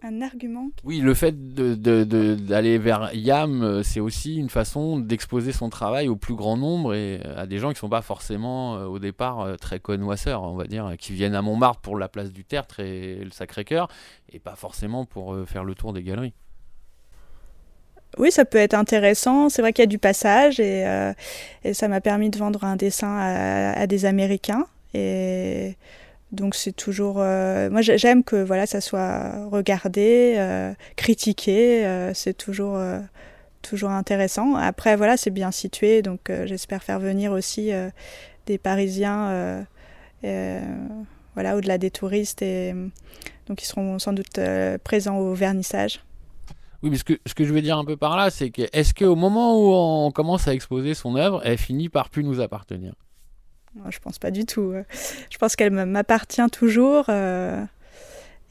Un 0.04 0.22
argument 0.22 0.70
Oui, 0.84 1.00
le 1.00 1.14
fait 1.14 1.54
d'aller 1.54 2.78
de, 2.78 2.82
vers 2.82 3.14
YAM, 3.14 3.62
euh, 3.62 3.84
c'est 3.84 4.00
aussi 4.00 4.36
une 4.36 4.50
façon 4.50 5.00
d'exposer 5.00 5.52
son 5.52 5.70
travail 5.70 6.08
au 6.08 6.16
plus 6.16 6.36
grand 6.36 6.58
nombre 6.58 6.94
et 6.96 7.22
euh, 7.24 7.42
à 7.42 7.46
des 7.46 7.60
gens 7.60 7.70
qui 7.70 7.76
ne 7.76 7.80
sont 7.80 7.90
pas 7.90 8.02
forcément 8.02 8.76
euh, 8.76 8.86
au 8.86 9.00
départ 9.00 9.58
très 9.60 9.80
connoisseurs, 9.80 10.44
on 10.44 10.56
va 10.56 10.66
dire, 10.66 10.94
qui 10.98 11.14
viennent 11.14 11.36
à 11.36 11.42
Montmartre 11.42 11.82
pour 11.82 11.98
la 11.98 12.08
place 12.08 12.32
du 12.32 12.44
Tertre 12.44 12.80
et 12.80 13.20
le 13.24 13.32
Sacré-Cœur 13.32 13.88
et 14.32 14.40
pas 14.40 14.56
forcément 14.56 15.06
pour 15.06 15.36
faire 15.46 15.64
le 15.64 15.76
tour 15.76 15.94
des 15.94 16.04
galeries. 16.04 16.34
Oui, 18.18 18.32
ça 18.32 18.44
peut 18.44 18.58
être 18.58 18.74
intéressant. 18.74 19.50
C'est 19.50 19.62
vrai 19.62 19.72
qu'il 19.72 19.84
y 19.84 19.88
a 19.88 19.88
du 19.88 20.00
passage 20.00 20.60
et, 20.60 20.86
et 21.64 21.74
ça 21.74 21.88
m'a 21.88 22.02
permis 22.02 22.30
de 22.30 22.38
vendre 22.38 22.64
un 22.64 22.76
dessin 22.76 23.16
à, 23.18 23.72
à 23.80 23.88
des 23.88 24.06
Américains. 24.06 24.66
Et 24.94 25.76
donc 26.32 26.56
c'est 26.56 26.72
toujours, 26.72 27.18
euh, 27.20 27.70
moi 27.70 27.82
j'aime 27.82 28.24
que 28.24 28.42
voilà 28.42 28.66
ça 28.66 28.80
soit 28.80 29.48
regardé, 29.50 30.36
euh, 30.38 30.74
critiqué, 30.96 31.86
euh, 31.86 32.14
c'est 32.14 32.34
toujours 32.34 33.90
intéressant. 33.90 34.56
Après 34.56 34.96
voilà 34.96 35.18
c'est 35.18 35.30
bien 35.30 35.52
situé, 35.52 36.02
donc 36.02 36.32
j'espère 36.46 36.84
faire 36.84 37.00
venir 37.00 37.34
aussi 37.34 37.72
des 38.46 38.58
Parisiens, 38.58 39.66
voilà 40.24 41.58
au-delà 41.58 41.78
des 41.78 41.92
touristes 41.92 42.42
et 42.42 42.74
donc 43.48 43.62
ils 43.62 43.66
seront 43.66 44.00
sans 44.00 44.14
doute 44.14 44.40
présents 44.84 45.18
au 45.18 45.34
vernissage. 45.34 46.02
Oui, 46.84 46.90
mais 46.90 46.98
ce 46.98 47.04
que, 47.04 47.20
ce 47.28 47.36
que 47.36 47.44
je 47.44 47.54
veux 47.54 47.62
dire 47.62 47.78
un 47.78 47.86
peu 47.86 47.96
par 47.96 48.18
là, 48.18 48.32
c'est 48.32 48.50
que 48.50 48.64
est-ce 48.74 48.96
qu'au 48.96 49.16
moment 49.16 49.56
où 49.56 49.72
on 49.72 50.10
commence 50.10 50.48
à 50.48 50.54
exposer 50.56 50.96
son 50.96 51.16
œuvre, 51.16 51.40
elle 51.44 51.60
finit 51.60 51.90
par 51.90 52.10
plus 52.10 52.24
nous 52.24 52.42
appartenir? 52.42 52.96
Je 53.90 54.00
pense 54.00 54.20
pas 54.20 54.32
du 54.32 54.46
tout. 54.46 54.74
Je 55.30 55.38
pense 55.38 55.56
qu'elle 55.56 55.72
m'appartient 55.72 56.50
toujours. 56.52 57.06
Euh, 57.10 57.64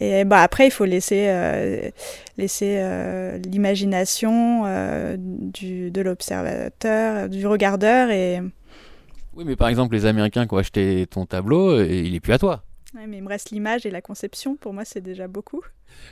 et 0.00 0.24
bah, 0.24 0.40
après, 0.40 0.66
il 0.66 0.70
faut 0.70 0.86
laisser, 0.86 1.26
euh, 1.28 1.90
laisser 2.38 2.76
euh, 2.78 3.38
l'imagination 3.38 4.64
de 4.64 6.00
l'observateur, 6.00 7.28
du 7.28 7.46
regardeur. 7.46 8.10
Et... 8.10 8.40
Oui, 9.34 9.44
mais 9.44 9.56
par 9.56 9.68
exemple, 9.68 9.94
les 9.94 10.06
Américains 10.06 10.46
qui 10.46 10.54
ont 10.54 10.58
acheté 10.58 11.06
ton 11.06 11.26
tableau, 11.26 11.82
il 11.82 12.14
est 12.14 12.20
plus 12.20 12.32
à 12.32 12.38
toi. 12.38 12.62
Oui, 12.94 13.02
mais 13.06 13.18
il 13.18 13.22
me 13.22 13.28
reste 13.28 13.50
l'image 13.50 13.86
et 13.86 13.90
la 13.90 14.00
conception. 14.00 14.56
Pour 14.56 14.72
moi, 14.72 14.84
c'est 14.84 15.00
déjà 15.00 15.28
beaucoup. 15.28 15.62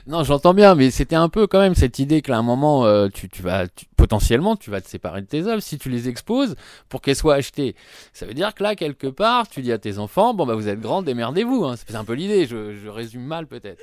Non, 0.07 0.23
j'entends 0.23 0.53
bien, 0.53 0.75
mais 0.75 0.91
c'était 0.91 1.15
un 1.15 1.29
peu 1.29 1.47
quand 1.47 1.59
même 1.59 1.75
cette 1.75 1.99
idée 1.99 2.21
qu'à 2.21 2.37
un 2.37 2.41
moment, 2.41 2.85
euh, 2.85 3.07
tu, 3.09 3.27
vas 3.41 3.65
potentiellement, 3.97 4.55
tu 4.55 4.71
vas 4.71 4.81
te 4.81 4.87
séparer 4.87 5.21
de 5.21 5.27
tes 5.27 5.45
œuvres 5.45 5.61
si 5.61 5.77
tu 5.77 5.89
les 5.89 6.07
exposes 6.09 6.55
pour 6.89 7.01
qu'elles 7.01 7.15
soient 7.15 7.35
achetées. 7.35 7.75
Ça 8.13 8.25
veut 8.25 8.33
dire 8.33 8.53
que 8.53 8.63
là, 8.63 8.75
quelque 8.75 9.07
part, 9.07 9.47
tu 9.47 9.61
dis 9.61 9.71
à 9.71 9.77
tes 9.77 9.97
enfants, 9.99 10.33
bon 10.33 10.45
bah 10.45 10.55
vous 10.55 10.67
êtes 10.67 10.79
grands, 10.79 11.01
démerdez-vous. 11.01 11.65
Hein. 11.65 11.75
C'est 11.77 11.95
un 11.95 12.03
peu 12.05 12.13
l'idée. 12.13 12.45
je 12.45 12.87
résume 12.87 13.23
mal 13.23 13.47
peut-être. 13.47 13.79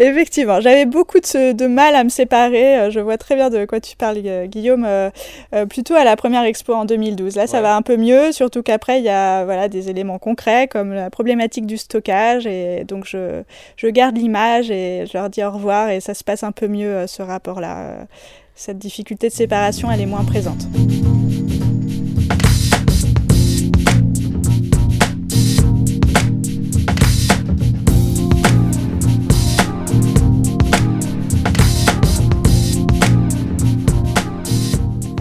Effectivement, 0.00 0.60
j'avais 0.60 0.86
beaucoup 0.86 1.18
de, 1.18 1.66
mal 1.66 1.96
à 1.96 2.04
me 2.04 2.08
séparer. 2.08 2.78
Euh, 2.78 2.90
je 2.90 3.00
vois 3.00 3.18
très 3.18 3.34
bien 3.34 3.50
de 3.50 3.64
quoi 3.64 3.80
tu 3.80 3.96
parles, 3.96 4.18
euh, 4.24 4.46
Guillaume. 4.46 4.84
Euh, 4.86 5.10
plutôt 5.68 5.94
à 5.94 6.04
la 6.04 6.14
première 6.14 6.44
expo 6.44 6.72
en 6.72 6.84
2012. 6.84 7.34
Là, 7.34 7.48
ça 7.48 7.60
va 7.60 7.74
un 7.74 7.82
peu 7.82 7.96
mieux, 7.96 8.30
surtout 8.30 8.62
qu'après, 8.62 9.00
il 9.00 9.04
y 9.04 9.08
a 9.08 9.44
voilà, 9.44 9.68
des 9.68 9.90
éléments 9.90 10.20
concrets 10.20 10.68
comme 10.68 10.92
la 10.92 11.10
problématique 11.10 11.66
du 11.66 11.76
stockage. 11.76 12.46
Et 12.46 12.84
donc, 12.84 13.06
je, 13.06 13.42
je 13.76 13.88
garde 13.88 14.16
l'image 14.16 14.70
et 14.70 15.04
je 15.06 15.18
leur 15.18 15.30
dis 15.30 15.42
au 15.42 15.50
revoir. 15.50 15.90
Et 15.90 15.98
ça 15.98 16.14
se 16.14 16.22
passe 16.22 16.44
un 16.44 16.52
peu 16.52 16.68
mieux, 16.68 17.08
ce 17.08 17.22
rapport-là. 17.22 18.06
Cette 18.54 18.78
difficulté 18.78 19.28
de 19.28 19.32
séparation, 19.32 19.90
elle 19.90 20.00
est 20.00 20.06
moins 20.06 20.24
présente. 20.24 20.68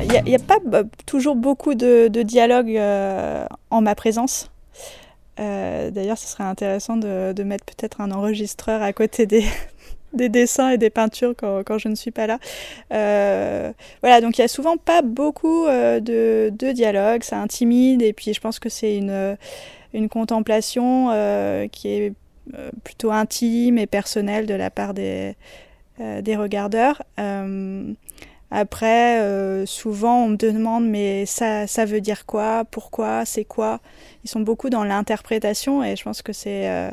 Il 0.10 0.24
n'y 0.24 0.36
a, 0.36 0.40
pas 0.40 0.60
toujours 1.06 1.36
beaucoup 1.36 1.76
de, 1.76 2.08
dialogue 2.08 2.70
euh, 2.78 3.46
en 3.70 3.82
ma 3.82 3.94
présence. 3.94 4.50
Euh, 5.40 5.92
d'ailleurs, 5.92 6.18
ce 6.18 6.28
serait 6.28 6.46
intéressant 6.46 6.96
de, 6.96 7.44
mettre 7.44 7.66
peut-être 7.66 8.00
un 8.00 8.12
enregistreur 8.12 8.82
à 8.82 8.94
côté 8.94 9.26
des, 9.26 9.44
dessins 10.14 10.70
et 10.70 10.78
des 10.78 10.90
peintures 10.90 11.34
quand, 11.36 11.78
je 11.78 11.90
ne 11.90 11.96
suis 11.96 12.12
pas 12.12 12.26
là. 12.26 12.40
Euh, 12.94 13.74
voilà, 14.02 14.22
donc 14.22 14.38
il 14.38 14.42
n'y 14.42 14.46
a 14.46 14.48
souvent 14.48 14.78
pas 14.78 15.02
beaucoup 15.02 15.66
de, 15.68 16.54
de 16.58 16.72
dialogue, 16.72 17.24
ça 17.24 17.40
intimide 17.40 18.02
et 18.02 18.14
puis 18.14 18.34
je 18.34 18.40
pense 18.40 18.60
que 18.60 18.70
c'est 18.70 18.98
une, 18.98 19.38
contemplation 20.10 21.10
qui 21.72 21.90
est 21.90 22.14
plutôt 22.86 23.12
intime 23.12 23.78
et 23.78 23.88
personnelle 23.88 24.46
de 24.46 24.54
la 24.54 24.70
part 24.70 24.94
des 24.94 25.36
regardeurs. 26.00 27.04
Après, 28.50 29.20
euh, 29.20 29.66
souvent, 29.66 30.24
on 30.24 30.30
me 30.30 30.38
demande, 30.38 30.88
mais 30.88 31.26
ça, 31.26 31.68
ça 31.68 31.86
veut 31.86 32.00
dire 32.00 32.26
quoi? 32.26 32.64
Pourquoi? 32.66 33.26
C'est 33.26 33.44
quoi? 33.44 33.82
Ils 34.24 34.30
sont 34.30 34.40
beaucoup 34.40 34.70
dans 34.70 34.86
l'interprétation 34.86 35.84
et 35.84 35.96
je 35.98 36.04
pense 36.04 36.22
que 36.22 36.32
c'est 36.32 36.70
euh, 36.70 36.90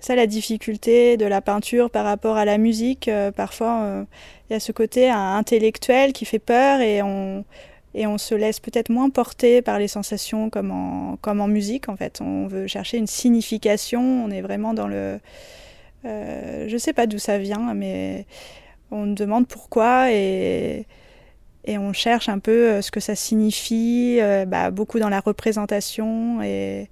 ça 0.00 0.14
la 0.14 0.26
difficulté 0.26 1.18
de 1.18 1.26
la 1.26 1.42
peinture 1.42 1.90
par 1.90 2.04
rapport 2.06 2.36
à 2.38 2.46
la 2.46 2.56
musique. 2.56 3.08
Euh, 3.08 3.30
parfois, 3.30 4.06
il 4.48 4.54
y 4.54 4.56
a 4.56 4.60
ce 4.60 4.72
côté 4.72 5.10
intellectuel 5.10 6.14
qui 6.14 6.24
fait 6.24 6.38
peur 6.38 6.80
et 6.80 7.02
on, 7.02 7.44
et 7.94 8.06
on 8.06 8.16
se 8.16 8.34
laisse 8.34 8.58
peut-être 8.58 8.88
moins 8.88 9.10
porter 9.10 9.60
par 9.60 9.78
les 9.78 9.88
sensations 9.88 10.48
comme 10.48 10.70
en, 10.70 11.18
comme 11.20 11.42
en 11.42 11.48
musique. 11.48 11.90
En 11.90 11.96
fait, 11.96 12.20
on 12.22 12.46
veut 12.46 12.66
chercher 12.66 12.96
une 12.96 13.06
signification. 13.06 14.00
On 14.00 14.30
est 14.30 14.40
vraiment 14.40 14.72
dans 14.72 14.88
le. 14.88 15.20
je 16.04 16.76
sais 16.78 16.94
pas 16.94 17.06
d'où 17.06 17.18
ça 17.18 17.36
vient, 17.36 17.74
mais 17.74 18.24
on 18.90 19.06
demande 19.06 19.46
pourquoi 19.46 20.12
et, 20.12 20.86
on 21.68 21.92
cherche 21.92 22.28
un 22.28 22.40
peu 22.40 22.70
euh, 22.70 22.82
ce 22.82 22.90
que 22.90 23.00
ça 23.00 23.14
signifie, 23.14 24.18
euh, 24.20 24.44
bah, 24.44 24.70
beaucoup 24.70 24.98
dans 24.98 25.08
la 25.08 25.20
représentation. 25.20 26.42
Et... 26.42 26.90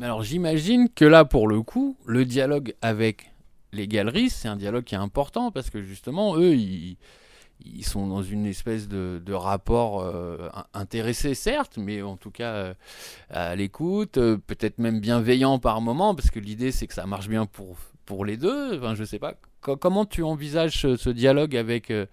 Alors 0.00 0.22
j'imagine 0.22 0.88
que 0.88 1.04
là, 1.04 1.24
pour 1.24 1.48
le 1.48 1.62
coup, 1.62 1.96
le 2.06 2.24
dialogue 2.24 2.74
avec 2.80 3.32
les 3.72 3.88
galeries, 3.88 4.30
c'est 4.30 4.48
un 4.48 4.56
dialogue 4.56 4.84
qui 4.84 4.94
est 4.94 4.98
important 4.98 5.50
parce 5.50 5.70
que 5.70 5.82
justement, 5.82 6.36
eux, 6.36 6.54
ils, 6.54 6.98
ils 7.64 7.84
sont 7.84 8.06
dans 8.06 8.22
une 8.22 8.46
espèce 8.46 8.86
de, 8.86 9.20
de 9.24 9.32
rapport 9.32 10.00
euh, 10.00 10.48
intéressé, 10.72 11.34
certes, 11.34 11.78
mais 11.78 12.02
en 12.02 12.16
tout 12.16 12.30
cas 12.30 12.74
à 13.30 13.56
l'écoute, 13.56 14.14
peut-être 14.14 14.78
même 14.78 15.00
bienveillant 15.00 15.58
par 15.58 15.80
moment, 15.80 16.14
parce 16.14 16.30
que 16.30 16.38
l'idée 16.38 16.70
c'est 16.70 16.86
que 16.86 16.94
ça 16.94 17.06
marche 17.06 17.28
bien 17.28 17.46
pour, 17.46 17.76
pour 18.04 18.24
les 18.24 18.36
deux. 18.36 18.78
Enfin, 18.78 18.94
je 18.94 19.04
sais 19.04 19.18
pas 19.18 19.34
comment 19.62 20.04
tu 20.04 20.22
envisages 20.22 20.80
ce, 20.96 21.10
dialogue 21.10 21.56
avec 21.56 21.90
euh, 21.90 22.06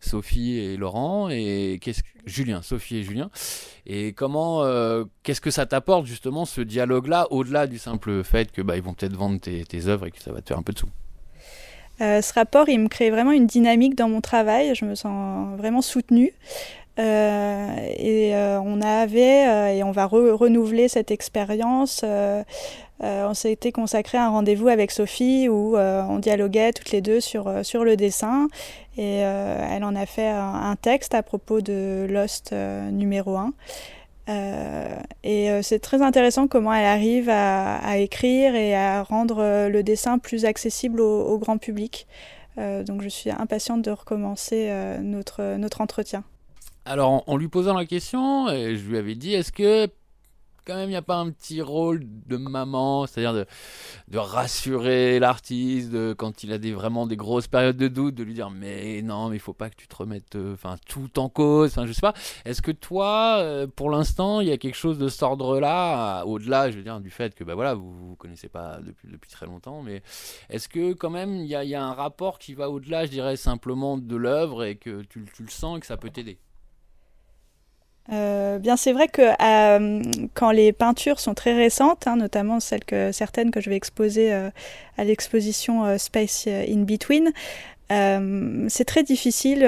Sophie 0.00 0.58
et 0.58 0.76
Laurent 0.76 1.28
et 1.30 1.78
qu'est-ce 1.80 2.02
Julien, 2.26 2.62
Sophie 2.62 2.96
et 2.96 3.02
Julien 3.02 3.30
et 3.86 4.12
comment 4.12 4.64
euh, 4.64 5.04
qu'est-ce 5.22 5.40
que 5.40 5.50
ça 5.52 5.66
t'apporte 5.66 6.06
justement 6.06 6.44
ce 6.44 6.60
dialogue-là 6.60 7.28
au-delà 7.30 7.66
du 7.66 7.78
simple 7.78 8.24
fait 8.24 8.50
que 8.50 8.62
bah, 8.62 8.78
vont 8.80 8.94
peut-être 8.94 9.14
vendre 9.14 9.40
tes, 9.40 9.86
œuvres 9.86 10.06
et 10.06 10.10
que 10.10 10.20
ça 10.20 10.32
va 10.32 10.40
te 10.42 10.48
faire 10.48 10.58
un 10.58 10.62
peu 10.62 10.72
de 10.72 10.78
sous? 10.78 10.88
Euh, 12.00 12.20
ce 12.20 12.32
rapport, 12.34 12.68
il 12.68 12.80
me 12.80 12.88
crée 12.88 13.10
vraiment 13.10 13.32
une 13.32 13.46
dynamique 13.46 13.94
dans 13.94 14.08
mon 14.08 14.20
travail. 14.20 14.74
Je 14.74 14.84
me 14.84 14.94
sens 14.94 15.56
vraiment 15.56 15.80
soutenue. 15.80 16.32
Et 16.98 18.32
on 18.34 18.80
avait, 18.80 19.76
et 19.76 19.82
on 19.82 19.92
va 19.92 20.06
renouveler 20.06 20.88
cette 20.88 21.10
expérience 21.10 22.04
euh, 23.02 23.26
on 23.28 23.34
s'était 23.34 23.72
consacré 23.72 24.16
un 24.16 24.30
rendez-vous 24.30 24.68
avec 24.68 24.90
Sophie 24.90 25.48
où 25.50 25.76
euh, 25.76 26.02
on 26.08 26.18
dialoguait 26.18 26.72
toutes 26.72 26.92
les 26.92 27.02
deux 27.02 27.20
sur, 27.20 27.46
euh, 27.46 27.62
sur 27.62 27.84
le 27.84 27.94
dessin 27.96 28.48
et 28.96 29.16
elle 29.16 29.84
en 29.84 29.94
a 29.94 30.06
fait 30.06 30.28
un, 30.28 30.74
texte 30.80 31.14
à 31.14 31.22
propos 31.22 31.60
de 31.60 32.06
Lost 32.08 32.52
numéro 32.52 33.36
1. 33.36 33.52
et 35.22 35.50
c'est 35.62 35.80
très 35.80 36.00
intéressant 36.00 36.48
comment 36.48 36.72
elle 36.72 36.86
arrive 36.86 37.28
à, 37.28 37.98
écrire 37.98 38.54
et 38.54 38.74
à 38.74 39.02
rendre 39.02 39.68
le 39.68 39.82
dessin 39.82 40.16
plus 40.18 40.46
accessible 40.46 41.02
au, 41.02 41.36
grand 41.36 41.58
public. 41.58 42.06
donc 42.56 43.02
je 43.02 43.10
suis 43.10 43.30
impatiente 43.30 43.82
de 43.82 43.90
recommencer 43.90 44.72
notre, 45.02 45.58
notre 45.58 45.82
entretien. 45.82 46.24
Alors 46.86 47.24
en, 47.26 47.36
lui 47.36 47.48
posant 47.48 47.74
la 47.74 47.84
question, 47.84 48.48
je 48.48 48.88
lui 48.88 48.96
avais 48.96 49.16
dit, 49.16 49.34
est-ce 49.34 49.50
que 49.50 49.88
quand 50.66 50.74
même, 50.74 50.88
il 50.88 50.92
n'y 50.92 50.96
a 50.96 51.02
pas 51.02 51.16
un 51.16 51.30
petit 51.30 51.62
rôle 51.62 52.00
de 52.26 52.36
maman, 52.36 53.06
c'est-à-dire 53.06 53.34
de, 53.34 53.46
de, 54.08 54.18
rassurer 54.18 55.20
l'artiste 55.20 56.14
quand 56.16 56.42
il 56.42 56.52
a 56.52 56.58
des, 56.58 56.72
vraiment 56.72 57.06
des 57.06 57.16
grosses 57.16 57.46
périodes 57.46 57.76
de 57.76 57.88
doute, 57.88 58.16
de 58.16 58.24
lui 58.24 58.34
dire 58.34 58.50
mais 58.50 59.00
non, 59.02 59.28
mais 59.28 59.36
il 59.36 59.40
faut 59.40 59.52
pas 59.52 59.70
que 59.70 59.76
tu 59.76 59.86
te 59.86 59.94
remettes 59.94 60.34
euh, 60.34 60.56
tout 60.86 61.18
en 61.18 61.28
cause, 61.28 61.76
je 61.84 61.92
sais 61.92 62.00
pas. 62.00 62.14
Est-ce 62.44 62.62
que 62.62 62.72
toi, 62.72 63.38
euh, 63.38 63.66
pour 63.68 63.90
l'instant, 63.90 64.40
il 64.40 64.48
y 64.48 64.52
a 64.52 64.58
quelque 64.58 64.76
chose 64.76 64.98
de 64.98 65.08
cet 65.08 65.22
ordre-là, 65.22 66.24
au-delà, 66.24 66.70
je 66.70 66.76
veux 66.76 66.82
dire, 66.82 67.00
du 67.00 67.10
fait 67.10 67.34
que 67.34 67.44
bah 67.44 67.54
voilà, 67.54 67.74
vous 67.74 68.16
connaissez 68.16 68.48
pas 68.48 68.80
depuis, 68.82 69.30
très 69.30 69.46
longtemps, 69.46 69.82
mais 69.82 70.02
est-ce 70.50 70.68
que 70.68 70.92
quand 70.94 71.10
même 71.10 71.36
il 71.36 71.46
y 71.46 71.54
a, 71.54 71.62
y 71.64 71.74
a, 71.74 71.84
un 71.84 71.94
rapport 71.94 72.38
qui 72.38 72.54
va 72.54 72.70
au-delà, 72.70 73.06
je 73.06 73.10
dirais 73.10 73.36
simplement 73.36 73.98
de 73.98 74.16
l'œuvre 74.16 74.64
et 74.64 74.76
que 74.76 75.02
tu, 75.02 75.24
tu 75.32 75.42
le 75.42 75.50
sens 75.50 75.78
et 75.78 75.80
que 75.80 75.86
ça 75.86 75.96
peut 75.96 76.10
t'aider? 76.10 76.38
Euh, 78.12 78.58
bien, 78.58 78.76
c'est 78.76 78.92
vrai 78.92 79.08
que 79.08 79.22
euh, 79.22 80.02
quand 80.34 80.50
les 80.50 80.72
peintures 80.72 81.20
sont 81.20 81.34
très 81.34 81.54
récentes, 81.54 82.06
hein, 82.06 82.16
notamment 82.16 82.60
celles 82.60 82.84
certaines 83.12 83.50
que 83.50 83.60
je 83.60 83.70
vais 83.70 83.76
exposer 83.76 84.32
euh, 84.32 84.50
à 84.96 85.04
l'exposition 85.04 85.98
Space 85.98 86.46
in 86.46 86.82
Between, 86.82 87.32
c'est 88.68 88.84
très 88.84 89.02
difficile 89.02 89.60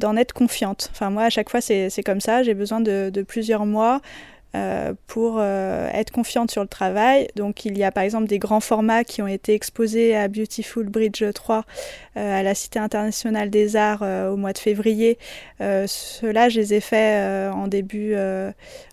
d'en 0.00 0.16
être 0.16 0.32
confiante. 0.32 0.90
Enfin, 0.92 1.10
moi, 1.10 1.24
à 1.24 1.30
chaque 1.30 1.50
fois, 1.50 1.60
c'est 1.60 2.02
comme 2.04 2.20
ça. 2.20 2.42
J'ai 2.42 2.54
besoin 2.54 2.80
de, 2.80 3.24
plusieurs 3.26 3.66
mois 3.66 4.00
pour 5.06 5.38
euh, 5.38 5.88
être 5.92 6.12
confiante 6.12 6.50
sur 6.50 6.62
le 6.62 6.68
travail. 6.68 7.28
Donc 7.34 7.64
il 7.64 7.76
y 7.76 7.84
a 7.84 7.90
par 7.90 8.04
exemple 8.04 8.26
des 8.26 8.38
grands 8.38 8.60
formats 8.60 9.02
qui 9.02 9.20
ont 9.20 9.26
été 9.26 9.54
exposés 9.54 10.14
à 10.14 10.28
Beautiful 10.28 10.86
Bridge 10.88 11.24
3 11.34 11.64
euh, 12.16 12.40
à 12.40 12.42
la 12.42 12.54
Cité 12.54 12.78
internationale 12.78 13.50
des 13.50 13.74
arts 13.74 14.02
au 14.02 14.36
mois 14.36 14.52
de 14.52 14.58
février. 14.58 15.18
Ceux-là, 15.60 16.48
je 16.48 16.60
les 16.60 16.74
ai 16.74 16.80
faits 16.80 17.52
en 17.52 17.66
début, 17.66 18.14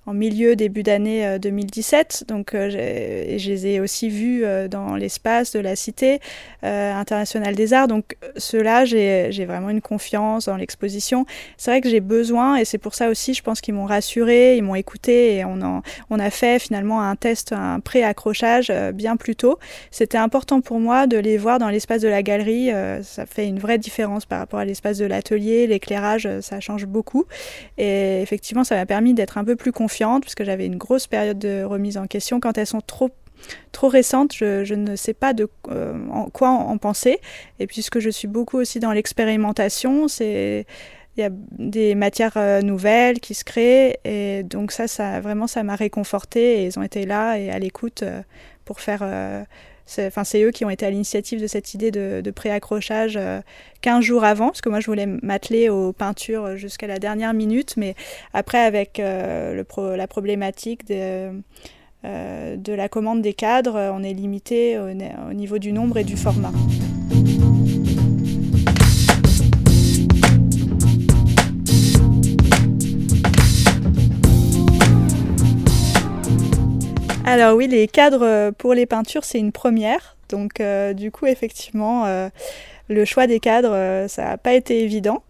en 0.06 0.14
milieu, 0.14 0.56
début 0.56 0.84
d'année 0.84 1.38
2017. 1.38 2.26
Donc 2.28 2.52
je 2.54 3.50
les 3.50 3.68
ai 3.68 3.80
aussi 3.80 4.10
vus 4.10 4.44
dans 4.70 4.96
l'espace 4.96 5.52
de 5.52 5.60
la 5.60 5.76
Cité 5.76 6.20
internationale 6.64 7.56
des 7.56 7.74
arts. 7.74 7.88
Donc 7.88 8.18
ceux-là, 8.38 8.86
j'ai 8.86 9.46
vraiment 9.46 9.70
une 9.70 9.82
confiance 9.82 10.46
dans 10.46 10.56
l'exposition. 10.56 11.26
C'est 11.58 11.72
vrai 11.72 11.82
que 11.82 11.90
j'ai 11.90 12.00
besoin, 12.00 12.56
et 12.56 12.66
c'est 12.66 12.78
pour 12.78 12.96
ça 12.96 13.10
aussi, 13.10 13.34
je 13.34 13.44
pense 13.44 13.62
qu'ils 13.62 13.74
m'ont 13.74 13.86
rassuré, 13.86 14.58
ils 14.58 14.64
m'ont 14.64 14.76
écouté 14.76 15.36
et 15.36 15.46
on, 15.46 15.51
a 15.60 16.30
fait 16.30 16.60
finalement 16.60 17.02
un 17.02 17.16
test, 17.16 17.52
un 17.52 17.80
pré-accrochage 17.80 18.68
euh, 18.70 18.92
bien 18.92 19.18
plus 19.18 19.36
tôt. 19.36 19.60
C'était 19.90 20.18
important 20.18 20.62
pour 20.62 20.80
moi 20.80 21.08
de 21.08 21.18
les 21.18 21.38
voir 21.38 21.60
dans 21.60 21.70
l'espace 21.70 22.02
de 22.02 22.08
la 22.08 22.24
galerie. 22.24 22.72
Euh, 22.72 23.04
ça 23.04 23.26
fait 23.26 23.48
une 23.48 23.60
vraie 23.60 23.78
différence 23.78 24.26
par 24.26 24.40
rapport 24.40 24.60
à 24.60 24.66
l'espace 24.66 24.98
de 24.98 25.06
l'atelier. 25.06 25.68
L'éclairage, 25.68 26.26
euh, 26.26 26.42
ça 26.42 26.60
change 26.60 26.86
beaucoup. 26.86 27.26
Et 27.78 28.22
effectivement, 28.22 28.64
ça 28.64 28.76
m'a 28.76 28.86
permis 28.86 29.14
d'être 29.14 29.38
un 29.38 29.44
peu 29.44 29.56
plus 29.56 29.72
confiante 29.72 30.22
puisque 30.22 30.44
j'avais 30.44 30.66
une 30.66 30.78
grosse 30.78 31.08
période 31.08 31.40
de 31.40 31.64
remise 31.64 31.98
en 31.98 32.08
question. 32.08 32.40
Quand 32.40 32.58
elles 32.58 32.68
sont 32.68 32.82
trop 32.82 33.10
trop 33.72 33.88
récentes, 33.88 34.36
je, 34.36 34.76
ne 34.76 34.96
sais 34.96 35.16
pas 35.16 35.34
de 35.34 35.50
en 35.68 36.30
quoi 36.30 36.50
en, 36.50 36.78
penser. 36.78 37.20
Et 37.60 37.66
puisque 37.66 37.98
je 37.98 38.12
suis 38.12 38.28
beaucoup 38.28 38.60
aussi 38.60 38.80
dans 38.80 38.92
l'expérimentation, 38.92 40.08
c'est 40.08 40.68
il 41.18 41.22
y 41.22 41.24
a 41.24 41.30
des 41.32 41.96
matières 41.96 42.38
euh, 42.38 42.62
nouvelles 42.62 43.20
qui 43.20 43.34
se 43.34 43.44
créent 43.44 44.00
et 44.06 44.44
donc 44.44 44.72
ça, 44.72 44.88
ça 44.88 45.20
vraiment 45.20 45.48
ça 45.48 45.64
m'a 45.64 45.76
réconforté 45.76 46.62
et 46.62 46.66
ils 46.66 46.80
ont 46.80 46.84
été 46.84 47.06
là 47.06 47.38
et 47.38 47.50
à 47.50 47.60
l'écoute 47.60 48.04
euh, 48.04 48.22
pour 48.66 48.80
faire 48.80 49.02
euh, 49.04 49.44
Enfin, 50.00 50.24
c'est 50.24 50.42
eux 50.42 50.52
qui 50.52 50.64
ont 50.64 50.70
été 50.70 50.86
à 50.86 50.90
l'initiative 50.90 51.42
de 51.42 51.48
cette 51.48 51.74
idée 51.74 51.92
de, 51.92 52.32
pré-accrochage 52.32 53.20
15 53.82 54.06
jours 54.06 54.24
avant, 54.24 54.48
parce 54.48 54.62
que 54.62 54.70
moi 54.70 54.80
je 54.80 54.86
voulais 54.86 55.06
m'atteler 55.06 55.68
aux 55.68 55.92
peintures 55.92 56.56
jusqu'à 56.56 56.88
la 56.88 56.98
dernière 56.98 57.34
minute, 57.34 57.76
mais 57.76 57.96
après 58.34 58.60
avec 58.60 59.00
la 59.00 60.08
problématique 60.08 60.86
de 60.88 61.34
la 62.06 62.88
commande 62.88 63.22
des 63.22 63.34
cadres, 63.34 63.92
on 63.94 64.02
est 64.02 64.14
limité 64.14 64.80
au 64.80 65.34
niveau 65.34 65.58
du 65.58 65.74
nombre 65.74 65.98
et 65.98 66.06
du 66.06 66.16
format. 66.16 66.54
Alors 77.32 77.56
oui, 77.56 77.70
les 77.70 77.88
cadres 77.88 78.26
euh, 78.26 78.52
pour 78.52 78.74
les 78.74 78.86
peintures, 78.86 79.24
c'est 79.24 79.40
une 79.40 79.54
première. 79.54 80.18
Donc 80.28 80.60
euh, 80.60 80.92
du 80.92 81.12
coup, 81.12 81.28
effectivement, 81.28 82.06
euh, 82.06 82.28
le 82.90 83.06
choix 83.06 83.26
des 83.26 83.40
cadres, 83.40 84.06
ça 84.10 84.26
n'a 84.26 84.38
pas 84.38 84.54
été 84.54 84.84
évident. 84.84 85.24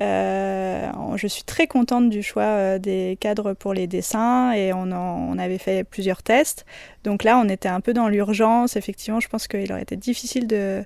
je 0.00 1.26
suis 1.26 1.44
très 1.44 1.66
contente 1.66 2.10
du 2.10 2.22
choix 2.22 2.78
des 2.78 3.16
cadres 3.20 3.54
pour 3.54 3.72
les 3.72 3.86
dessins 3.86 4.52
et 4.52 4.74
on, 4.74 5.38
avait 5.38 5.56
fait 5.56 5.82
plusieurs 5.82 6.22
tests. 6.22 6.66
Donc 7.04 7.24
là, 7.24 7.38
on 7.38 7.48
était 7.48 7.70
un 7.70 7.80
peu 7.80 7.94
dans 7.94 8.08
l'urgence. 8.08 8.76
Effectivement, 8.76 9.20
je 9.20 9.28
pense 9.28 9.48
qu'il 9.48 9.72
aurait 9.72 9.82
été 9.82 9.96
difficile 9.96 10.46
de, 10.46 10.84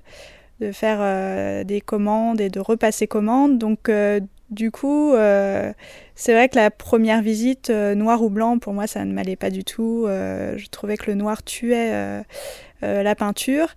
faire 0.71 1.65
des 1.65 1.81
commandes 1.81 2.39
et 2.39 2.49
de 2.49 2.61
repasser 2.61 3.07
commande. 3.07 3.57
Donc 3.57 3.89
du 4.51 4.69
coup, 4.71 5.13
euh, 5.13 5.73
c'est 6.13 6.33
vrai 6.33 6.49
que 6.49 6.55
la 6.55 6.69
première 6.69 7.21
visite, 7.21 7.71
euh, 7.71 7.95
noir 7.95 8.21
ou 8.21 8.29
blanc, 8.29 8.59
pour 8.59 8.73
moi, 8.73 8.85
ça 8.85 9.03
ne 9.03 9.11
m'allait 9.11 9.35
pas 9.35 9.49
du 9.49 9.63
tout. 9.63 10.05
Euh, 10.07 10.55
je 10.57 10.67
trouvais 10.67 10.97
que 10.97 11.07
le 11.07 11.15
noir 11.15 11.43
tuait 11.43 12.23
la 12.81 13.15
peinture. 13.15 13.75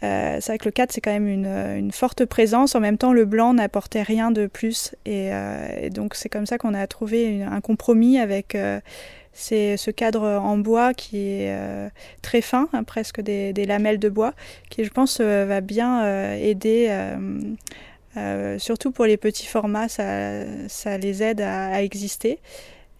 c'est 0.00 0.44
vrai 0.46 0.58
que 0.58 0.64
le 0.64 0.72
4, 0.72 0.92
c'est 0.92 1.00
quand 1.00 1.12
même 1.12 1.28
une, 1.28 1.92
forte 1.92 2.24
présence. 2.24 2.74
En 2.74 2.80
même 2.80 2.98
temps, 2.98 3.12
le 3.12 3.24
blanc 3.24 3.54
n'apportait 3.54 4.02
rien 4.02 4.30
de 4.32 4.46
plus. 4.46 4.94
Et, 5.06 5.30
donc, 5.90 6.14
c'est 6.14 6.28
comme 6.28 6.46
ça 6.46 6.58
qu'on 6.58 6.74
a 6.74 6.86
trouvé 6.88 7.42
un 7.44 7.60
compromis 7.60 8.18
avec 8.18 8.56
ce 9.34 9.90
cadre 9.90 10.22
en 10.22 10.58
bois 10.58 10.94
qui 10.94 11.18
est 11.18 11.56
très 12.22 12.40
fin, 12.40 12.68
hein, 12.72 12.82
presque 12.82 13.20
des, 13.20 13.52
lamelles 13.66 14.00
de 14.00 14.08
bois, 14.08 14.34
qui, 14.68 14.82
je 14.82 14.90
pense, 14.90 15.20
va 15.20 15.60
bien 15.60 16.34
aider 16.34 16.88
euh, 18.18 18.58
surtout 18.58 18.90
pour 18.90 19.06
les 19.06 19.16
petits 19.16 19.46
formats, 19.46 19.88
ça, 19.88 20.98
les 20.98 21.22
aide 21.22 21.40
à, 21.40 21.82
exister 21.82 22.38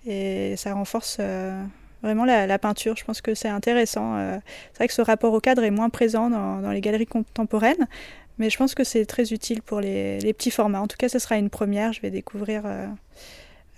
et 0.07 0.55
ça 0.57 0.75
renforce 0.75 1.19
euh, 1.21 1.62
vraiment 2.03 2.25
la, 2.25 2.59
peinture. 2.59 2.97
Je 2.97 3.05
pense 3.05 3.21
que 3.21 3.35
c'est 3.35 3.49
intéressant. 3.49 4.16
Euh, 4.16 4.39
c'est 4.73 4.79
vrai 4.79 4.89
que 4.89 4.95
ce 4.95 5.03
rapport 5.03 5.33
au 5.33 5.41
cadre 5.41 5.64
est 5.64 5.71
moins 5.71 5.91
présent 5.91 6.31
dans, 6.31 6.71
les 6.71 6.81
galeries 6.81 7.07
contemporaines, 7.07 7.87
mais 8.39 8.51
je 8.51 8.57
pense 8.57 8.75
que 8.75 8.85
c'est 8.85 9.05
très 9.07 9.33
utile 9.33 9.62
pour 9.62 9.81
les, 9.81 10.21
les, 10.21 10.33
petits 10.33 10.51
formats. 10.51 10.81
En 10.81 10.87
tout 10.87 10.97
cas, 10.97 11.09
ce 11.09 11.19
sera 11.19 11.37
une 11.37 11.51
première. 11.51 11.93
Je 11.93 12.01
vais 12.01 12.11
découvrir 12.11 12.62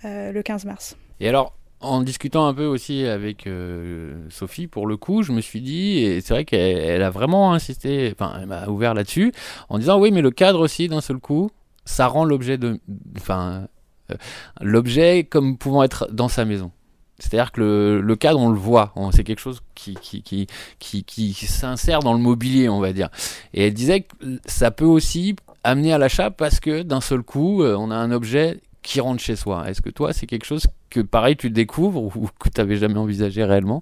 le 0.03 0.41
15 0.41 0.65
mars. 0.65 0.95
Et 1.19 1.27
alors, 1.27 1.55
en 1.81 2.01
discutant 2.01 2.47
un 2.47 2.53
peu 2.53 2.65
aussi 2.65 3.05
avec 3.05 3.47
euh, 3.47 4.27
Sophie, 4.29 4.67
pour 4.67 4.87
le 4.87 4.97
coup, 4.97 5.23
je 5.23 5.31
me 5.31 5.41
suis 5.41 5.61
dit, 5.61 5.99
et 5.99 6.21
c'est 6.21 6.33
vrai 6.33 6.45
qu'elle 6.45 7.01
a 7.01 7.09
vraiment 7.09 7.53
insisté, 7.53 8.13
enfin, 8.13 8.37
elle 8.39 8.47
m'a 8.47 8.67
ouvert 8.67 8.93
là-dessus, 8.93 9.31
en 9.69 9.79
disant 9.79 9.99
oui, 9.99 10.11
mais 10.11 10.21
le 10.21 10.31
cadre 10.31 10.59
aussi, 10.59 10.87
d'un 10.87 11.01
seul 11.01 11.17
coup, 11.17 11.49
ça 11.85 12.07
rend 12.07 12.23
l'objet 12.23 12.57
de, 12.57 12.79
enfin, 13.17 13.67
euh, 14.11 14.15
l'objet 14.61 15.23
comme 15.23 15.57
pouvant 15.57 15.83
être 15.83 16.07
dans 16.11 16.27
sa 16.27 16.45
maison. 16.45 16.71
C'est-à-dire 17.19 17.51
que 17.51 18.01
le, 18.03 18.15
cadre, 18.15 18.39
on 18.39 18.49
le 18.49 18.57
voit, 18.57 18.93
c'est 19.11 19.23
quelque 19.23 19.39
chose 19.39 19.61
qui, 19.75 19.93
qui, 19.93 20.23
qui, 20.23 20.47
qui, 20.79 21.03
qui 21.03 21.33
s'insère 21.33 21.99
dans 21.99 22.13
le 22.13 22.19
mobilier, 22.19 22.67
on 22.67 22.79
va 22.79 22.93
dire. 22.93 23.09
Et 23.53 23.67
elle 23.67 23.75
disait 23.75 24.01
que 24.01 24.15
ça 24.45 24.71
peut 24.71 24.85
aussi 24.85 25.35
amener 25.63 25.93
à 25.93 25.99
l'achat 25.99 26.31
parce 26.31 26.59
que 26.59 26.81
d'un 26.81 26.99
seul 26.99 27.21
coup, 27.21 27.61
euh, 27.61 27.75
on 27.77 27.91
a 27.91 27.95
un 27.95 28.11
objet 28.11 28.59
qui 28.81 28.99
rentre 29.01 29.21
chez 29.21 29.35
soi. 29.35 29.69
Est-ce 29.69 29.83
que 29.83 29.91
toi, 29.91 30.13
c'est 30.13 30.25
quelque 30.25 30.45
chose 30.45 30.65
que, 30.91 30.99
pareil, 30.99 31.35
tu 31.35 31.49
découvres 31.49 32.03
ou 32.03 32.29
que 32.39 32.49
tu 32.49 32.61
n'avais 32.61 32.75
jamais 32.75 32.99
envisagé 32.99 33.43
réellement 33.43 33.81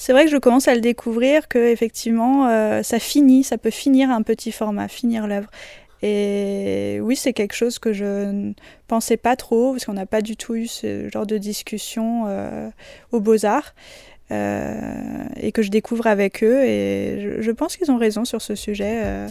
c'est 0.00 0.14
vrai 0.14 0.24
que 0.24 0.30
je 0.30 0.38
commence 0.38 0.66
à 0.66 0.74
le 0.74 0.80
découvrir 0.80 1.46
que 1.46 1.58
effectivement 1.58 2.48
euh, 2.48 2.82
ça 2.82 2.98
finit, 2.98 3.44
ça 3.44 3.58
peut 3.58 3.68
finir 3.68 4.08
un 4.08 4.22
petit 4.22 4.50
format, 4.50 4.88
finir 4.88 5.26
l'œuvre. 5.26 5.50
Et 6.00 7.00
oui, 7.02 7.16
c'est 7.16 7.34
quelque 7.34 7.52
chose 7.52 7.78
que 7.78 7.92
je 7.92 8.30
ne 8.30 8.52
pensais 8.88 9.18
pas 9.18 9.36
trop 9.36 9.72
parce 9.72 9.84
qu'on 9.84 9.92
n'a 9.92 10.06
pas 10.06 10.22
du 10.22 10.38
tout 10.38 10.54
eu 10.54 10.68
ce 10.68 11.10
genre 11.10 11.26
de 11.26 11.36
discussion 11.36 12.24
euh, 12.28 12.70
aux 13.12 13.20
Beaux 13.20 13.44
Arts. 13.44 13.74
Euh, 14.32 15.26
et 15.36 15.50
que 15.52 15.60
je 15.60 15.70
découvre 15.70 16.06
avec 16.06 16.42
eux. 16.42 16.64
Et 16.64 17.36
je, 17.40 17.50
pense 17.50 17.76
qu'ils 17.76 17.90
ont 17.90 17.98
raison 17.98 18.24
sur 18.24 18.40
ce 18.40 18.54
sujet. 18.54 19.26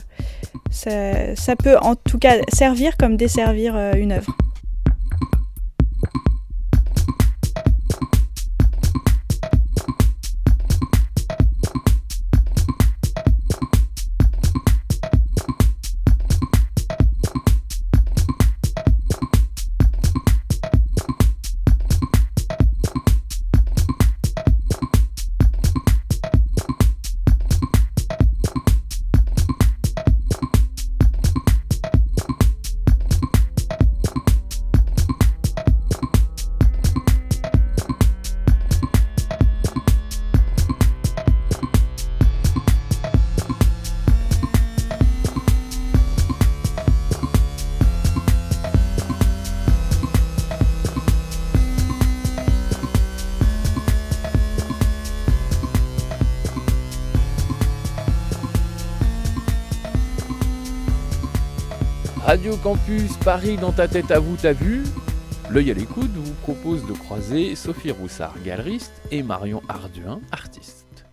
Ça, 0.69 1.55
peut 1.55 1.77
en 1.77 1.95
tout 1.95 2.19
cas 2.19 2.35
servir 2.53 2.95
comme 2.97 3.15
desservir 3.15 3.75
une 3.95 4.11
œuvre. 4.11 4.37
Campus 62.57 63.15
Paris 63.17 63.57
dans 63.57 63.71
ta 63.71 63.87
tête 63.87 64.11
à 64.11 64.19
vous, 64.19 64.35
t'as 64.35 64.53
vu 64.53 64.83
L'œil 65.51 65.71
à 65.71 65.73
l'écoute 65.73 66.09
vous 66.13 66.33
propose 66.41 66.85
de 66.85 66.93
croiser 66.93 67.55
Sophie 67.55 67.91
Roussard, 67.91 68.35
galeriste, 68.43 69.01
et 69.11 69.23
Marion 69.23 69.61
Arduin, 69.67 70.19
artiste. 70.31 71.05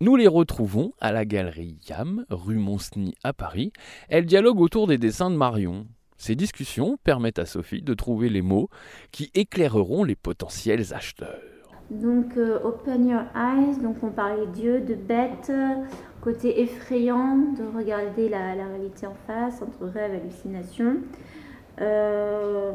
Nous 0.00 0.16
les 0.16 0.26
retrouvons 0.26 0.92
à 1.00 1.12
la 1.12 1.24
galerie 1.24 1.78
YAM, 1.88 2.24
rue 2.30 2.58
Monsny 2.58 3.14
à 3.22 3.32
Paris. 3.32 3.72
Elles 4.08 4.26
dialoguent 4.26 4.60
autour 4.60 4.86
des 4.86 4.98
dessins 4.98 5.30
de 5.30 5.36
Marion. 5.36 5.86
Ces 6.16 6.34
discussions 6.34 6.98
permettent 7.04 7.38
à 7.38 7.46
Sophie 7.46 7.82
de 7.82 7.94
trouver 7.94 8.28
les 8.28 8.42
mots 8.42 8.68
qui 9.12 9.30
éclaireront 9.34 10.04
les 10.04 10.16
potentiels 10.16 10.92
acheteurs. 10.92 11.59
Donc, 11.90 12.36
euh, 12.36 12.58
Open 12.64 13.08
Your 13.08 13.22
Eyes, 13.34 13.78
donc 13.82 13.96
on 14.02 14.10
parlait 14.10 14.46
Dieu, 14.54 14.80
de 14.80 14.94
bête, 14.94 15.50
côté 16.20 16.62
effrayant, 16.62 17.36
de 17.36 17.64
regarder 17.76 18.28
la, 18.28 18.54
la 18.54 18.66
réalité 18.66 19.06
en 19.06 19.16
face, 19.26 19.60
entre 19.62 19.86
rêve 19.92 20.12
et 20.14 20.16
hallucination. 20.18 20.96
Euh, 21.80 22.72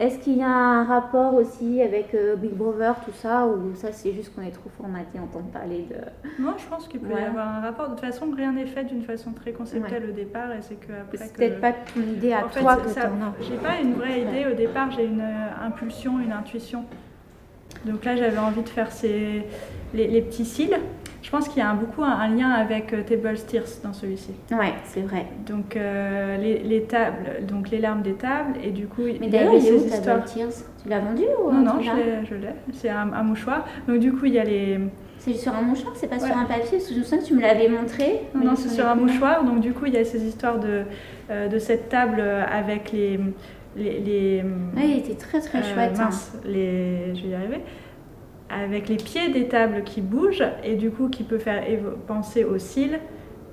Est-ce 0.00 0.18
qu'il 0.18 0.36
y 0.36 0.42
a 0.42 0.48
un 0.48 0.84
rapport 0.84 1.34
aussi 1.34 1.80
avec 1.80 2.12
euh, 2.14 2.34
Big 2.36 2.52
Brother, 2.52 2.96
tout 3.04 3.12
ça, 3.12 3.46
ou 3.46 3.74
ça 3.74 3.92
c'est 3.92 4.12
juste 4.12 4.34
qu'on 4.34 4.42
est 4.42 4.50
trop 4.50 4.68
formaté 4.76 5.18
à 5.18 5.22
entendre 5.22 5.46
parler 5.46 5.86
de... 5.88 6.42
Non, 6.42 6.54
je 6.58 6.66
pense 6.66 6.88
qu'il 6.88 7.00
peut 7.00 7.14
Ouais. 7.14 7.22
y 7.22 7.24
avoir 7.24 7.48
un 7.48 7.60
rapport. 7.60 7.86
De 7.86 7.92
toute 7.92 8.00
façon, 8.04 8.26
rien 8.36 8.52
n'est 8.52 8.66
fait 8.66 8.84
d'une 8.84 9.02
façon 9.02 9.32
très 9.32 9.52
conceptuelle 9.52 10.06
au 10.10 10.12
départ, 10.12 10.52
et 10.52 10.60
c'est 10.62 10.74
que 10.74 10.92
après 10.92 11.18
C'est 11.18 11.32
peut-être 11.34 11.60
pas 11.60 11.72
ton 11.72 12.00
idée 12.00 12.32
à 12.32 12.44
En 12.46 12.48
fait, 12.48 12.60
toi 12.60 12.76
ça- 12.88 13.02
que. 13.06 13.44
J'ai 13.44 13.56
pas 13.56 13.78
une 13.82 13.94
vraie 13.94 14.20
idée 14.22 14.46
au 14.52 14.54
départ, 14.54 14.90
j'ai 14.90 15.04
une 15.06 15.22
impulsion, 15.64 16.18
une 16.20 16.32
intuition. 16.32 16.84
Donc 17.84 18.04
là, 18.04 18.16
j'avais 18.16 18.38
envie 18.38 18.62
de 18.62 18.68
faire 18.68 18.90
ces, 18.92 19.42
les, 19.94 20.08
les 20.08 20.22
petits 20.22 20.44
cils. 20.44 20.76
Je 21.22 21.30
pense 21.30 21.48
qu'il 21.48 21.58
y 21.58 21.62
a 21.62 21.68
un- 21.68 21.74
beaucoup 21.74 22.02
un, 22.02 22.10
un 22.10 22.28
lien 22.28 22.48
avec 22.50 22.92
euh, 22.92 23.02
Table 23.02 23.36
Steers 23.36 23.64
dans 23.82 23.92
celui-ci. 23.92 24.30
Ouais, 24.50 24.72
c'est 24.84 25.00
vrai. 25.02 25.26
Donc 25.46 25.76
euh, 25.76 26.36
les, 26.38 26.58
les 26.60 26.82
tables, 26.84 27.44
donc 27.46 27.70
les 27.70 27.78
larmes 27.78 28.02
des 28.02 28.14
tables, 28.14 28.54
et 28.62 28.70
du 28.70 28.86
coup, 28.86 29.02
Mais 29.02 29.16
il 29.22 29.26
y 29.26 29.28
d'ailleurs, 29.30 29.52
il 29.54 29.66
est 29.66 29.72
où 29.72 29.78
ces 29.80 29.88
histoires. 29.88 30.24
Tu 30.24 30.88
l'as 30.88 31.00
vendu 31.00 31.24
ou 31.44 31.50
Non, 31.52 31.60
non, 31.60 31.80
je 31.82 32.34
l'ai. 32.34 32.48
C'est 32.72 32.88
un, 32.88 33.12
un 33.12 33.22
mouchoir. 33.22 33.64
Donc 33.88 33.98
du 33.98 34.12
coup, 34.12 34.24
il 34.26 34.34
y 34.34 34.38
a 34.38 34.44
les. 34.44 34.78
C'est 35.18 35.34
sur 35.34 35.52
un 35.54 35.62
mouchoir, 35.62 35.92
c'est 35.96 36.06
pas 36.06 36.16
Ouais. 36.16 36.26
sur 36.28 36.36
un 36.36 36.44
papier? 36.44 36.78
Parce 36.78 36.86
que 36.86 36.94
je 36.94 36.98
me 37.00 37.04
souviens 37.04 37.18
que 37.18 37.24
tu 37.26 37.34
me 37.34 37.40
l'avais 37.42 37.68
montré. 37.68 38.20
Non, 38.34 38.54
c'est 38.56 38.68
sur 38.68 38.86
un 38.86 38.94
mouchoir. 38.94 39.44
Donc 39.44 39.60
du 39.60 39.72
coup, 39.72 39.86
il 39.86 39.94
y 39.94 39.98
a 39.98 40.04
ces 40.04 40.24
histoires 40.24 40.58
de, 40.60 40.82
euh, 41.30 41.48
de 41.48 41.58
cette 41.58 41.88
table 41.88 42.20
avec 42.20 42.92
les. 42.92 43.18
Les, 43.78 44.00
les 44.00 44.42
Ouais, 44.76 44.88
il 44.88 44.98
était 44.98 45.14
très 45.14 45.40
très 45.40 45.58
Euh, 45.58 45.74
chouette. 45.74 45.92
hein. 45.98 46.04
mince, 46.04 46.36
les... 46.44 47.14
je 47.14 47.22
vais 47.22 47.28
y 47.28 47.34
arriver. 47.34 47.60
Avec 48.50 48.88
les 48.88 48.96
pieds 48.96 49.28
des 49.30 49.46
tables 49.48 49.82
qui 49.84 50.00
bougent 50.00 50.44
et 50.64 50.76
du 50.76 50.90
coup 50.90 51.08
qui 51.08 51.22
peut 51.22 51.38
faire 51.38 51.62
penser 52.06 52.44
aux 52.44 52.58
cils. 52.58 52.98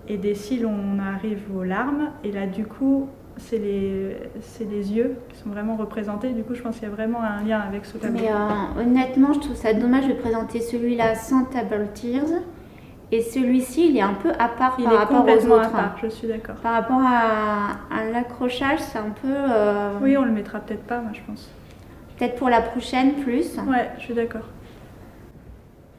Et 0.07 0.17
des 0.17 0.35
cils, 0.35 0.65
on 0.65 0.99
arrive 0.99 1.41
aux 1.55 1.63
larmes. 1.63 2.11
Et 2.23 2.31
là, 2.31 2.45
du 2.45 2.65
coup, 2.65 3.07
c'est 3.37 3.57
les, 3.57 4.15
les 4.69 4.93
yeux 4.93 5.15
qui 5.29 5.37
sont 5.39 5.49
vraiment 5.49 5.75
représentés. 5.75 6.29
Du 6.29 6.43
coup, 6.43 6.53
je 6.53 6.61
pense 6.61 6.75
qu'il 6.77 6.87
y 6.87 6.91
a 6.91 6.93
vraiment 6.93 7.21
un 7.23 7.43
lien 7.43 7.59
avec 7.59 7.85
ce 7.85 7.97
tableau. 7.97 8.19
Mais 8.21 8.29
euh, 8.31 8.81
honnêtement, 8.81 9.33
je 9.33 9.39
trouve 9.39 9.55
ça 9.55 9.73
dommage 9.73 10.07
de 10.07 10.13
présenter 10.13 10.61
celui-là 10.61 11.15
sans 11.15 11.45
Table 11.45 11.87
Tears. 11.95 12.29
Et 13.11 13.21
celui-ci, 13.21 13.89
il 13.89 13.97
est 13.97 14.01
un 14.01 14.13
peu 14.15 14.31
à 14.39 14.47
part 14.49 14.75
Il 14.79 14.85
par 14.85 14.93
est 14.93 14.97
rapport 14.97 15.17
aux 15.17 15.19
complètement 15.19 15.55
à 15.55 15.59
autres. 15.59 15.71
part, 15.71 15.95
je 16.01 16.07
suis 16.07 16.27
d'accord. 16.27 16.55
Par 16.55 16.73
rapport 16.73 16.99
à, 17.01 17.77
à 17.95 18.05
l'accrochage, 18.11 18.79
c'est 18.79 18.97
un 18.97 19.11
peu. 19.21 19.27
euh, 19.31 19.91
Oui, 20.01 20.17
on 20.17 20.23
le 20.25 20.31
mettra 20.31 20.59
peut-être 20.59 20.83
pas, 20.83 20.99
moi, 20.99 21.11
je 21.13 21.21
pense. 21.21 21.49
Peut-être 22.17 22.35
pour 22.35 22.49
la 22.49 22.61
prochaine 22.61 23.13
plus. 23.15 23.57
Ouais, 23.59 23.91
je 23.97 24.01
suis 24.03 24.13
d'accord. 24.13 24.47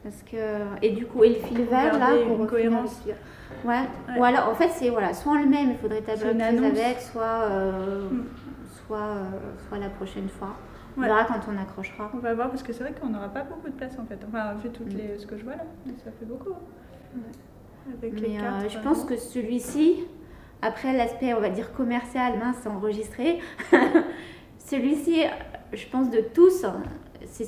Parce 0.03 0.21
que... 0.23 0.37
Et 0.81 0.91
du 0.91 1.05
coup, 1.05 1.23
et 1.23 1.29
le 1.29 1.35
fil 1.35 1.61
vert 1.63 1.97
là, 1.97 2.07
pour 2.27 2.37
une 2.41 2.47
cohérence. 2.47 3.01
Ouais. 3.65 3.73
Ouais. 3.73 4.19
Ou 4.19 4.23
alors, 4.23 4.49
en 4.49 4.55
fait, 4.55 4.69
c'est 4.69 4.89
voilà, 4.89 5.13
soit 5.13 5.31
on 5.33 5.35
le 5.35 5.45
met, 5.47 5.63
mais 5.65 5.73
il 5.73 5.77
faudrait 5.77 6.03
C'est 6.05 6.17
Table 6.19 6.31
une 6.33 6.37
Tears 6.39 6.49
annonce. 6.49 6.79
avec, 6.79 6.99
soit, 7.01 7.23
euh, 7.51 8.09
Mm. 8.09 8.23
soit, 8.85 8.97
euh, 8.97 9.23
soit 9.67 9.77
la 9.79 9.89
prochaine 9.89 10.29
fois. 10.29 10.49
On 10.97 11.01
verra 11.01 11.25
quand 11.25 11.39
on 11.53 11.61
accrochera. 11.61 12.09
On 12.13 12.17
va 12.19 12.33
voir 12.33 12.49
parce 12.49 12.63
que 12.63 12.73
c'est 12.73 12.83
vrai 12.83 12.93
qu'on 12.99 13.07
n'aura 13.09 13.27
pas 13.29 13.43
beaucoup 13.43 13.67
de 13.69 13.73
place 13.73 13.97
en 13.99 14.05
fait. 14.05 14.19
Enfin, 14.27 14.53
vu 14.63 14.69
toutes 14.69 14.93
Mm. 14.93 14.97
les... 14.97 15.17
ce 15.19 15.25
que 15.27 15.37
je 15.37 15.43
vois 15.43 15.53
là, 15.55 15.63
ça 16.03 16.11
fait 16.19 16.25
beaucoup. 16.25 16.49
hein. 16.51 16.59
Avec 18.01 18.13
Mais 18.21 18.37
euh, 18.39 18.67
je 18.69 18.77
pense 18.79 18.97
exemple. 19.03 19.13
que 19.13 19.17
celui-ci, 19.19 20.03
après 20.61 20.91
l'aspect, 20.95 21.33
on 21.33 21.39
va 21.39 21.49
dire 21.49 21.71
commercial, 21.73 22.37
mince, 22.37 22.57
c'est 22.61 22.69
enregistré. 22.69 23.39
celui-ci, 24.59 25.23
je 25.73 25.85
pense 25.87 26.09
de 26.09 26.19
tous, 26.33 26.65
c'est, 27.25 27.45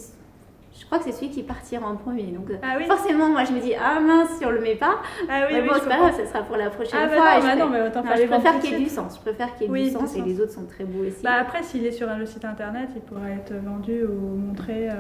je 0.79 0.85
crois 0.85 0.99
que 0.99 1.03
c'est 1.05 1.11
celui 1.11 1.29
qui 1.29 1.43
partira 1.43 1.87
en 1.87 1.95
premier. 1.97 2.23
Donc 2.31 2.49
euh, 2.49 2.55
Ah 2.63 2.75
oui. 2.77 2.85
forcément, 2.85 3.27
moi 3.29 3.43
je 3.43 3.51
me 3.51 3.59
dis 3.59 3.73
ah 3.75 3.99
mince 3.99 4.29
si 4.37 4.45
on 4.45 4.51
le 4.51 4.61
met 4.61 4.75
pas. 4.75 4.99
Ah 5.29 5.41
oui, 5.49 5.53
mais 5.55 5.61
oui, 5.61 5.67
bon, 5.67 5.73
je 5.75 5.79
c'est 5.81 5.89
pas 5.89 5.97
grave, 5.97 6.15
ça 6.15 6.25
sera 6.25 6.43
pour 6.43 6.55
la 6.57 6.69
prochaine 6.69 6.99
Ah 7.03 7.07
bah 7.07 7.15
fois. 7.15 7.25
non, 7.35 7.41
je, 7.41 7.45
bah 7.45 7.51
fais- 7.53 7.59
non, 7.59 7.69
mais 7.69 7.81
autant 7.81 8.03
non, 8.03 8.11
je 8.15 8.25
préfère 8.27 8.59
qu'il 8.59 8.71
y 8.71 8.75
ait 8.75 8.79
du 8.79 8.89
sens. 8.89 9.15
Je 9.17 9.21
préfère 9.21 9.53
qu'il 9.55 9.63
y 9.63 9.65
ait 9.69 9.71
Oui, 9.73 9.83
du 9.83 9.89
du 9.89 9.95
sens 9.97 10.15
et 10.15 10.19
sens. 10.19 10.27
les 10.27 10.39
autres 10.41 10.53
sont 10.53 10.65
très 10.65 10.85
beaux 10.85 11.05
aussi. 11.05 11.21
Bah 11.23 11.33
après, 11.41 11.63
s'il 11.63 11.85
est 11.85 11.91
sur 11.91 12.07
le 12.15 12.25
site 12.25 12.45
internet, 12.45 12.89
il 12.95 13.01
pourra 13.01 13.29
être 13.29 13.53
vendu 13.53 14.03
ou 14.05 14.37
montré 14.37 14.89
euh, 14.89 14.93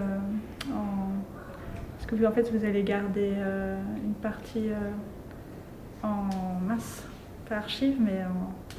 en. 0.73 1.09
Que 2.09 2.15
vous, 2.15 2.25
en 2.25 2.31
fait, 2.31 2.51
vous 2.51 2.65
allez 2.65 2.81
garder 2.81 3.33
euh, 3.37 3.77
une 4.03 4.13
partie 4.15 4.71
euh, 4.71 4.91
en 6.01 6.25
masse, 6.67 7.03
pas 7.47 7.57
archive, 7.57 7.97
mais 7.99 8.23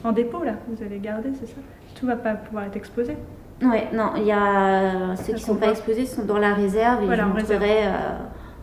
en, 0.04 0.08
en 0.08 0.12
dépôt 0.12 0.42
là. 0.42 0.54
Vous 0.68 0.82
allez 0.82 0.98
garder, 0.98 1.30
c'est 1.38 1.46
ça? 1.46 1.60
Tout 1.94 2.06
va 2.06 2.16
pas 2.16 2.34
pouvoir 2.34 2.64
être 2.64 2.76
exposé? 2.76 3.16
Ouais, 3.62 3.88
non, 3.92 4.12
il 4.16 4.24
y 4.24 4.32
a 4.32 5.14
ceux 5.16 5.24
Ça 5.24 5.32
qui 5.34 5.42
sont 5.44 5.54
qu'on 5.54 5.60
pas 5.60 5.70
exposés 5.70 6.06
sont 6.06 6.24
dans 6.24 6.38
la 6.38 6.54
réserve 6.54 7.02
et 7.02 7.06
Voilà, 7.06 7.28
en 7.28 7.32
réserve. 7.32 7.62
euh, 7.62 8.18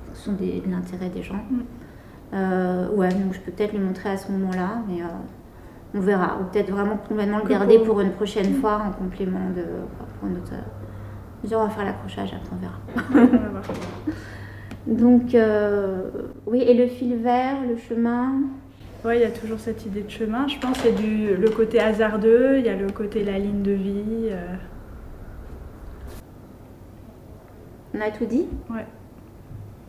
fonction 0.07 0.33
des- 0.33 0.59
de 0.65 0.69
l'intérêt 0.69 1.09
des 1.09 1.23
gens. 1.23 1.39
Mm. 1.49 2.95
Ouais, 2.95 3.09
donc 3.13 3.33
je 3.35 3.39
peux 3.39 3.51
peut-être 3.51 3.71
les 3.73 3.79
montrer 3.79 4.09
à 4.09 4.17
ce 4.17 4.29
moment-là, 4.33 4.81
mais 4.89 4.97
on 5.95 5.99
verra. 6.01 6.37
Ou 6.41 6.45
peut-être 6.51 6.71
vraiment 6.71 6.97
complètement 6.97 7.37
le 7.39 7.47
garder 7.47 7.77
pour- 7.77 7.87
pour 7.87 8.01
une 8.01 8.11
prochaine 8.11 8.55
fois 8.55 8.81
en 8.85 8.91
complément 8.91 9.49
de. 9.55 9.61
enfin, 9.61 10.05
pour 10.19 10.27
notre. 10.29 10.51
on 11.55 11.63
va 11.63 11.69
faire 11.69 11.85
l'accrochage, 11.85 12.33
après 12.33 12.55
on 12.55 12.59
verra. 12.59 13.31
Donc, 14.87 15.35
euh, 15.35 16.01
oui, 16.45 16.61
et 16.61 16.73
le 16.73 16.87
fil 16.87 17.15
vert, 17.17 17.57
le 17.67 17.75
chemin? 17.77 18.39
Ouais, 19.05 19.17
il 19.17 19.21
y 19.21 19.25
a 19.25 19.29
toujours 19.31 19.59
cette 19.59 19.85
idée 19.85 20.01
de 20.01 20.09
chemin. 20.09 20.47
Je 20.47 20.57
pense 20.59 20.77
que 20.77 20.83
c'est 20.83 20.91
du 20.95 21.35
le 21.35 21.49
côté 21.49 21.79
hasardeux, 21.79 22.57
il 22.57 22.65
y 22.65 22.69
a 22.69 22.75
le 22.75 22.89
côté 22.89 23.23
la 23.23 23.37
ligne 23.37 23.61
de 23.61 23.71
vie. 23.73 24.27
euh, 24.29 24.55
On 27.95 28.01
a 28.01 28.11
tout 28.11 28.25
dit? 28.25 28.45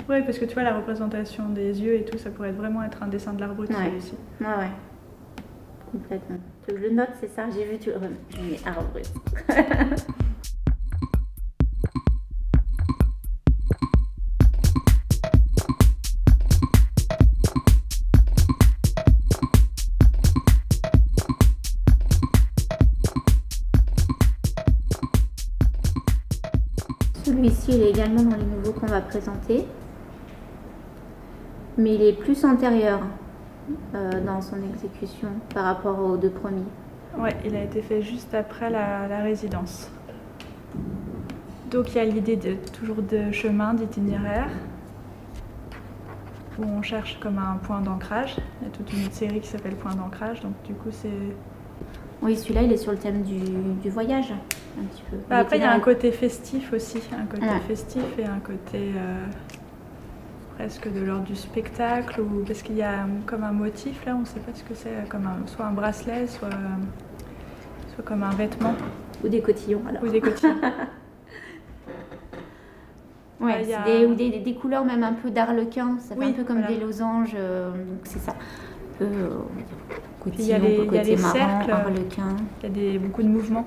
Ouais, 0.08 0.22
parce 0.22 0.38
que 0.38 0.46
tu 0.46 0.54
vois, 0.54 0.62
la 0.62 0.74
représentation 0.74 1.48
des 1.50 1.82
yeux 1.82 1.94
et 1.94 2.04
tout, 2.04 2.16
ça 2.18 2.30
pourrait 2.30 2.52
vraiment 2.52 2.82
être 2.82 3.02
un 3.02 3.08
dessin 3.08 3.34
de 3.34 3.40
l'art 3.40 3.54
brut, 3.54 3.68
Ouais. 3.70 3.76
celui-ci. 3.76 4.14
Ouais, 4.40 4.46
ouais. 4.46 4.70
Complètement. 5.92 6.38
Je 6.68 6.74
le 6.74 6.90
note, 6.90 7.10
c'est 7.20 7.28
ça? 7.34 7.44
J'ai 7.54 7.64
vu, 7.64 7.78
tu 7.78 7.90
le 7.90 7.96
remets. 7.96 8.08
Je 8.30 8.38
Celui-ci, 27.38 27.70
il 27.70 27.82
est 27.82 27.90
également 27.90 28.24
dans 28.24 28.36
les 28.36 28.42
nouveaux 28.42 28.72
qu'on 28.72 28.86
va 28.86 29.00
présenter. 29.00 29.64
Mais 31.76 31.94
il 31.94 32.02
est 32.02 32.12
plus 32.12 32.44
antérieur 32.44 32.98
euh, 33.94 34.20
dans 34.26 34.40
son 34.40 34.56
exécution 34.56 35.28
par 35.54 35.66
rapport 35.66 36.00
aux 36.00 36.16
deux 36.16 36.30
premiers. 36.30 36.66
Ouais, 37.16 37.36
il 37.44 37.54
a 37.54 37.62
été 37.62 37.80
fait 37.80 38.02
juste 38.02 38.34
après 38.34 38.70
la, 38.70 39.06
la 39.06 39.18
résidence. 39.18 39.88
Donc 41.70 41.94
il 41.94 41.98
y 41.98 42.00
a 42.00 42.04
l'idée 42.06 42.34
de 42.34 42.56
toujours 42.76 43.02
de 43.02 43.30
chemin, 43.30 43.72
d'itinéraire, 43.72 44.48
où 46.58 46.64
on 46.64 46.82
cherche 46.82 47.20
comme 47.20 47.38
un 47.38 47.58
point 47.62 47.80
d'ancrage. 47.80 48.34
Il 48.60 48.66
y 48.66 48.68
a 48.68 48.74
toute 48.74 48.92
une 48.92 49.12
série 49.12 49.38
qui 49.38 49.46
s'appelle 49.46 49.76
Point 49.76 49.94
d'ancrage, 49.94 50.40
donc 50.40 50.54
du 50.64 50.74
coup 50.74 50.88
c'est. 50.90 51.08
Oui, 52.20 52.36
celui-là, 52.36 52.62
il 52.62 52.72
est 52.72 52.78
sur 52.78 52.90
le 52.90 52.98
thème 52.98 53.22
du, 53.22 53.38
du 53.80 53.90
voyage, 53.90 54.34
un 54.80 54.84
petit 54.84 55.02
peu. 55.10 55.16
Bah, 55.28 55.38
après 55.38 55.58
il 55.58 55.62
y 55.62 55.64
a 55.64 55.72
un 55.72 55.80
côté 55.80 56.10
festif 56.12 56.72
aussi, 56.72 57.00
un 57.12 57.26
côté 57.26 57.46
Ouais. 57.46 57.60
festif 57.66 58.02
et 58.18 58.24
un 58.24 58.40
côté 58.40 58.92
euh, 58.96 59.24
presque 60.56 60.92
de 60.92 61.00
l'ordre 61.04 61.24
du 61.24 61.36
spectacle, 61.36 62.20
ou 62.20 62.44
parce 62.46 62.62
qu'il 62.62 62.76
y 62.76 62.82
a 62.82 63.06
comme 63.26 63.44
un 63.44 63.52
motif 63.52 64.04
là, 64.04 64.14
on 64.16 64.20
ne 64.20 64.24
sait 64.26 64.40
pas 64.40 64.52
ce 64.54 64.62
que 64.64 64.74
c'est, 64.74 65.08
comme 65.08 65.26
un, 65.26 65.46
soit 65.46 65.66
un 65.66 65.72
bracelet, 65.72 66.26
soit, 66.26 66.48
soit 67.94 68.04
comme 68.04 68.22
un 68.22 68.30
vêtement 68.30 68.74
Ou 69.24 69.28
des 69.28 69.40
cotillons, 69.40 69.82
alors. 69.88 70.02
ou 70.02 70.08
des 70.08 70.20
cotillons. 70.20 70.54
Ouais, 73.40 73.72
a- 73.72 73.84
des, 73.84 74.04
ou 74.04 74.14
des, 74.14 74.30
des- 74.30 74.38
des 74.40 74.54
couleurs 74.54 74.84
même 74.84 75.04
un 75.04 75.12
peu 75.12 75.30
d'arlequin, 75.30 75.96
ça 76.00 76.14
fait 76.16 76.20
Oui, 76.20 76.26
un 76.30 76.32
peu 76.32 76.42
comme 76.42 76.58
voilà. 76.58 76.74
des 76.74 76.80
losanges, 76.80 77.36
euh, 77.36 77.70
donc 77.70 78.00
c'est 78.02 78.18
ça. 78.18 78.32
Un 78.32 78.98
peu, 78.98 79.04
euh, 79.04 79.28
il 80.36 80.44
y 80.44 80.52
a 80.52 80.58
les- 80.58 80.74
y 80.84 81.04
les 81.04 81.16
marrant, 81.16 81.32
cercles. 81.60 81.70
arlequin. 81.70 82.36
Il 82.60 82.62
y 82.64 82.66
a 82.66 82.68
des, 82.92 82.98
beaucoup 82.98 83.22
de 83.22 83.28
mouvements. 83.28 83.64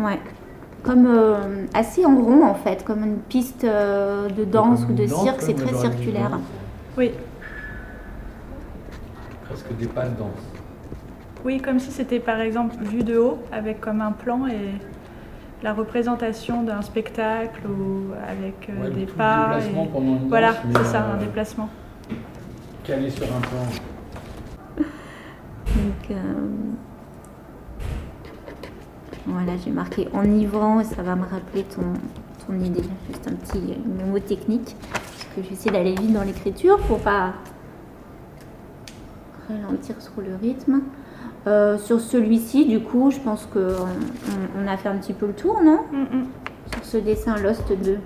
Ouais. 0.00 0.18
Comme 0.82 1.06
euh, 1.06 1.66
assez 1.74 2.06
en 2.06 2.16
rond 2.16 2.42
en 2.44 2.54
fait, 2.54 2.84
comme 2.84 3.04
une 3.04 3.18
piste 3.18 3.64
euh, 3.64 4.28
de 4.30 4.44
danse 4.44 4.84
ou 4.88 4.92
de 4.94 5.04
danse, 5.06 5.22
cirque, 5.22 5.42
c'est 5.42 5.54
très 5.54 5.74
circulaire. 5.74 6.38
Oui, 6.96 7.12
Presque 9.46 9.76
des 9.76 9.86
pas 9.86 10.04
de 10.06 10.16
danse. 10.16 10.30
Oui, 11.44 11.60
comme 11.60 11.78
si 11.78 11.90
c'était 11.90 12.20
par 12.20 12.40
exemple 12.40 12.76
vu 12.82 13.02
de 13.02 13.18
haut, 13.18 13.38
avec 13.52 13.80
comme 13.80 14.00
un 14.00 14.12
plan 14.12 14.46
et 14.46 14.70
la 15.62 15.74
représentation 15.74 16.62
d'un 16.62 16.80
spectacle 16.82 17.60
ou 17.66 18.12
avec 18.26 18.70
euh, 18.70 18.82
Ouais, 18.84 18.90
des 18.90 19.04
tout 19.06 19.12
le 19.12 19.18
pas. 19.18 19.48
déplacement 19.56 19.84
et- 19.84 19.88
pendant 19.88 20.16
une 20.16 20.28
Voilà, 20.28 20.54
c'est 20.74 20.84
ça, 20.84 21.02
euh, 21.02 21.14
un 21.14 21.16
déplacement. 21.18 21.68
Calé 22.84 23.10
sur 23.10 23.24
un 23.24 23.40
plan. 23.40 23.66
Donc, 25.66 26.10
euh, 26.10 26.14
voilà, 29.26 29.52
j'ai 29.64 29.70
marqué 29.70 30.08
enivrant 30.12 30.80
et 30.80 30.84
ça 30.84 31.02
va 31.02 31.14
me 31.14 31.24
rappeler 31.24 31.64
ton, 31.64 31.82
ton 32.46 32.58
idée. 32.64 32.82
Juste 33.08 33.28
un 33.28 33.34
petit 33.34 33.76
mot 34.06 34.18
technique, 34.18 34.76
parce 34.92 35.24
que 35.34 35.42
j'essaie 35.48 35.70
d'aller 35.70 35.94
vite 35.94 36.12
dans 36.12 36.22
l'écriture 36.22 36.78
pour 36.80 36.98
pas 36.98 37.34
ralentir 39.48 40.00
sur 40.00 40.12
le 40.18 40.36
rythme. 40.40 40.82
Euh, 41.46 41.78
sur 41.78 42.00
celui-ci, 42.00 42.66
du 42.66 42.80
coup, 42.80 43.10
je 43.10 43.18
pense 43.18 43.46
qu'on 43.46 43.60
on, 43.60 44.62
on 44.62 44.68
a 44.68 44.76
fait 44.76 44.88
un 44.88 44.96
petit 44.96 45.14
peu 45.14 45.26
le 45.26 45.32
tour, 45.32 45.60
non? 45.62 45.80
Mm, 45.90 46.18
mm. 46.18 46.26
Sur 46.74 46.84
ce 46.84 46.96
dessin 46.98 47.36
Lost 47.36 47.72
2. 47.72 47.98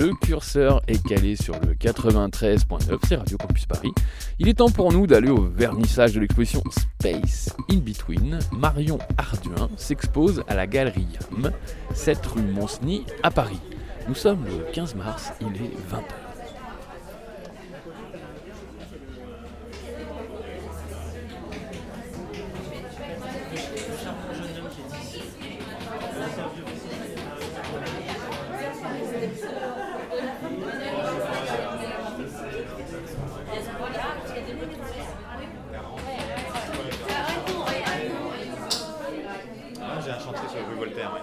Le 0.00 0.14
curseur 0.14 0.80
est 0.88 1.06
calé 1.06 1.36
sur 1.36 1.60
le 1.60 1.74
93.9, 1.74 2.98
c'est 3.06 3.16
Radio 3.16 3.36
Campus 3.36 3.66
Paris. 3.66 3.92
Il 4.38 4.48
est 4.48 4.54
temps 4.54 4.70
pour 4.70 4.94
nous 4.94 5.06
d'aller 5.06 5.28
au 5.28 5.42
vernissage 5.42 6.14
de 6.14 6.20
l'exposition 6.20 6.62
Space 6.70 7.54
in 7.70 7.76
Between. 7.76 8.38
Marion 8.50 8.98
Arduin 9.18 9.68
s'expose 9.76 10.42
à 10.48 10.54
la 10.54 10.66
galerie 10.66 11.06
YAM, 11.32 11.52
7 11.92 12.26
rue 12.28 12.40
Monceny 12.40 13.04
à 13.22 13.30
Paris. 13.30 13.60
Nous 14.08 14.14
sommes 14.14 14.42
le 14.46 14.72
15 14.72 14.94
mars, 14.94 15.32
il 15.42 15.48
est 15.48 15.94
20h. 15.94 16.29
J'ai 40.10 40.16
un 40.16 40.18
chantier 40.18 40.48
sur 40.48 40.68
rue 40.68 40.74
Voltaire. 40.74 41.12
ouais. 41.14 41.20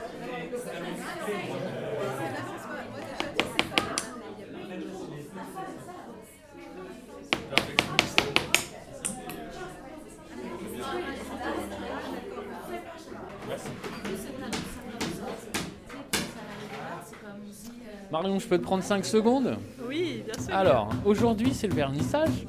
Marion, 18.10 18.40
je 18.40 18.48
peux 18.48 18.58
te 18.58 18.64
prendre 18.64 18.84
5 18.84 19.04
secondes? 19.06 19.58
Oui, 19.86 20.24
bien 20.24 20.46
sûr. 20.46 20.56
Alors, 20.56 20.90
aujourd'hui 21.04 21.54
c'est 21.54 21.68
le 21.68 21.76
vernissage. 21.76 22.46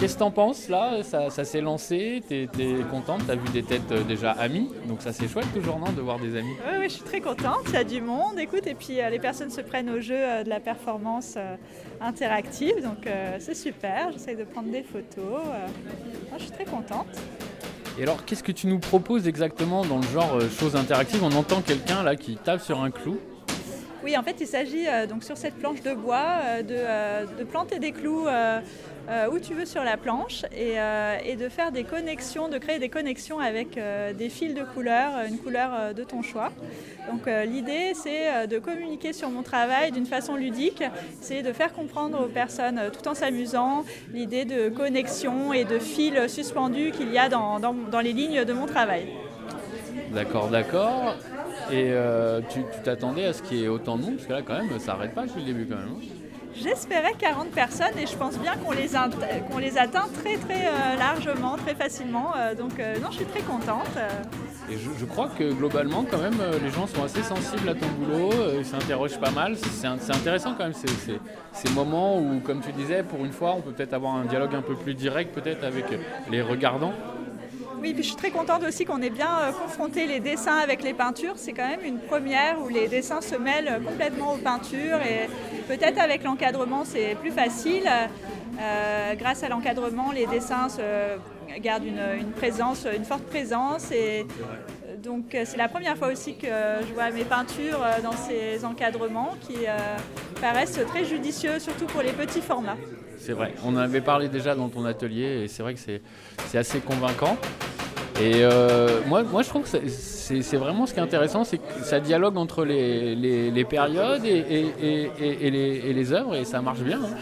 Qu'est-ce 0.00 0.14
que 0.14 0.20
t'en 0.20 0.30
penses 0.30 0.70
là? 0.70 1.02
Ça, 1.02 1.28
ça 1.28 1.44
s'est 1.44 1.60
lancé, 1.60 2.22
t'es 2.26 2.48
contente, 2.90 3.20
t'as 3.26 3.34
vu 3.34 3.46
des 3.52 3.62
têtes 3.62 3.92
euh, 3.92 4.02
déjà 4.02 4.30
amies, 4.30 4.70
donc 4.88 5.02
ça 5.02 5.12
c'est 5.12 5.28
chouette 5.28 5.52
toujours 5.52 5.78
non 5.78 5.92
de 5.92 6.00
voir 6.00 6.18
des 6.18 6.36
amis. 6.36 6.54
Oui, 6.78 6.84
je 6.84 6.94
suis 6.94 7.02
très 7.02 7.20
contente. 7.20 7.64
Il 7.66 7.74
y 7.74 7.76
a 7.76 7.84
du 7.84 8.00
monde, 8.00 8.38
écoute, 8.38 8.66
et 8.66 8.72
puis 8.72 8.98
euh, 8.98 9.10
les 9.10 9.18
personnes 9.18 9.50
se 9.50 9.60
prennent 9.60 9.90
au 9.90 10.00
jeu 10.00 10.16
euh, 10.16 10.42
de 10.42 10.48
la 10.48 10.58
performance 10.58 11.36
interactive, 12.00 12.82
donc 12.82 13.06
c'est 13.40 13.54
super. 13.54 14.10
J'essaye 14.12 14.36
de 14.36 14.44
prendre 14.44 14.70
des 14.70 14.82
photos. 14.82 15.42
Moi, 16.30 16.38
je 16.38 16.44
suis 16.44 16.52
très 16.52 16.64
contente. 16.64 17.06
Et 17.98 18.02
alors 18.04 18.24
qu'est-ce 18.24 18.42
que 18.42 18.52
tu 18.52 18.68
nous 18.68 18.78
proposes 18.78 19.28
exactement 19.28 19.84
dans 19.84 19.98
le 19.98 20.06
genre 20.06 20.40
choses 20.58 20.76
interactives? 20.76 21.22
On 21.22 21.32
entend 21.32 21.60
quelqu'un 21.60 22.02
là 22.02 22.16
qui 22.16 22.36
tape 22.36 22.62
sur 22.62 22.80
un 22.80 22.90
clou. 22.90 23.18
Oui, 24.02 24.16
en 24.16 24.22
fait, 24.22 24.36
il 24.40 24.46
s'agit 24.46 24.88
euh, 24.88 25.06
donc 25.06 25.22
sur 25.24 25.36
cette 25.36 25.54
planche 25.56 25.82
de 25.82 25.92
bois 25.92 26.24
euh, 26.42 26.62
de, 26.62 26.74
euh, 26.74 27.26
de 27.38 27.44
planter 27.44 27.78
des 27.78 27.92
clous 27.92 28.26
où 29.32 29.38
tu 29.38 29.54
veux 29.54 29.66
sur 29.66 29.82
la 29.82 29.96
planche 29.96 30.44
et, 30.56 30.78
euh, 30.78 31.16
et 31.24 31.36
de 31.36 31.48
faire 31.48 31.72
des 31.72 31.84
connexions, 31.84 32.48
de 32.48 32.58
créer 32.58 32.78
des 32.78 32.88
connexions 32.88 33.38
avec 33.38 33.76
euh, 33.76 34.12
des 34.12 34.28
fils 34.28 34.54
de 34.54 34.62
couleur, 34.62 35.12
une 35.28 35.38
couleur 35.38 35.70
euh, 35.74 35.92
de 35.92 36.04
ton 36.04 36.22
choix. 36.22 36.50
Donc 37.10 37.26
euh, 37.26 37.44
l'idée, 37.44 37.92
c'est 37.94 38.32
euh, 38.32 38.46
de 38.46 38.58
communiquer 38.58 39.12
sur 39.12 39.30
mon 39.30 39.42
travail 39.42 39.90
d'une 39.90 40.06
façon 40.06 40.36
ludique, 40.36 40.82
c'est 41.20 41.42
de 41.42 41.52
faire 41.52 41.72
comprendre 41.72 42.24
aux 42.24 42.28
personnes, 42.28 42.78
euh, 42.78 42.90
tout 42.90 43.08
en 43.08 43.14
s'amusant, 43.14 43.84
l'idée 44.12 44.44
de 44.44 44.68
connexion 44.68 45.52
et 45.52 45.64
de 45.64 45.78
fils 45.78 46.26
suspendus 46.28 46.92
qu'il 46.92 47.12
y 47.12 47.18
a 47.18 47.28
dans, 47.28 47.60
les 48.02 48.12
lignes 48.12 48.44
de 48.44 48.52
mon 48.52 48.66
travail. 48.66 49.08
D'accord, 50.12 50.48
d'accord. 50.48 51.16
Et 51.70 51.90
euh, 51.90 52.40
tu 52.48 52.60
t'attendais 52.84 53.26
à 53.26 53.32
ce 53.32 53.42
qu'il 53.42 53.58
y 53.58 53.64
ait 53.64 53.68
autant 53.68 53.96
de 53.96 54.02
monde? 54.02 54.16
Parce 54.16 54.26
que 54.26 54.32
là 54.32 54.42
quand 54.42 54.54
même 54.54 54.78
ça 54.78 54.92
arrête 54.92 55.14
pas 55.14 55.26
depuis 55.26 55.40
le 55.40 55.46
début 55.46 55.66
quand 55.66 55.76
même. 55.76 55.96
J'espérais 56.62 57.14
40 57.18 57.50
personnes 57.52 57.96
et 57.98 58.06
je 58.06 58.14
pense 58.16 58.38
bien 58.38 58.54
qu'on 58.56 58.72
les, 58.72 58.96
atteint 58.96 60.08
très 60.22 60.36
très 60.36 60.66
euh, 60.66 60.96
largement, 60.98 61.56
très 61.56 61.74
facilement. 61.74 62.34
Euh, 62.36 62.54
donc 62.54 62.78
euh, 62.78 62.98
non, 62.98 63.10
je 63.10 63.16
suis 63.16 63.24
très 63.24 63.40
contente. 63.40 63.88
Et 64.70 64.76
je, 64.76 65.04
crois 65.06 65.28
que 65.28 65.52
globalement, 65.52 66.04
quand 66.08 66.18
même, 66.18 66.38
les 66.62 66.70
gens 66.70 66.86
sont 66.86 67.02
assez 67.02 67.22
sensibles 67.22 67.68
à 67.68 67.74
ton 67.74 67.86
boulot, 67.98 68.30
ils 68.58 68.64
s'interrogent 68.64 69.18
pas 69.18 69.30
mal. 69.30 69.56
C'est 69.56 69.86
intéressant 69.86 70.54
quand 70.56 70.64
même 70.64 70.74
ces- 70.74 71.18
ces 71.52 71.70
moments 71.70 72.18
où, 72.18 72.40
comme 72.40 72.60
tu 72.60 72.70
disais, 72.72 73.02
pour 73.02 73.24
une 73.24 73.32
fois, 73.32 73.54
on 73.56 73.62
peut 73.62 73.72
peut-être 73.72 73.94
avoir 73.94 74.14
un 74.14 74.26
dialogue 74.26 74.54
un 74.54 74.62
peu 74.62 74.76
plus 74.76 74.94
direct, 74.94 75.34
peut-être 75.34 75.64
avec 75.64 75.86
les 76.30 76.42
regardants. 76.42 76.92
Oui, 77.80 77.94
je 77.96 78.02
suis 78.02 78.16
très 78.16 78.30
contente 78.30 78.62
aussi 78.68 78.84
qu'on 78.84 79.00
ait 79.00 79.08
bien 79.08 79.38
euh, 79.40 79.52
confronté 79.52 80.06
les 80.06 80.20
dessins 80.20 80.58
avec 80.58 80.82
les 80.82 80.92
peintures. 80.92 81.32
C'est 81.36 81.52
quand 81.52 81.66
même 81.66 81.84
une 81.84 81.98
première 81.98 82.60
où 82.60 82.68
les 82.68 82.88
dessins 82.88 83.22
se 83.22 83.36
mêlent 83.36 83.80
complètement 83.82 84.34
aux 84.34 84.36
peintures 84.36 85.00
et 85.00 85.28
peut-être 85.66 85.98
avec 85.98 86.22
l'encadrement 86.22 86.84
c'est 86.84 87.14
plus 87.14 87.30
facile. 87.30 87.88
Euh, 88.60 89.14
grâce 89.14 89.42
à 89.44 89.48
l'encadrement, 89.48 90.12
les 90.12 90.26
dessins 90.26 90.66
gardent 91.62 91.86
une, 91.86 92.32
présence, 92.36 92.86
une 92.94 93.04
forte 93.04 93.24
présence 93.24 93.90
et 93.92 94.26
donc 95.02 95.34
euh, 95.34 95.44
c'est 95.46 95.56
la 95.56 95.68
première 95.68 95.96
fois 95.96 96.08
aussi 96.08 96.36
que 96.36 96.46
je 96.46 96.92
vois 96.92 97.10
mes 97.10 97.24
peintures 97.24 97.80
dans 98.02 98.12
ces 98.12 98.62
encadrements 98.62 99.36
qui 99.40 99.56
paraissent 100.42 100.80
très 100.88 101.06
judicieux, 101.06 101.58
surtout 101.58 101.86
pour 101.86 102.02
les 102.02 102.12
petits 102.12 102.42
formats. 102.42 102.76
C'est 103.18 103.32
vrai, 103.32 103.54
on 103.64 103.74
en 103.74 103.78
avait 103.78 104.00
parlé 104.00 104.28
déjà 104.28 104.54
dans 104.54 104.68
ton 104.68 104.84
atelier 104.84 105.42
et 105.44 105.48
c'est 105.48 105.62
vrai 105.62 105.74
que 105.74 105.80
c'est 105.80 106.58
assez 106.58 106.80
convaincant. 106.80 107.36
Et 108.18 108.42
euh, 108.42 109.00
moi, 109.06 109.22
moi, 109.22 109.42
je 109.42 109.48
trouve 109.48 109.62
que 109.62 109.78
c'est- 110.42 110.56
vraiment 110.56 110.86
ce 110.86 110.92
qui 110.94 111.00
est 111.00 111.02
intéressant, 111.02 111.44
c'est 111.44 111.58
que 111.58 111.84
ça 111.84 112.00
dialogue 112.00 112.36
entre 112.36 112.64
les, 112.64 113.64
périodes 113.68 114.24
et, 114.24 115.92
les, 115.94 116.12
œuvres 116.12 116.34
et 116.36 116.44
ça 116.44 116.60
marche 116.60 116.80
bien. 116.80 116.98
hein. 117.02 117.16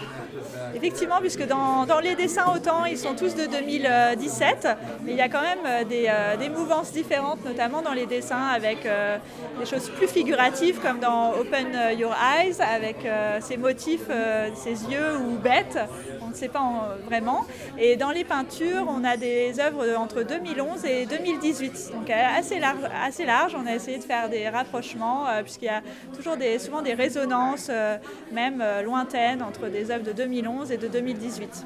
Effectivement, 0.74 1.16
puisque 1.20 1.46
dans, 1.46 1.86
dans 1.86 1.98
les 1.98 2.14
dessins 2.14 2.44
autant, 2.54 2.84
ils 2.84 2.98
sont 2.98 3.14
tous 3.14 3.34
de 3.34 3.46
2017, 3.46 4.68
mais 5.02 5.12
il 5.12 5.16
y 5.16 5.20
a 5.20 5.28
quand 5.28 5.40
même 5.40 5.58
euh, 5.66 5.84
des, 5.84 6.06
euh, 6.08 6.36
des 6.36 6.48
mouvances 6.50 6.92
différentes, 6.92 7.44
notamment 7.44 7.80
dans 7.82 7.94
les 7.94 8.06
dessins 8.06 8.46
avec 8.54 8.84
euh, 8.84 9.16
des 9.58 9.66
choses 9.66 9.88
plus 9.88 10.06
figuratives 10.08 10.78
comme 10.80 11.00
dans 11.00 11.32
Open 11.32 11.68
Your 11.98 12.14
Eyes, 12.14 12.56
avec 12.60 13.04
euh, 13.04 13.38
ces 13.40 13.56
motifs, 13.56 14.08
ces 14.54 14.70
yeux 14.92 15.16
ou 15.26 15.38
bêtes, 15.38 15.78
on 16.22 16.28
ne 16.28 16.34
sait 16.34 16.48
pas 16.48 16.60
en- 16.60 16.82
vraiment. 17.08 17.44
Et 17.78 17.96
dans 17.96 18.10
les 18.10 18.24
peintures, 18.24 18.86
on 18.88 19.02
a 19.04 19.16
des 19.16 19.58
œuvres 19.60 19.84
entre 19.98 20.22
2011 20.22 20.84
et 20.84 21.06
2018, 21.06 21.92
donc 21.94 22.10
assez 22.10 22.58
large, 22.58 22.78
assez 23.02 23.24
large. 23.24 23.54
On 23.54 23.66
a 23.66 23.74
essayé 23.74 23.98
de 23.98 24.04
faire 24.04 24.28
des 24.28 24.48
rapprochements, 24.48 25.26
euh, 25.28 25.42
puisqu'il 25.42 25.66
y 25.66 25.68
a 25.68 25.82
toujours 26.14 26.36
des, 26.36 26.58
souvent 26.58 26.82
des 26.82 26.94
résonances, 26.94 27.68
euh, 27.70 27.96
même 28.32 28.60
euh, 28.60 28.82
lointaines, 28.82 29.42
entre 29.42 29.68
des 29.68 29.90
œuvres 29.90 30.04
de 30.04 30.12
2011 30.12 30.72
et 30.72 30.76
de 30.76 30.88
2018. 30.88 31.64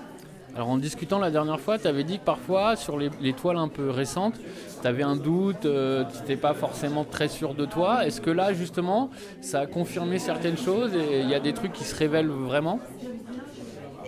Alors 0.55 0.68
en 0.68 0.76
discutant 0.76 1.18
la 1.18 1.30
dernière 1.30 1.59
fois, 1.59 1.78
tu 1.78 1.87
avais 1.87 2.05
dit 2.05 2.18
que 2.18 2.24
parfois 2.24 2.76
sur 2.76 2.99
les, 2.99 3.11
les 3.22 3.33
toiles 3.33 3.57
un 3.57 3.68
peu 3.68 3.89
récentes, 3.89 4.35
tu 4.83 4.87
avais 4.87 5.03
un 5.03 5.16
doute, 5.16 5.62
tu 5.62 5.68
n'étais 6.18 6.37
pas 6.37 6.53
forcément 6.53 7.05
très 7.05 7.28
sûr 7.28 7.55
de 7.55 7.64
toi. 7.64 8.07
Est-ce 8.07 8.20
que 8.20 8.28
là 8.28 8.53
justement, 8.53 9.09
ça 9.41 9.61
a 9.61 9.66
confirmé 9.66 10.18
certaines 10.18 10.59
choses 10.59 10.95
et 10.95 11.20
il 11.20 11.30
y 11.30 11.35
a 11.35 11.41
des 11.41 11.55
trucs 11.55 11.72
qui 11.72 11.85
se 11.85 11.97
révèlent 11.97 12.28
vraiment? 12.28 12.80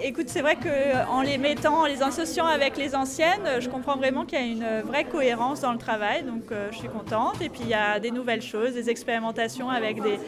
Écoute, 0.06 0.26
c'est 0.28 0.42
vrai 0.42 0.56
qu'en 0.56 1.22
les 1.22 1.38
mettant, 1.38 1.80
en 1.80 1.86
les 1.86 2.02
associant 2.02 2.44
avec 2.44 2.76
les 2.76 2.94
anciennes, 2.94 3.58
je 3.58 3.70
comprends 3.70 3.96
vraiment 3.96 4.26
qu'il 4.26 4.38
y 4.38 4.42
a 4.42 4.44
une 4.44 4.82
vraie 4.86 5.04
cohérence 5.04 5.62
dans 5.62 5.72
le 5.72 5.78
travail, 5.78 6.24
donc 6.24 6.42
euh, 6.52 6.68
je 6.72 6.76
suis 6.76 6.88
contente. 6.88 7.40
Et 7.40 7.48
puis 7.48 7.62
il 7.62 7.70
y 7.70 7.74
a 7.74 7.98
des 8.00 8.10
nouvelles 8.10 8.42
choses, 8.42 8.74
des 8.74 8.90
expérimentations 8.90 9.70
avec 9.70 10.02
des, 10.02 10.18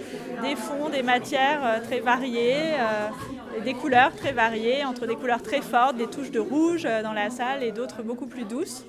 fonds, 0.57 0.89
des 0.89 1.03
matières 1.03 1.61
euh, 1.63 1.81
très 1.85 2.01
variées, 2.01 2.73
euh, 2.73 3.61
des 3.67 3.75
couleurs 3.75 4.17
très 4.17 4.33
variées, 4.33 4.83
entre 4.83 5.07
des 5.07 5.15
couleurs 5.15 5.43
très 5.43 5.61
fortes, 5.61 5.97
des 5.97 6.07
touches 6.07 6.31
de 6.31 6.41
rouge 6.41 6.85
euh, 6.87 7.03
dans 7.03 7.13
la 7.13 7.29
salle 7.29 7.63
et 7.63 7.71
d'autres 7.71 8.03
beaucoup 8.03 8.27
plus 8.27 8.45
douces. 8.45 8.87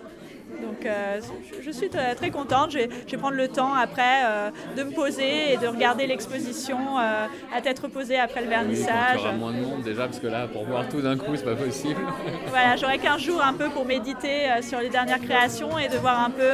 Donc 0.61 0.85
euh, 0.85 1.19
je, 1.63 1.71
suis 1.71 1.89
très, 1.89 2.29
contente. 2.31 2.71
Je 2.71 2.79
vais, 2.79 2.89
je 3.05 3.11
vais 3.11 3.17
prendre 3.17 3.35
le 3.35 3.47
temps 3.47 3.73
après 3.73 4.23
euh, 4.25 4.49
de 4.75 4.83
me 4.83 4.91
poser 4.91 5.53
et 5.53 5.57
de 5.57 5.67
regarder 5.67 6.07
l'exposition 6.07 6.77
euh, 6.99 7.25
à 7.55 7.61
tête 7.61 7.79
reposée 7.79 8.17
après 8.17 8.41
le 8.41 8.47
Il 8.47 8.49
y 8.49 8.55
vernissage. 8.55 9.19
aura 9.19 9.31
moins 9.33 9.51
de 9.53 9.59
monde 9.61 9.81
déjà, 9.83 10.05
parce 10.05 10.19
que 10.19 10.27
là, 10.27 10.47
pour 10.47 10.65
voir 10.65 10.87
tout 10.89 11.01
d'un 11.01 11.17
coup, 11.17 11.35
c'est 11.35 11.43
pas 11.43 11.55
possible. 11.55 11.99
Voilà, 12.49 12.75
j'aurai 12.75 12.97
15 12.97 13.21
jours 13.21 13.41
un 13.43 13.53
peu 13.53 13.69
pour 13.69 13.85
méditer 13.85 14.47
sur 14.61 14.79
les 14.79 14.89
dernières 14.89 15.21
créations 15.21 15.77
et 15.77 15.89
de 15.89 15.97
voir 15.97 16.23
un 16.23 16.29
peu 16.31 16.49